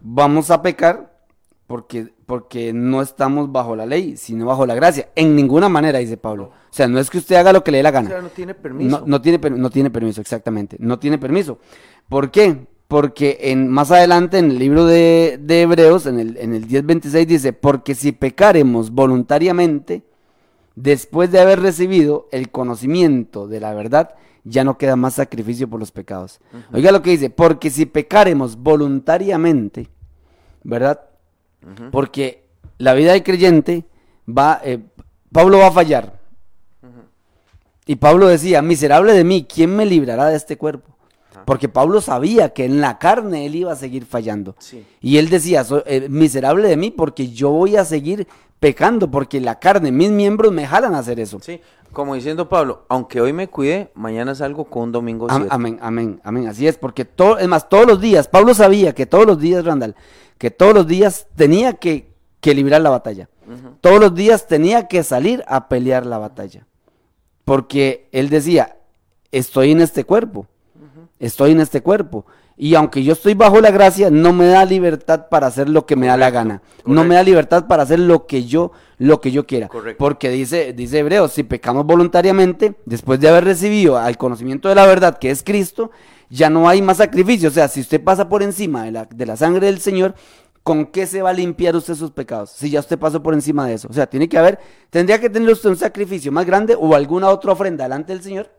vamos 0.00 0.50
a 0.50 0.62
pecar 0.62 1.22
porque, 1.66 2.12
porque 2.26 2.72
no 2.72 3.00
estamos 3.02 3.52
bajo 3.52 3.76
la 3.76 3.86
ley, 3.86 4.16
sino 4.16 4.46
bajo 4.46 4.66
la 4.66 4.74
gracia. 4.74 5.08
En 5.14 5.36
ninguna 5.36 5.68
manera, 5.68 6.00
dice 6.00 6.16
Pablo. 6.16 6.44
O 6.44 6.72
sea, 6.76 6.88
no 6.88 6.98
es 6.98 7.08
que 7.08 7.18
usted 7.18 7.36
haga 7.36 7.52
lo 7.52 7.62
que 7.64 7.70
le 7.70 7.78
dé 7.78 7.82
la 7.84 7.90
O 7.90 7.92
gana. 7.92 8.10
sea, 8.10 8.20
no 8.20 8.28
tiene 8.28 8.54
permiso. 8.54 9.00
No, 9.00 9.06
no 9.06 9.20
tiene, 9.22 9.38
per- 9.38 9.52
no 9.52 9.70
tiene 9.70 9.90
permiso, 9.90 10.20
exactamente. 10.20 10.76
No 10.80 10.98
tiene 10.98 11.18
permiso. 11.18 11.58
¿Por 12.08 12.30
qué? 12.30 12.66
Porque 12.88 13.38
en, 13.40 13.68
más 13.68 13.90
adelante 13.90 14.38
en 14.38 14.50
el 14.50 14.58
libro 14.58 14.84
de, 14.86 15.38
de 15.40 15.62
Hebreos, 15.62 16.06
en 16.06 16.18
el, 16.20 16.36
en 16.36 16.54
el 16.54 16.66
10.26 16.68 17.26
dice, 17.26 17.52
porque 17.52 17.94
si 17.94 18.12
pecaremos 18.12 18.90
voluntariamente, 18.90 20.02
después 20.74 21.30
de 21.32 21.40
haber 21.40 21.60
recibido 21.60 22.28
el 22.32 22.50
conocimiento 22.50 23.48
de 23.48 23.60
la 23.60 23.72
verdad, 23.74 24.14
ya 24.44 24.62
no 24.62 24.78
queda 24.78 24.94
más 24.96 25.14
sacrificio 25.14 25.68
por 25.68 25.80
los 25.80 25.90
pecados. 25.90 26.38
Oiga 26.72 26.92
lo 26.92 27.02
que 27.02 27.10
dice, 27.10 27.30
porque 27.30 27.70
si 27.70 27.86
pecaremos 27.86 28.56
voluntariamente, 28.56 29.88
¿verdad? 30.62 31.00
Porque 31.90 32.44
la 32.78 32.94
vida 32.94 33.12
del 33.12 33.22
creyente 33.22 33.84
va, 34.28 34.60
eh, 34.64 34.78
Pablo 35.32 35.58
va 35.58 35.68
a 35.68 35.72
fallar. 35.72 36.18
Y 37.86 37.96
Pablo 37.96 38.26
decía, 38.26 38.62
miserable 38.62 39.12
de 39.12 39.24
mí, 39.24 39.46
¿quién 39.52 39.74
me 39.76 39.86
librará 39.86 40.26
de 40.26 40.36
este 40.36 40.56
cuerpo? 40.56 40.96
Porque 41.44 41.68
Pablo 41.68 42.00
sabía 42.00 42.48
que 42.48 42.64
en 42.64 42.80
la 42.80 42.98
carne 42.98 43.46
él 43.46 43.54
iba 43.54 43.72
a 43.72 43.76
seguir 43.76 44.04
fallando. 44.04 44.56
Sí. 44.58 44.84
Y 45.00 45.18
él 45.18 45.28
decía, 45.28 45.62
"So- 45.62 45.84
eh, 45.86 46.08
miserable 46.08 46.66
de 46.68 46.76
mí 46.76 46.90
porque 46.90 47.28
yo 47.30 47.50
voy 47.50 47.76
a 47.76 47.84
seguir 47.84 48.26
pecando, 48.58 49.08
porque 49.10 49.40
la 49.40 49.60
carne, 49.60 49.92
mis 49.92 50.10
miembros 50.10 50.50
me 50.52 50.66
jalan 50.66 50.94
a 50.94 50.98
hacer 51.00 51.20
eso. 51.20 51.38
Sí, 51.40 51.60
como 51.92 52.14
diciendo 52.16 52.48
Pablo, 52.48 52.84
aunque 52.88 53.20
hoy 53.20 53.32
me 53.32 53.46
cuidé, 53.48 53.92
mañana 53.94 54.34
salgo 54.34 54.64
con 54.64 54.84
un 54.84 54.92
domingo 54.92 55.26
Am-. 55.30 55.46
Amén, 55.50 55.78
amén, 55.82 56.20
amén. 56.24 56.48
Así 56.48 56.66
es, 56.66 56.76
porque 56.78 57.04
todo, 57.04 57.38
es 57.38 57.46
más, 57.46 57.68
todos 57.68 57.86
los 57.86 58.00
días, 58.00 58.26
Pablo 58.26 58.52
sabía 58.54 58.92
que 58.94 59.06
todos 59.06 59.26
los 59.26 59.38
días, 59.38 59.64
Randall, 59.64 59.94
que 60.38 60.50
todos 60.50 60.74
los 60.74 60.86
días 60.86 61.26
tenía 61.34 61.74
que, 61.74 62.12
que 62.40 62.54
librar 62.54 62.80
la 62.80 62.90
batalla. 62.90 63.28
Todos 63.80 64.00
los 64.00 64.14
días 64.14 64.46
tenía 64.46 64.88
que 64.88 65.02
salir 65.02 65.44
a 65.46 65.68
pelear 65.68 66.04
la 66.04 66.18
batalla. 66.18 66.66
Porque 67.44 68.08
él 68.10 68.28
decía, 68.28 68.76
estoy 69.30 69.70
en 69.70 69.80
este 69.80 70.04
cuerpo, 70.04 70.46
estoy 71.20 71.52
en 71.52 71.60
este 71.60 71.80
cuerpo. 71.80 72.26
Y 72.58 72.74
aunque 72.74 73.04
yo 73.04 73.12
estoy 73.12 73.34
bajo 73.34 73.60
la 73.60 73.70
gracia, 73.70 74.10
no 74.10 74.32
me 74.32 74.46
da 74.46 74.64
libertad 74.64 75.28
para 75.28 75.46
hacer 75.46 75.68
lo 75.68 75.84
que 75.84 75.94
me 75.94 76.06
da 76.06 76.16
la 76.16 76.30
gana. 76.30 76.62
No 76.86 77.04
me 77.04 77.14
da 77.14 77.22
libertad 77.22 77.66
para 77.66 77.82
hacer 77.82 77.98
lo 78.00 78.26
que 78.26 78.46
yo, 78.46 78.72
lo 78.96 79.20
que 79.20 79.30
yo 79.30 79.46
quiera. 79.46 79.68
Correcto. 79.68 79.98
Porque 79.98 80.30
dice, 80.30 80.72
dice 80.72 81.00
Hebreos, 81.00 81.32
si 81.32 81.42
pecamos 81.42 81.84
voluntariamente, 81.84 82.74
después 82.86 83.20
de 83.20 83.28
haber 83.28 83.44
recibido 83.44 83.98
al 83.98 84.16
conocimiento 84.16 84.70
de 84.70 84.74
la 84.74 84.86
verdad 84.86 85.18
que 85.18 85.30
es 85.30 85.42
Cristo, 85.42 85.90
ya 86.30 86.50
no 86.50 86.68
hay 86.68 86.82
más 86.82 86.98
sacrificio. 86.98 87.48
O 87.48 87.52
sea, 87.52 87.68
si 87.68 87.80
usted 87.80 88.02
pasa 88.02 88.28
por 88.28 88.42
encima 88.42 88.84
de 88.84 88.92
la, 88.92 89.04
de 89.06 89.26
la 89.26 89.36
sangre 89.36 89.66
del 89.66 89.80
Señor, 89.80 90.14
¿con 90.62 90.86
qué 90.86 91.06
se 91.06 91.22
va 91.22 91.30
a 91.30 91.32
limpiar 91.32 91.76
usted 91.76 91.94
sus 91.94 92.10
pecados? 92.10 92.50
Si 92.50 92.70
ya 92.70 92.80
usted 92.80 92.98
pasó 92.98 93.22
por 93.22 93.34
encima 93.34 93.66
de 93.66 93.74
eso. 93.74 93.88
O 93.88 93.92
sea, 93.92 94.06
tiene 94.06 94.28
que 94.28 94.38
haber, 94.38 94.58
tendría 94.90 95.20
que 95.20 95.30
tener 95.30 95.48
usted 95.50 95.70
un 95.70 95.76
sacrificio 95.76 96.32
más 96.32 96.44
grande 96.46 96.76
o 96.78 96.94
alguna 96.94 97.28
otra 97.28 97.52
ofrenda 97.52 97.84
delante 97.84 98.12
del 98.12 98.22
Señor, 98.22 98.50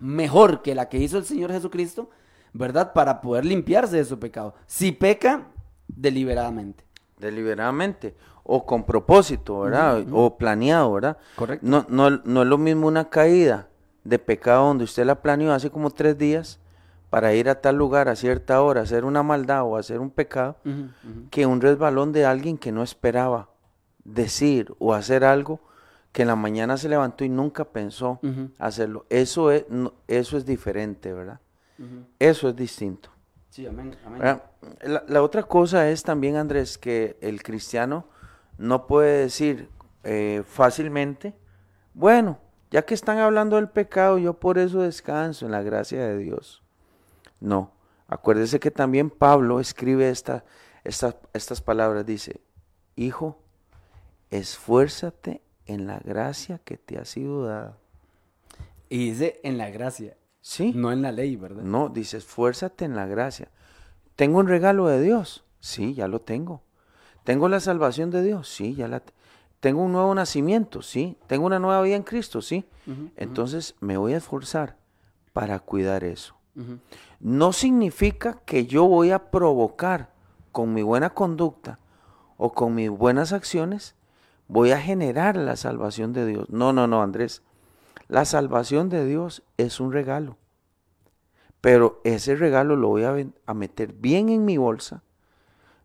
mejor 0.00 0.62
que 0.62 0.74
la 0.74 0.88
que 0.88 0.98
hizo 0.98 1.16
el 1.18 1.24
Señor 1.24 1.52
Jesucristo, 1.52 2.10
¿verdad? 2.52 2.92
Para 2.92 3.20
poder 3.20 3.44
limpiarse 3.44 3.96
de 3.96 4.04
su 4.04 4.18
pecado. 4.18 4.54
Si 4.66 4.92
peca, 4.92 5.46
deliberadamente. 5.86 6.84
deliberadamente 7.18 8.14
o 8.42 8.66
con 8.66 8.84
propósito, 8.84 9.60
¿verdad? 9.60 10.04
O 10.12 10.36
planeado, 10.36 10.92
¿verdad? 10.92 11.16
Correcto. 11.34 11.66
No, 11.66 11.86
no, 11.88 12.10
no 12.24 12.42
es 12.42 12.48
lo 12.48 12.58
mismo 12.58 12.86
una 12.86 13.08
caída 13.08 13.68
de 14.04 14.18
pecado 14.18 14.66
donde 14.66 14.84
usted 14.84 15.06
la 15.06 15.22
planeó 15.22 15.52
hace 15.52 15.70
como 15.70 15.90
tres 15.90 16.18
días 16.18 16.60
para 17.14 17.32
ir 17.32 17.48
a 17.48 17.60
tal 17.60 17.76
lugar 17.76 18.08
a 18.08 18.16
cierta 18.16 18.60
hora, 18.60 18.80
hacer 18.80 19.04
una 19.04 19.22
maldad 19.22 19.62
o 19.62 19.76
hacer 19.76 20.00
un 20.00 20.10
pecado, 20.10 20.56
que 21.30 21.46
un 21.46 21.60
resbalón 21.60 22.10
de 22.10 22.24
alguien 22.26 22.58
que 22.58 22.72
no 22.72 22.82
esperaba 22.82 23.50
decir 24.04 24.74
o 24.80 24.94
hacer 24.94 25.24
algo 25.24 25.60
que 26.10 26.22
en 26.22 26.28
la 26.28 26.34
mañana 26.36 26.76
se 26.76 26.88
levantó 26.88 27.24
y 27.24 27.28
nunca 27.28 27.66
pensó 27.66 28.18
hacerlo. 28.58 29.06
Eso 29.10 29.52
es, 29.52 29.64
no- 29.68 29.92
eso 30.08 30.36
es 30.36 30.44
diferente, 30.44 31.12
¿verdad? 31.12 31.38
Eso 32.18 32.48
es 32.48 32.56
distinto. 32.56 33.10
Sí, 33.48 33.64
amén. 33.64 33.96
La, 34.82 35.04
la 35.06 35.22
otra 35.22 35.44
cosa 35.44 35.88
es 35.90 36.02
también, 36.02 36.34
Andrés, 36.36 36.78
que 36.78 37.16
el 37.20 37.42
cristiano 37.44 38.06
no 38.58 38.86
puede 38.88 39.20
decir 39.20 39.68
eh, 40.02 40.42
fácilmente, 40.46 41.32
bueno, 41.94 42.38
ya 42.72 42.82
que 42.82 42.94
están 42.94 43.18
hablando 43.18 43.54
del 43.54 43.68
pecado, 43.68 44.18
yo 44.18 44.34
por 44.34 44.58
eso 44.58 44.82
descanso 44.82 45.46
en 45.46 45.52
la 45.52 45.62
gracia 45.62 46.04
de 46.04 46.18
Dios. 46.18 46.63
No, 47.40 47.72
acuérdese 48.08 48.60
que 48.60 48.70
también 48.70 49.10
Pablo 49.10 49.60
escribe 49.60 50.08
esta, 50.10 50.44
esta- 50.84 51.18
estas 51.32 51.60
palabras, 51.60 52.06
dice, 52.06 52.40
hijo, 52.96 53.38
esfuérzate 54.30 55.42
en 55.66 55.86
la 55.86 55.98
gracia 55.98 56.58
que 56.58 56.76
te 56.76 56.98
ha 56.98 57.04
sido 57.04 57.46
dada. 57.46 57.78
Y 58.88 59.10
dice 59.10 59.40
en 59.44 59.58
la 59.58 59.70
gracia, 59.70 60.16
Sí. 60.40 60.72
no 60.74 60.92
en 60.92 61.02
la 61.02 61.12
ley, 61.12 61.36
¿verdad? 61.36 61.62
No, 61.62 61.88
dice, 61.88 62.18
esfuérzate 62.18 62.84
en 62.84 62.94
la 62.96 63.06
gracia. 63.06 63.48
¿Tengo 64.16 64.38
un 64.38 64.48
regalo 64.48 64.86
de 64.86 65.00
Dios? 65.00 65.44
Sí, 65.60 65.94
ya 65.94 66.06
lo 66.08 66.20
tengo. 66.20 66.62
¿Tengo 67.24 67.48
la 67.48 67.60
salvación 67.60 68.10
de 68.10 68.22
Dios? 68.22 68.48
Sí, 68.48 68.74
ya 68.74 68.86
la 68.88 69.00
te- 69.00 69.12
¿Tengo 69.60 69.82
un 69.82 69.92
nuevo 69.92 70.14
nacimiento? 70.14 70.82
Sí. 70.82 71.16
¿Tengo 71.26 71.46
una 71.46 71.58
nueva 71.58 71.80
vida 71.80 71.96
en 71.96 72.02
Cristo? 72.02 72.42
Sí. 72.42 72.66
Entonces 73.16 73.74
me 73.80 73.96
voy 73.96 74.12
a 74.12 74.18
esforzar 74.18 74.76
para 75.32 75.58
cuidar 75.58 76.04
eso. 76.04 76.36
No 77.24 77.54
significa 77.54 78.42
que 78.44 78.66
yo 78.66 78.86
voy 78.86 79.10
a 79.10 79.30
provocar 79.30 80.12
con 80.52 80.74
mi 80.74 80.82
buena 80.82 81.08
conducta 81.08 81.78
o 82.36 82.52
con 82.52 82.74
mis 82.74 82.90
buenas 82.90 83.32
acciones, 83.32 83.94
voy 84.46 84.72
a 84.72 84.78
generar 84.78 85.34
la 85.34 85.56
salvación 85.56 86.12
de 86.12 86.26
Dios. 86.26 86.50
No, 86.50 86.74
no, 86.74 86.86
no, 86.86 87.02
Andrés. 87.02 87.42
La 88.08 88.26
salvación 88.26 88.90
de 88.90 89.06
Dios 89.06 89.42
es 89.56 89.80
un 89.80 89.90
regalo. 89.90 90.36
Pero 91.62 92.02
ese 92.04 92.36
regalo 92.36 92.76
lo 92.76 92.88
voy 92.88 93.04
a, 93.04 93.54
meter 93.54 93.94
bien 93.94 94.28
en 94.28 94.44
mi 94.44 94.58
bolsa. 94.58 95.02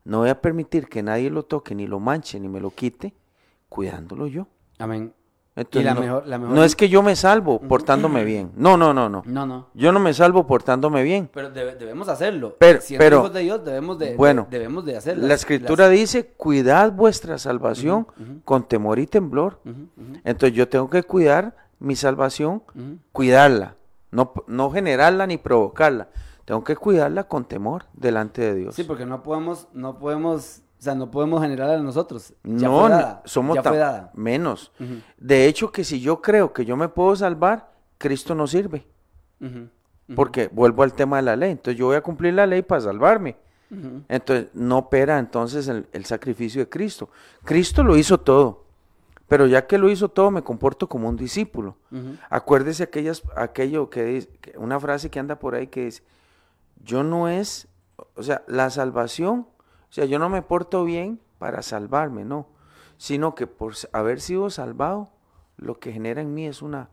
No 0.03 0.19
voy 0.19 0.29
a 0.29 0.41
permitir 0.41 0.89
que 0.89 1.03
nadie 1.03 1.29
lo 1.29 1.43
toque, 1.43 1.73
ni 1.73 1.87
lo 1.87 2.01
manche, 2.01 2.37
ni 2.41 2.49
me 2.49 2.59
lo 2.59 2.71
quite, 2.71 3.15
cuidándolo 3.69 4.27
yo. 4.27 4.47
Amén. 4.77 5.13
Entonces, 5.59 5.83
la 5.85 5.93
no, 5.93 6.01
mejor- 6.01 6.27
la 6.27 6.37
mejor- 6.39 6.55
no 6.55 6.63
es 6.63 6.75
que 6.75 6.89
yo 6.89 7.01
me 7.03 7.15
salvo 7.15 7.59
portándome 7.59 8.23
bien. 8.23 8.51
No, 8.55 8.77
no, 8.77 8.93
no, 8.93 9.09
no. 9.09 9.23
No, 9.25 9.45
no. 9.45 9.67
Yo 9.73 9.91
no 9.91 9.99
me 9.99 10.13
salvo 10.13 10.47
portándome 10.47 11.03
bien. 11.03 11.29
Pero 11.33 11.49
debe- 11.51 11.75
debemos 11.75 12.07
hacerlo. 12.07 12.55
Pero- 12.59 12.81
Siendo 12.81 13.03
pero- 13.03 13.17
hijos 13.19 13.33
de 13.33 13.39
Dios, 13.41 13.65
debemos 13.65 13.99
de, 13.99 14.15
Bueno, 14.15 14.47
de- 14.49 14.57
debemos 14.57 14.85
de 14.85 14.97
hacerlo. 14.97 15.27
La 15.27 15.33
escritura 15.33 15.89
dice, 15.89 16.27
cuidad 16.27 16.91
vuestra 16.91 17.37
salvación 17.37 18.07
con 18.45 18.63
temor 18.67 18.99
y 18.99 19.07
temblor. 19.07 19.59
Entonces 20.23 20.55
yo 20.57 20.67
tengo 20.69 20.89
que 20.89 21.03
cuidar 21.03 21.55
mi 21.79 21.95
salvación, 21.95 22.63
cuidarla, 23.11 23.75
no, 24.11 24.33
no 24.47 24.71
generarla 24.71 25.27
ni 25.27 25.37
provocarla. 25.37 26.09
Tengo 26.45 26.63
que 26.63 26.75
cuidarla 26.75 27.25
con 27.25 27.45
temor 27.45 27.85
delante 27.93 28.41
de 28.41 28.55
Dios. 28.55 28.75
Sí, 28.75 28.83
porque 28.83 29.05
no 29.05 29.21
podemos, 29.21 29.67
no 29.73 29.99
podemos, 29.99 30.61
o 30.79 30.81
sea, 30.81 30.95
no 30.95 31.11
podemos 31.11 31.41
generar 31.41 31.69
a 31.71 31.77
nosotros. 31.79 32.33
Ya 32.43 32.67
no, 32.69 32.79
fue 32.81 32.89
dada, 32.89 33.21
somos 33.25 33.55
ya 33.55 33.61
tan- 33.61 33.71
fue 33.73 33.77
dada. 33.79 34.11
menos. 34.13 34.71
De 35.17 35.45
hecho, 35.45 35.71
que 35.71 35.83
si 35.83 35.99
yo 35.99 36.21
creo 36.21 36.53
que 36.53 36.63
yo 36.65 36.77
me 36.77 36.87
puedo 36.87 37.15
salvar, 37.15 37.71
Cristo 37.97 38.33
no 38.33 38.47
sirve. 38.47 38.87
Porque 40.15 40.49
vuelvo 40.51 40.83
al 40.83 40.93
tema 40.93 41.17
de 41.17 41.23
la 41.23 41.35
ley. 41.35 41.51
Entonces 41.51 41.77
yo 41.77 41.87
voy 41.87 41.95
a 41.95 42.01
cumplir 42.01 42.33
la 42.33 42.47
ley 42.47 42.61
para 42.61 42.81
salvarme. 42.81 43.35
Entonces, 44.07 44.47
no 44.55 44.79
opera 44.79 45.19
entonces 45.19 45.67
el, 45.67 45.87
el 45.93 46.05
sacrificio 46.05 46.61
de 46.61 46.69
Cristo. 46.69 47.09
Cristo 47.43 47.83
lo 47.83 47.95
hizo 47.97 48.19
todo, 48.19 48.63
pero 49.27 49.45
ya 49.45 49.67
que 49.67 49.77
lo 49.77 49.91
hizo 49.91 50.09
todo, 50.09 50.31
me 50.31 50.41
comporto 50.41 50.89
como 50.89 51.07
un 51.07 51.15
discípulo. 51.15 51.75
Acuérdese 52.31 52.81
aquellas, 52.83 53.21
aquello 53.35 53.89
que 53.91 54.03
dice, 54.05 54.29
una 54.57 54.79
frase 54.79 55.11
que 55.11 55.19
anda 55.19 55.37
por 55.37 55.53
ahí 55.53 55.67
que 55.67 55.85
dice, 55.85 56.01
yo 56.83 57.03
no 57.03 57.27
es, 57.29 57.67
o 58.15 58.23
sea, 58.23 58.41
la 58.47 58.71
salvación, 58.71 59.45
o 59.89 59.93
sea, 59.93 60.05
yo 60.05 60.19
no 60.19 60.29
me 60.29 60.41
porto 60.41 60.83
bien 60.83 61.19
para 61.37 61.61
salvarme, 61.61 62.25
no, 62.25 62.47
sino 62.97 63.33
que 63.35 63.47
por 63.47 63.73
haber 63.93 64.21
sido 64.21 64.49
salvado, 64.49 65.09
lo 65.57 65.79
que 65.79 65.91
genera 65.91 66.21
en 66.21 66.33
mí 66.33 66.45
es 66.47 66.61
una, 66.61 66.89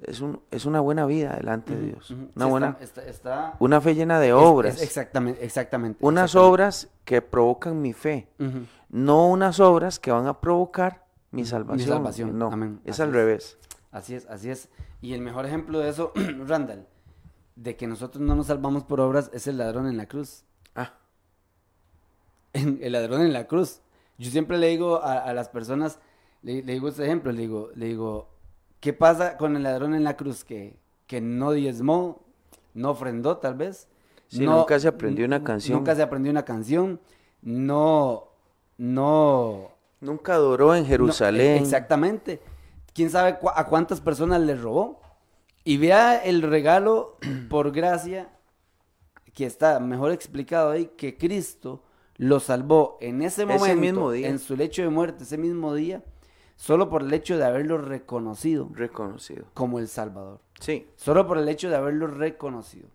es 0.00 0.20
un, 0.20 0.40
es 0.50 0.66
una 0.66 0.80
buena 0.80 1.06
vida 1.06 1.34
delante 1.36 1.74
de 1.76 1.86
Dios, 1.86 2.10
una 2.10 2.44
Sí, 2.44 2.50
buena, 2.50 2.76
está- 2.80 3.02
está- 3.02 3.10
está- 3.10 3.56
una 3.60 3.80
fe 3.80 3.94
llena 3.94 4.20
de 4.20 4.32
obras, 4.32 4.76
es 4.76 4.82
exactamente, 4.82 5.44
exactamente. 5.44 5.98
unas 6.04 6.24
exactamente. 6.30 6.50
obras 6.52 6.88
que 7.04 7.22
provocan 7.22 7.80
mi 7.80 7.92
fe, 7.92 8.28
no 8.90 9.26
unas 9.28 9.60
obras 9.60 9.98
que 9.98 10.10
van 10.12 10.26
a 10.26 10.40
provocar 10.40 11.04
mi 11.30 11.44
salvación. 11.44 11.88
salvación, 11.88 12.38
No, 12.38 12.50
amén. 12.52 12.80
es 12.84 12.92
Así 12.94 13.02
al 13.02 13.08
es. 13.08 13.14
revés. 13.14 13.58
Así 13.90 14.14
es, 14.14 14.26
así 14.26 14.50
es. 14.50 14.68
Y 15.00 15.14
el 15.14 15.20
mejor 15.20 15.46
ejemplo 15.46 15.78
de 15.78 15.88
eso, 15.88 16.12
Randall, 16.46 16.86
de 17.56 17.76
que 17.76 17.86
nosotros 17.86 18.22
no 18.22 18.34
nos 18.34 18.46
salvamos 18.48 18.82
por 18.84 19.00
obras, 19.00 19.30
es 19.32 19.46
el 19.46 19.58
ladrón 19.58 19.86
en 19.86 19.96
la 19.96 20.06
cruz. 20.06 20.44
El 22.54 22.92
ladrón 22.92 23.20
en 23.22 23.32
la 23.32 23.46
cruz. 23.46 23.80
Yo 24.16 24.30
siempre 24.30 24.58
le 24.58 24.68
digo 24.68 25.02
a, 25.02 25.18
a 25.18 25.34
las 25.34 25.48
personas, 25.48 25.98
le, 26.42 26.62
le 26.62 26.72
digo 26.74 26.88
este 26.88 27.04
ejemplo, 27.04 27.32
le 27.32 27.42
digo, 27.42 27.70
le 27.74 27.86
digo, 27.86 28.28
¿qué 28.80 28.92
pasa 28.92 29.36
con 29.36 29.56
el 29.56 29.62
ladrón 29.64 29.94
en 29.94 30.04
la 30.04 30.16
cruz? 30.16 30.44
Que, 30.44 30.78
que 31.06 31.20
no 31.20 31.50
diezmó, 31.52 32.22
no 32.74 32.90
ofrendó 32.90 33.38
tal 33.38 33.54
vez. 33.54 33.88
Sí, 34.28 34.40
nunca 34.46 34.78
se 34.78 34.88
aprendió 34.88 35.26
una 35.26 35.42
canción. 35.44 35.76
Nunca 35.78 35.94
se 35.94 36.02
aprendió 36.02 36.30
una 36.30 36.44
canción. 36.44 37.00
No, 37.42 38.28
no. 38.78 39.70
nunca 40.00 40.34
adoró 40.34 40.74
en 40.74 40.82
no, 40.84 40.88
Jerusalén. 40.88 41.62
exactamente. 41.62 42.40
¿Quién 42.94 43.10
sabe 43.10 43.38
cu- 43.38 43.50
a 43.54 43.66
cuántas 43.66 44.00
personas 44.00 44.40
le 44.40 44.54
robó? 44.54 45.00
Y 45.64 45.76
vea 45.78 46.16
el 46.16 46.42
regalo 46.42 47.16
por 47.50 47.72
gracia 47.72 48.30
que 49.34 49.46
está 49.46 49.80
mejor 49.80 50.12
explicado 50.12 50.70
ahí, 50.70 50.92
que 50.96 51.16
Cristo 51.16 51.82
lo 52.16 52.40
salvó 52.40 52.98
en 53.00 53.22
ese 53.22 53.42
Ese 53.42 53.46
momento, 53.46 53.80
mismo 53.80 54.10
día. 54.10 54.28
en 54.28 54.38
su 54.38 54.56
lecho 54.56 54.82
de 54.82 54.88
muerte, 54.88 55.24
ese 55.24 55.38
mismo 55.38 55.74
día, 55.74 56.02
solo 56.56 56.88
por 56.88 57.02
el 57.02 57.12
hecho 57.12 57.36
de 57.36 57.44
haberlo 57.44 57.78
reconocido 57.78 58.68
Reconocido. 58.72 59.46
como 59.54 59.78
el 59.78 59.88
Salvador. 59.88 60.40
Sí, 60.60 60.86
Solo 60.96 61.26
por 61.26 61.38
el 61.38 61.48
hecho 61.48 61.68
de 61.68 61.76
haberlo 61.76 62.06
reconocido. 62.06 62.88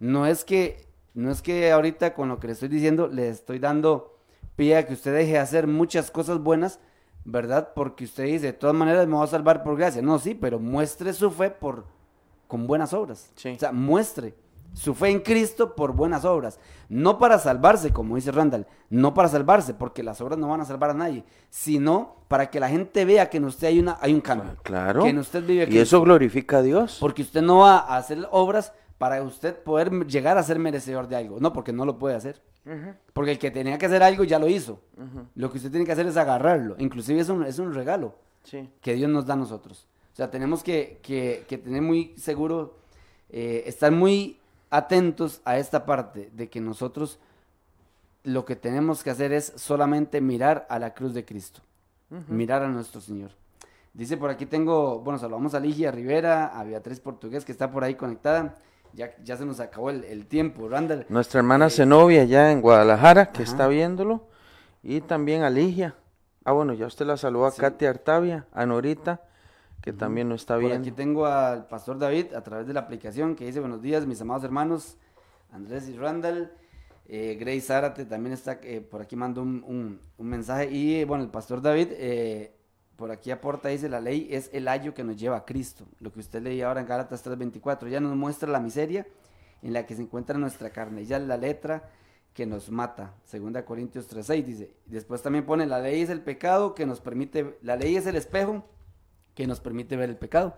No 0.00 0.26
es 0.26 0.44
que, 0.44 0.86
no 1.14 1.30
es 1.30 1.40
que 1.40 1.70
ahorita 1.72 2.12
con 2.14 2.28
lo 2.28 2.38
que 2.38 2.48
le 2.48 2.52
estoy 2.54 2.68
diciendo 2.68 3.08
le 3.08 3.28
estoy 3.28 3.58
dando 3.58 4.18
pie 4.56 4.76
a 4.76 4.86
que 4.86 4.92
usted 4.92 5.14
deje 5.14 5.32
de 5.32 5.38
hacer 5.38 5.66
muchas 5.66 6.10
cosas 6.10 6.38
buenas 6.40 6.78
¿verdad? 7.24 7.72
Porque 7.74 8.04
usted 8.04 8.24
dice, 8.24 8.46
de 8.46 8.52
todas 8.52 8.74
maneras 8.74 9.06
me 9.06 9.14
voy 9.14 9.22
a 9.24 9.28
salvar 9.28 9.62
por 9.62 9.76
gracia. 9.76 10.02
No, 10.02 10.18
sí, 10.18 10.34
pero 10.34 10.58
muestre 10.58 11.12
su 11.12 11.30
fe 11.30 11.50
por, 11.50 11.86
con 12.48 12.66
buenas 12.66 12.92
obras. 12.92 13.30
Sí. 13.36 13.50
O 13.50 13.58
sea, 13.60 13.70
muestre 13.70 14.34
su 14.74 14.94
fe 14.94 15.08
en 15.10 15.20
Cristo 15.20 15.74
por 15.74 15.92
buenas 15.92 16.24
obras. 16.24 16.58
No 16.88 17.18
para 17.18 17.38
salvarse, 17.38 17.92
como 17.92 18.16
dice 18.16 18.32
Randall, 18.32 18.66
no 18.90 19.14
para 19.14 19.28
salvarse, 19.28 19.74
porque 19.74 20.02
las 20.02 20.20
obras 20.20 20.38
no 20.38 20.48
van 20.48 20.60
a 20.60 20.64
salvar 20.64 20.90
a 20.90 20.94
nadie, 20.94 21.24
sino 21.50 22.16
para 22.28 22.50
que 22.50 22.60
la 22.60 22.68
gente 22.68 23.04
vea 23.04 23.28
que 23.30 23.36
en 23.38 23.44
usted 23.44 23.68
hay, 23.68 23.78
una, 23.78 23.98
hay 24.00 24.12
un 24.14 24.20
cambio. 24.20 24.56
Claro. 24.62 25.02
Que 25.02 25.10
en 25.10 25.18
usted 25.18 25.44
vive 25.44 25.64
Y 25.64 25.66
Cristo. 25.66 25.82
eso 25.82 26.00
glorifica 26.02 26.58
a 26.58 26.62
Dios. 26.62 26.98
Porque 27.00 27.22
usted 27.22 27.42
no 27.42 27.58
va 27.58 27.78
a 27.78 27.96
hacer 27.96 28.26
obras 28.30 28.72
para 28.98 29.22
usted 29.22 29.56
poder 29.62 30.06
llegar 30.06 30.38
a 30.38 30.42
ser 30.42 30.58
merecedor 30.58 31.08
de 31.08 31.16
algo. 31.16 31.38
No, 31.40 31.52
porque 31.52 31.72
no 31.72 31.84
lo 31.84 31.98
puede 31.98 32.14
hacer. 32.16 32.40
Porque 33.12 33.32
el 33.32 33.38
que 33.38 33.50
tenía 33.50 33.76
que 33.76 33.86
hacer 33.86 34.02
algo 34.02 34.22
ya 34.24 34.38
lo 34.38 34.48
hizo. 34.48 34.80
Lo 35.34 35.50
que 35.50 35.56
usted 35.58 35.70
tiene 35.70 35.84
que 35.84 35.92
hacer 35.92 36.06
es 36.06 36.16
agarrarlo. 36.16 36.76
Inclusive 36.78 37.20
es 37.20 37.28
un, 37.28 37.44
es 37.44 37.58
un 37.58 37.74
regalo 37.74 38.14
Sí. 38.44 38.68
que 38.80 38.94
Dios 38.94 39.10
nos 39.10 39.26
da 39.26 39.34
a 39.34 39.36
nosotros. 39.36 39.86
O 40.12 40.16
sea, 40.16 40.30
tenemos 40.30 40.62
que, 40.62 41.00
que- 41.02 41.44
que 41.48 41.58
tener 41.58 41.80
muy 41.82 42.14
seguro, 42.16 42.76
eh, 43.30 43.64
estar 43.66 43.90
muy 43.90 44.38
atentos 44.72 45.40
a 45.44 45.58
esta 45.58 45.84
parte 45.86 46.30
de 46.32 46.48
que 46.48 46.60
nosotros 46.60 47.18
lo 48.24 48.44
que 48.44 48.56
tenemos 48.56 49.02
que 49.04 49.10
hacer 49.10 49.32
es 49.32 49.52
solamente 49.56 50.20
mirar 50.20 50.66
a 50.70 50.78
la 50.78 50.94
cruz 50.94 51.12
de 51.14 51.24
Cristo, 51.24 51.60
mirar 52.28 52.62
a 52.62 52.68
nuestro 52.68 53.00
Señor. 53.00 53.30
Dice 53.94 54.16
por 54.16 54.30
aquí 54.30 54.46
tengo, 54.46 55.00
bueno, 55.00 55.18
saludamos 55.18 55.54
a 55.54 55.60
Ligia 55.60 55.90
Rivera, 55.90 56.46
a 56.46 56.64
Beatriz 56.64 56.98
Portugués 57.00 57.44
que 57.44 57.52
está 57.52 57.70
por 57.70 57.84
ahí 57.84 57.94
conectada. 57.94 58.54
Ya, 58.94 59.10
ya 59.22 59.36
se 59.36 59.44
nos 59.46 59.60
acabó 59.60 59.90
el, 59.90 60.04
el 60.04 60.26
tiempo, 60.26 60.68
Randall. 60.68 61.06
Nuestra 61.08 61.40
hermana 61.40 61.68
Zenobia 61.70 62.22
allá 62.22 62.52
en 62.52 62.60
Guadalajara, 62.60 63.26
que 63.32 63.42
Ajá. 63.42 63.50
está 63.52 63.68
viéndolo. 63.68 64.26
Y 64.82 65.00
también 65.00 65.42
a 65.42 65.50
Ligia. 65.50 65.94
Ah, 66.44 66.52
bueno, 66.52 66.72
ya 66.74 66.86
usted 66.86 67.06
la 67.06 67.16
saludó 67.16 67.46
a 67.46 67.50
Sí. 67.52 67.60
Katia 67.60 67.88
Artavia, 67.90 68.46
a 68.52 68.66
Norita, 68.66 69.22
que 69.82 69.92
también 69.92 70.28
nos 70.28 70.42
está 70.42 70.54
Por 70.54 70.64
aquí 70.72 70.90
tengo 70.92 71.26
al 71.26 71.66
pastor 71.66 71.98
David 71.98 72.34
a 72.34 72.42
través 72.42 72.66
de 72.66 72.72
la 72.72 72.80
aplicación 72.80 73.34
que 73.34 73.44
dice 73.46 73.60
buenos 73.60 73.82
días, 73.82 74.06
mis 74.06 74.20
amados 74.20 74.44
hermanos, 74.44 74.96
Andrés 75.50 75.88
y 75.88 75.96
Randall. 75.96 76.52
Eh, 77.06 77.36
Grace 77.38 77.60
Zárate 77.62 78.04
también 78.06 78.32
está 78.32 78.58
eh, 78.62 78.80
por 78.80 79.02
aquí, 79.02 79.16
mando 79.16 79.42
un, 79.42 79.62
un- 79.66 80.00
un 80.16 80.26
mensaje. 80.26 80.70
Y 80.70 81.04
bueno, 81.04 81.24
el 81.24 81.30
pastor 81.30 81.60
David 81.60 81.88
eh, 81.92 82.54
por 82.96 83.10
aquí 83.10 83.30
aporta, 83.32 83.68
dice, 83.68 83.88
la 83.88 84.00
ley 84.00 84.28
es 84.30 84.48
el 84.52 84.68
ayo 84.68 84.94
que 84.94 85.02
nos 85.02 85.16
lleva 85.16 85.38
a 85.38 85.44
Cristo. 85.44 85.84
Lo 85.98 86.12
que 86.12 86.20
usted 86.20 86.40
leía 86.42 86.68
ahora 86.68 86.80
en 86.80 86.86
Gálatas 86.86 87.24
3.24, 87.26 87.88
ya 87.88 87.98
nos 88.00 88.14
muestra 88.16 88.48
la 88.48 88.60
miseria 88.60 89.06
en 89.62 89.72
la 89.72 89.84
que 89.84 89.96
se 89.96 90.02
encuentra 90.02 90.38
nuestra 90.38 90.70
carne. 90.70 91.04
Ya 91.04 91.16
es 91.16 91.24
la 91.24 91.36
letra 91.36 91.90
que 92.32 92.46
nos 92.46 92.70
mata. 92.70 93.14
Segunda 93.24 93.64
Corintios 93.64 94.08
3.6 94.08 94.44
dice. 94.44 94.74
Después 94.86 95.20
también 95.22 95.44
pone, 95.44 95.66
la 95.66 95.80
ley 95.80 96.00
es 96.02 96.08
el 96.10 96.20
pecado 96.22 96.74
que 96.74 96.86
nos 96.86 97.00
permite, 97.00 97.58
la 97.62 97.74
ley 97.76 97.96
es 97.96 98.06
el 98.06 98.14
espejo 98.16 98.64
que 99.34 99.46
nos 99.46 99.60
permite 99.60 99.96
ver 99.96 100.10
el 100.10 100.16
pecado. 100.16 100.56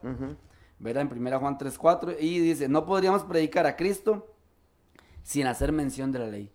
¿verdad? 0.79 1.03
En 1.11 1.19
1 1.19 1.41
Juan 1.41 1.59
3.4 1.59 2.17
y 2.21 2.41
dice, 2.41 2.69
no 2.69 2.85
podríamos 2.85 3.25
predicar 3.25 3.67
a 3.67 3.77
Cristo 3.77 4.35
sin 5.23 5.47
hacer 5.47 5.73
mención 5.73 6.13
de 6.13 6.19
la 6.19 6.27
ley. 6.27 6.51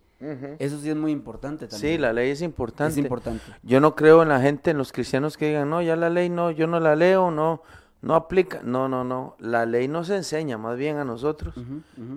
Eso 0.60 0.78
sí 0.80 0.90
es 0.90 0.96
muy 0.98 1.12
importante 1.12 1.68
también. 1.68 1.94
Sí, 1.94 1.98
la 1.98 2.12
ley 2.12 2.30
es 2.30 2.42
importante. 2.42 2.92
es 2.92 2.98
importante. 2.98 3.44
Yo 3.64 3.80
no 3.80 3.96
creo 3.96 4.22
en 4.22 4.30
la 4.30 4.42
gente, 4.42 4.72
en 4.72 4.78
los 4.78 4.92
cristianos 4.92 5.38
que 5.38 5.48
digan, 5.48 5.70
no, 5.70 5.82
ya 5.82 5.96
la 5.96 6.10
ley 6.10 6.30
no, 6.30 6.52
yo 6.52 6.68
no 6.68 6.80
la 6.80 6.96
leo, 6.96 7.32
no, 7.32 7.64
no 8.02 8.16
aplica. 8.16 8.62
No, 8.62 8.90
no, 8.90 9.06
no. 9.06 9.38
La 9.40 9.66
ley 9.66 9.88
nos 9.88 10.10
enseña 10.10 10.58
más 10.58 10.78
bien 10.78 10.98
a 10.98 11.06
nosotros 11.06 11.56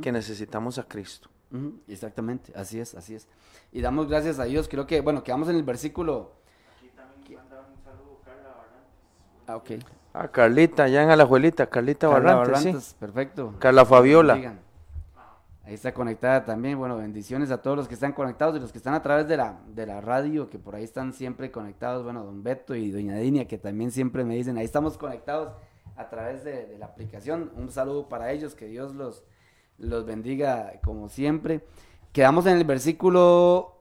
que 0.03 0.11
necesitamos 0.11 0.79
a 0.79 0.85
Cristo. 0.85 1.31
Exactamente, 1.87 2.53
así 2.57 2.81
es, 2.81 2.95
así 2.95 3.15
es. 3.15 3.29
Y 3.73 3.83
damos 3.83 4.09
gracias 4.09 4.39
a 4.39 4.45
Dios, 4.45 4.69
creo 4.69 4.87
que, 4.87 5.01
bueno, 5.01 5.23
quedamos 5.23 5.49
en 5.49 5.57
el 5.57 5.63
versículo... 5.63 6.42
Ah, 9.53 9.57
ok. 9.57 9.71
A 10.15 10.29
Carlita, 10.29 10.85
allá 10.85 11.03
en 11.03 11.11
Alajuelita, 11.11 11.67
Carlita 11.67 12.09
Carla 12.09 12.37
Barrantes, 12.37 12.85
sí. 12.85 12.97
Perfecto. 12.99 13.55
Carla 13.59 13.85
Fabiola. 13.85 14.35
Ahí 15.65 15.75
está 15.75 15.93
conectada 15.93 16.45
también. 16.45 16.79
Bueno, 16.79 16.97
bendiciones 16.97 17.51
a 17.51 17.61
todos 17.61 17.77
los 17.77 17.89
que 17.89 17.95
están 17.95 18.13
conectados 18.13 18.57
y 18.57 18.61
los 18.61 18.73
que 18.73 18.79
están 18.79 18.95
a 18.95 19.03
través 19.03 19.29
de 19.29 19.37
la, 19.37 19.61
de 19.69 19.87
la 19.87 20.01
radio, 20.01 20.49
que 20.49 20.59
por 20.59 20.75
ahí 20.75 20.85
están 20.85 21.13
siempre 21.13 21.51
conectados. 21.51 22.03
Bueno, 22.03 22.25
don 22.25 22.43
Beto 22.43 22.75
y 22.75 22.91
doña 22.91 23.17
Dinia, 23.17 23.47
que 23.47 23.59
también 23.59 23.91
siempre 23.91 24.25
me 24.25 24.35
dicen, 24.35 24.57
ahí 24.57 24.65
estamos 24.65 24.97
conectados 24.97 25.53
a 25.97 26.09
través 26.09 26.45
de, 26.45 26.67
de 26.67 26.79
la 26.79 26.87
aplicación. 26.87 27.53
Un 27.55 27.71
saludo 27.71 28.09
para 28.09 28.33
ellos, 28.33 28.55
que 28.55 28.67
Dios 28.67 28.95
los, 28.95 29.23
los 29.79 30.07
bendiga 30.07 30.81
como 30.83 31.11
siempre. 31.11 31.65
Quedamos 32.13 32.47
en 32.47 32.57
el 32.57 32.65
versículo 32.65 33.77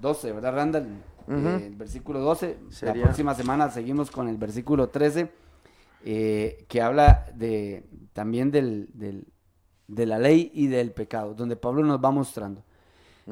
12, 0.00 0.32
¿verdad, 0.32 0.54
Randall? 0.54 0.88
Eh, 1.28 1.66
el 1.68 1.76
versículo 1.76 2.20
12. 2.20 2.58
Sería- 2.70 2.94
La 2.96 3.02
próxima 3.04 3.34
semana 3.34 3.70
seguimos 3.70 4.10
con 4.10 4.28
el 4.28 4.36
versículo 4.36 4.88
13, 4.88 5.30
eh, 6.04 6.64
que 6.68 6.80
habla 6.82 7.26
de 7.34 7.84
también 8.12 8.50
del, 8.50 8.88
del- 8.94 9.26
de 9.88 10.06
la 10.06 10.18
ley 10.18 10.50
y 10.54 10.66
del 10.68 10.90
pecado, 10.92 11.34
donde 11.34 11.56
Pablo 11.56 11.82
nos 11.84 12.02
va 12.02 12.10
mostrando. 12.10 12.62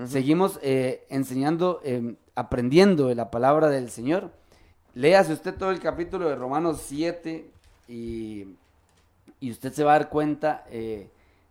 Seguimos 0.06 0.58
eh, 0.62 1.04
enseñando, 1.10 1.80
eh, 1.84 2.14
aprendiendo 2.36 3.08
de 3.08 3.14
la 3.16 3.30
palabra 3.30 3.68
del 3.68 3.90
Señor. 3.90 4.30
Léase 4.94 5.32
usted 5.32 5.54
todo 5.56 5.70
el 5.72 5.80
capítulo 5.80 6.28
de 6.28 6.36
Romanos 6.36 6.80
7 6.86 7.50
y, 7.88 8.44
y 9.40 9.50
usted 9.50 9.72
se 9.72 9.82
va 9.82 9.94
a 9.94 9.98
dar 9.98 10.08
cuenta, 10.10 10.64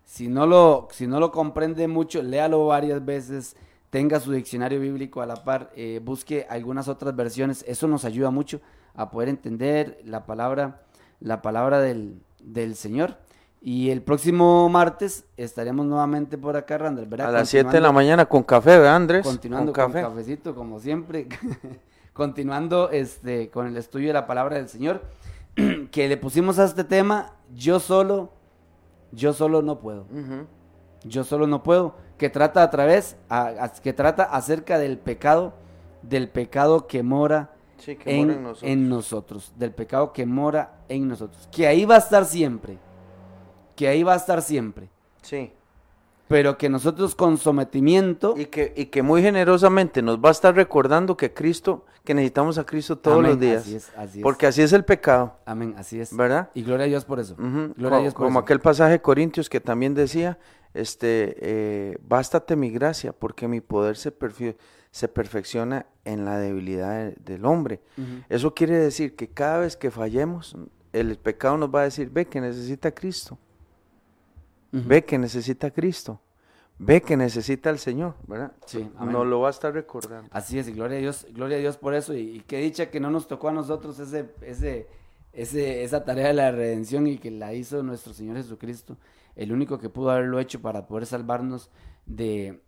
si, 0.06 0.28
no 0.30 0.48
lo, 0.48 0.88
si 0.92 1.06
no 1.06 1.20
lo 1.20 1.32
comprende 1.32 1.88
mucho, 1.88 2.22
léalo 2.24 2.66
varias 2.68 3.04
veces, 3.04 3.56
tenga 3.90 4.20
su 4.20 4.32
diccionario 4.32 4.80
bíblico 4.80 5.22
a 5.22 5.26
la 5.26 5.44
par, 5.44 5.72
eh, 5.76 6.00
busque 6.04 6.46
algunas 6.50 6.88
otras 6.88 7.16
versiones, 7.16 7.64
eso 7.68 7.88
nos 7.88 8.06
ayuda 8.06 8.30
mucho 8.30 8.62
a 8.96 9.10
poder 9.10 9.30
entender 9.30 10.00
la 10.04 10.26
palabra, 10.26 10.82
la 11.20 11.42
palabra 11.42 11.80
del, 11.80 12.22
del 12.42 12.76
Señor. 12.76 13.18
Y 13.62 13.90
el 13.90 14.02
próximo 14.02 14.70
martes 14.70 15.26
estaremos 15.36 15.86
nuevamente 15.86 16.38
por 16.38 16.56
acá, 16.56 16.78
Randall, 16.78 17.08
¿verdad? 17.08 17.28
A 17.28 17.32
las 17.32 17.50
7 17.50 17.70
de 17.70 17.82
la 17.82 17.92
mañana 17.92 18.26
con 18.26 18.44
café, 18.44 18.78
¿verdad, 18.78 18.96
Andrés? 18.96 19.26
Continuando 19.26 19.74
con 19.74 19.84
con, 19.84 19.92
café. 19.94 20.06
cafecito, 20.06 20.56
como 20.56 20.80
siempre. 20.80 21.28
Continuando 22.14 22.90
este, 22.90 23.50
con 23.50 23.68
el 23.68 23.76
estudio 23.76 24.08
de 24.08 24.14
la 24.14 24.28
palabra 24.28 24.56
del 24.56 24.70
Señor. 24.70 25.02
que 25.92 26.08
le 26.08 26.16
pusimos 26.16 26.58
a 26.60 26.66
este 26.66 26.86
tema, 26.86 27.34
yo 27.54 27.80
solo, 27.80 28.32
yo 29.12 29.34
solo 29.34 29.62
no 29.62 29.80
puedo. 29.80 30.06
Yo 31.04 31.24
solo 31.26 31.46
no 31.46 31.62
puedo. 31.62 31.96
Que 32.20 32.30
trata 32.30 32.62
a 32.62 32.70
través, 32.70 33.16
a- 33.30 33.48
a- 33.60 33.70
que 33.74 33.94
trata 33.94 34.24
acerca 34.26 34.78
del 34.78 35.00
pecado, 35.00 35.54
del 36.04 36.30
pecado 36.30 36.86
que 36.86 37.02
mora 37.02 37.50
Sí, 37.78 37.96
que 37.96 38.12
en, 38.16 38.28
mora 38.28 38.34
en 38.38 38.44
nosotros. 38.44 38.72
en 38.72 38.90
nosotros, 38.90 39.54
del 39.58 39.72
pecado 39.72 40.14
que 40.14 40.26
mora 40.28 40.74
en 40.90 41.08
nosotros. 41.08 41.48
Que 41.52 41.66
ahí 41.66 41.86
va 41.86 41.96
a 41.96 42.00
estar 42.00 42.26
siempre. 42.26 42.78
Que 43.76 43.88
ahí 43.88 44.04
va 44.04 44.14
a 44.14 44.18
estar 44.18 44.42
siempre. 44.42 44.90
Sí. 45.22 45.54
Pero 46.28 46.58
que 46.60 46.70
nosotros 46.70 47.16
con 47.16 47.38
sometimiento 47.40 48.36
Y 48.38 48.46
que, 48.48 48.72
y 48.76 48.86
que 48.88 49.02
muy 49.02 49.22
generosamente 49.24 50.02
nos 50.04 50.20
va 50.20 50.30
a 50.30 50.32
estar 50.32 50.54
recordando 50.54 51.18
que 51.18 51.34
Cristo, 51.34 51.86
que 52.04 52.14
necesitamos 52.14 52.58
a 52.60 52.66
Cristo 52.66 52.98
todos 53.00 53.18
Amén, 53.18 53.32
los 53.32 53.40
días. 53.40 53.62
Así 53.64 53.76
es, 53.76 53.92
así 53.98 54.18
es. 54.20 54.24
Porque 54.24 54.46
así 54.46 54.62
es 54.62 54.72
el 54.74 54.84
pecado, 54.86 55.34
Amén, 55.46 55.74
así 55.78 56.00
es. 56.00 56.16
¿verdad? 56.16 56.50
Y 56.54 56.62
gloria 56.64 56.84
a 56.86 56.88
Dios 56.88 57.04
por 57.06 57.20
eso. 57.20 57.34
Ujú, 57.34 57.74
Gloria 57.78 57.88
a 57.88 58.00
co- 58.00 58.02
Dios 58.02 58.14
por 58.14 58.26
Como 58.28 58.40
eso. 58.40 58.44
aquel 58.44 58.60
pasaje 58.60 58.92
de 58.92 59.02
Corintios 59.02 59.50
que 59.50 59.60
también 59.60 59.96
decía, 59.96 60.38
este, 60.74 61.36
eh, 61.40 61.98
bástate 62.08 62.56
mi 62.56 62.70
gracia, 62.70 63.12
porque 63.14 63.48
mi 63.48 63.62
poder 63.62 63.98
se, 63.98 64.18
perfe- 64.18 64.56
se 64.92 65.08
perfecciona 65.08 65.86
en 66.06 66.26
la 66.26 66.38
debilidad 66.40 67.06
de- 67.06 67.16
del 67.24 67.46
hombre. 67.46 67.82
Eso 68.30 68.54
quiere 68.54 68.78
decir 68.78 69.16
que 69.16 69.28
cada 69.28 69.60
vez 69.60 69.76
que 69.78 69.92
fallemos, 69.92 70.56
el 70.94 71.18
pecado 71.18 71.58
nos 71.58 71.74
va 71.74 71.82
a 71.82 71.84
decir, 71.84 72.10
ve 72.10 72.26
que 72.26 72.42
necesita 72.42 72.90
a 72.90 72.92
Cristo, 72.92 73.38
ve 74.72 75.04
que 75.04 75.18
necesita 75.18 75.68
a 75.68 75.72
Cristo, 75.72 76.20
ve 76.78 77.02
que 77.02 77.18
necesita 77.18 77.70
al 77.70 77.80
Señor, 77.80 78.16
¿verdad? 78.28 78.52
Sí, 78.66 78.90
amén. 78.98 79.14
Nos 79.14 79.28
lo 79.28 79.40
va 79.42 79.48
a 79.48 79.52
estar 79.52 79.74
recordando. 79.74 80.30
Así 80.32 80.60
es, 80.60 80.68
y 80.68 80.72
gloria 80.74 80.98
a 80.98 81.02
Dios, 81.02 81.28
gloria 81.32 81.58
a 81.58 81.60
Dios 81.60 81.78
por 81.78 81.94
eso. 81.94 82.14
Y, 82.16 82.38
y 82.38 82.40
qué 82.42 82.58
dicha 82.60 82.90
que 82.90 83.00
no 83.00 83.10
nos 83.10 83.28
tocó 83.28 83.50
a 83.50 83.52
nosotros 83.52 84.00
ese, 84.00 84.30
ese, 84.42 84.88
ese, 85.34 85.84
esa 85.84 86.04
tarea 86.06 86.28
de 86.28 86.34
la 86.34 86.52
redención 86.52 87.08
y 87.08 87.18
que 87.18 87.32
la 87.32 87.54
hizo 87.54 87.84
nuestro 87.84 88.14
Señor 88.14 88.38
Jesucristo, 88.38 88.98
el 89.40 89.54
único 89.54 89.80
que 89.80 89.90
pudo 89.90 90.12
haberlo 90.12 90.40
hecho 90.40 90.62
para 90.62 90.86
poder 90.86 91.06
salvarnos 91.06 91.70
de, 92.06 92.62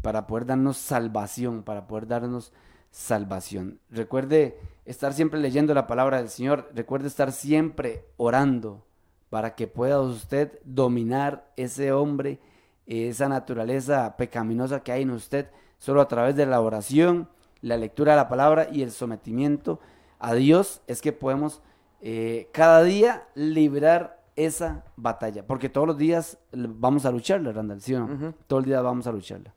para 0.00 0.26
poder 0.26 0.46
darnos 0.46 0.78
salvación, 0.78 1.62
para 1.62 1.86
poder 1.86 2.06
darnos 2.06 2.54
salvación. 2.90 3.78
Recuerde 3.90 4.58
estar 4.86 5.12
siempre 5.12 5.38
leyendo 5.38 5.74
la 5.74 5.86
palabra 5.86 6.16
del 6.16 6.30
Señor, 6.30 6.70
recuerde 6.74 7.08
estar 7.08 7.30
siempre 7.30 8.06
orando 8.16 8.86
para 9.28 9.54
que 9.54 9.66
pueda 9.66 10.00
usted 10.00 10.58
dominar 10.64 11.52
ese 11.56 11.92
hombre, 11.92 12.40
esa 12.86 13.28
naturaleza 13.28 14.16
pecaminosa 14.16 14.80
que 14.80 14.92
hay 14.92 15.02
en 15.02 15.10
usted, 15.10 15.50
solo 15.76 16.00
a 16.00 16.08
través 16.08 16.34
de 16.36 16.46
la 16.46 16.62
oración, 16.62 17.28
la 17.60 17.76
lectura 17.76 18.12
de 18.12 18.16
la 18.16 18.30
palabra 18.30 18.68
y 18.72 18.80
el 18.80 18.92
sometimiento 18.92 19.78
a 20.18 20.32
Dios 20.32 20.80
es 20.86 21.02
que 21.02 21.12
podemos 21.12 21.60
eh, 22.00 22.48
cada 22.52 22.82
día 22.82 23.28
librar 23.34 24.17
esa 24.38 24.84
batalla, 24.96 25.44
porque 25.44 25.68
todos 25.68 25.86
los 25.86 25.98
días 25.98 26.38
vamos 26.52 27.04
a 27.04 27.10
lucharla, 27.10 27.50
Randall, 27.50 27.80
¿sí 27.80 27.94
o 27.94 28.06
no? 28.06 28.14
Ujú. 28.14 28.34
Todo 28.46 28.60
el 28.60 28.66
día 28.66 28.80
vamos 28.80 29.06
a 29.08 29.12
lucharla. 29.12 29.52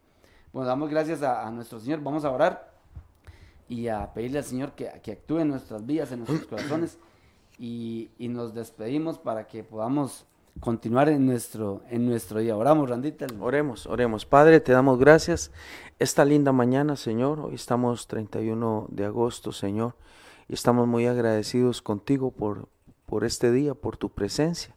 Bueno, 0.51 0.67
damos 0.67 0.89
gracias 0.89 1.21
a, 1.21 1.47
a 1.47 1.51
nuestro 1.51 1.79
Señor, 1.79 2.01
vamos 2.01 2.25
a 2.25 2.31
orar 2.31 2.73
y 3.69 3.87
a 3.87 4.11
pedirle 4.11 4.39
al 4.39 4.43
Señor 4.43 4.71
que, 4.71 4.91
que 5.03 5.11
actúe 5.11 5.39
en 5.39 5.49
nuestras 5.49 5.85
vidas, 5.85 6.11
en 6.11 6.19
nuestros 6.19 6.45
corazones 6.49 6.97
y, 7.59 8.09
y 8.17 8.27
nos 8.27 8.55
despedimos 8.55 9.19
para 9.19 9.45
que 9.45 9.63
podamos 9.63 10.25
continuar 10.59 11.09
en 11.09 11.27
nuestro, 11.27 11.83
en 11.89 12.07
nuestro 12.07 12.39
día. 12.39 12.57
Oramos, 12.57 12.89
Randita. 12.89 13.27
Oremos, 13.39 13.85
oremos. 13.85 14.25
Padre, 14.25 14.59
te 14.59 14.71
damos 14.71 14.97
gracias 14.97 15.51
esta 15.99 16.25
linda 16.25 16.51
mañana, 16.51 16.95
Señor. 16.95 17.39
Hoy 17.39 17.53
estamos 17.53 18.07
31 18.07 18.87
de 18.89 19.05
agosto, 19.05 19.51
Señor, 19.51 19.95
y 20.49 20.55
estamos 20.55 20.87
muy 20.87 21.05
agradecidos 21.05 21.83
contigo 21.83 22.31
por, 22.31 22.67
por 23.11 23.25
este 23.25 23.51
día, 23.51 23.73
por 23.73 23.97
tu 23.97 24.07
presencia. 24.07 24.73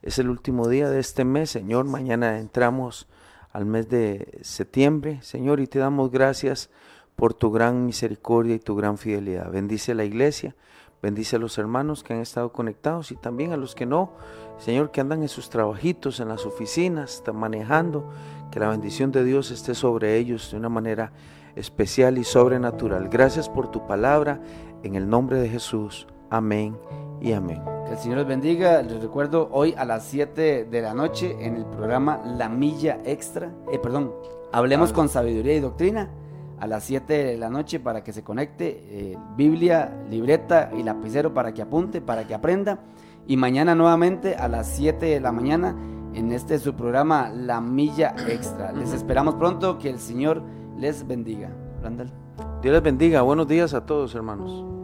Es 0.00 0.18
el 0.18 0.30
último 0.30 0.68
día 0.68 0.88
de 0.88 1.00
este 1.00 1.22
mes, 1.26 1.50
Señor. 1.50 1.84
Mañana 1.84 2.38
entramos 2.38 3.06
al 3.52 3.66
mes 3.66 3.90
de 3.90 4.38
septiembre, 4.40 5.18
Señor, 5.20 5.60
y 5.60 5.66
te 5.66 5.80
damos 5.80 6.10
gracias 6.10 6.70
por 7.14 7.34
tu 7.34 7.52
gran 7.52 7.84
misericordia 7.84 8.54
y 8.54 8.58
tu 8.58 8.74
gran 8.74 8.96
fidelidad. 8.96 9.50
Bendice 9.50 9.92
la 9.94 10.06
iglesia, 10.06 10.56
bendice 11.02 11.36
a 11.36 11.38
los 11.38 11.58
hermanos 11.58 12.02
que 12.02 12.14
han 12.14 12.20
estado 12.20 12.54
conectados 12.54 13.12
y 13.12 13.16
también 13.16 13.52
a 13.52 13.58
los 13.58 13.74
que 13.74 13.84
no, 13.84 14.12
Señor, 14.56 14.90
que 14.90 15.02
andan 15.02 15.20
en 15.20 15.28
sus 15.28 15.50
trabajitos, 15.50 16.20
en 16.20 16.28
las 16.28 16.46
oficinas, 16.46 17.16
están 17.16 17.36
manejando, 17.36 18.10
que 18.50 18.60
la 18.60 18.70
bendición 18.70 19.12
de 19.12 19.24
Dios 19.24 19.50
esté 19.50 19.74
sobre 19.74 20.16
ellos 20.16 20.52
de 20.52 20.56
una 20.56 20.70
manera 20.70 21.12
especial 21.54 22.16
y 22.16 22.24
sobrenatural. 22.24 23.10
Gracias 23.10 23.50
por 23.50 23.70
tu 23.70 23.86
palabra, 23.86 24.40
en 24.82 24.94
el 24.94 25.06
nombre 25.06 25.38
de 25.38 25.50
Jesús. 25.50 26.06
Amén 26.34 26.76
y 27.20 27.32
amén. 27.32 27.62
Que 27.86 27.92
el 27.92 27.98
Señor 27.98 28.18
les 28.18 28.26
bendiga. 28.26 28.82
Les 28.82 29.00
recuerdo 29.00 29.48
hoy 29.52 29.72
a 29.78 29.84
las 29.84 30.02
7 30.06 30.64
de 30.64 30.82
la 30.82 30.92
noche 30.92 31.36
en 31.38 31.54
el 31.54 31.64
programa 31.64 32.22
La 32.24 32.48
Milla 32.48 32.98
Extra. 33.04 33.52
Eh, 33.70 33.78
perdón, 33.78 34.12
hablemos 34.50 34.92
con 34.92 35.08
sabiduría 35.08 35.54
y 35.54 35.60
doctrina 35.60 36.10
a 36.58 36.66
las 36.66 36.82
7 36.82 37.24
de 37.24 37.36
la 37.36 37.50
noche 37.50 37.78
para 37.78 38.02
que 38.02 38.12
se 38.12 38.24
conecte. 38.24 38.80
Eh, 38.88 39.18
Biblia, 39.36 39.96
libreta 40.10 40.72
y 40.76 40.82
lapicero 40.82 41.32
para 41.32 41.54
que 41.54 41.62
apunte, 41.62 42.00
para 42.00 42.26
que 42.26 42.34
aprenda. 42.34 42.80
Y 43.28 43.36
mañana 43.36 43.76
nuevamente 43.76 44.34
a 44.34 44.48
las 44.48 44.66
7 44.70 45.06
de 45.06 45.20
la 45.20 45.30
mañana 45.30 45.76
en 46.14 46.32
este 46.32 46.58
su 46.58 46.74
programa 46.74 47.30
La 47.30 47.60
Milla 47.60 48.16
Extra. 48.26 48.72
Les 48.72 48.92
esperamos 48.92 49.36
pronto. 49.36 49.78
Que 49.78 49.88
el 49.88 50.00
Señor 50.00 50.42
les 50.76 51.06
bendiga. 51.06 51.50
Randall. 51.80 52.10
Dios 52.60 52.72
les 52.72 52.82
bendiga. 52.82 53.22
Buenos 53.22 53.46
días 53.46 53.72
a 53.72 53.86
todos, 53.86 54.16
hermanos. 54.16 54.83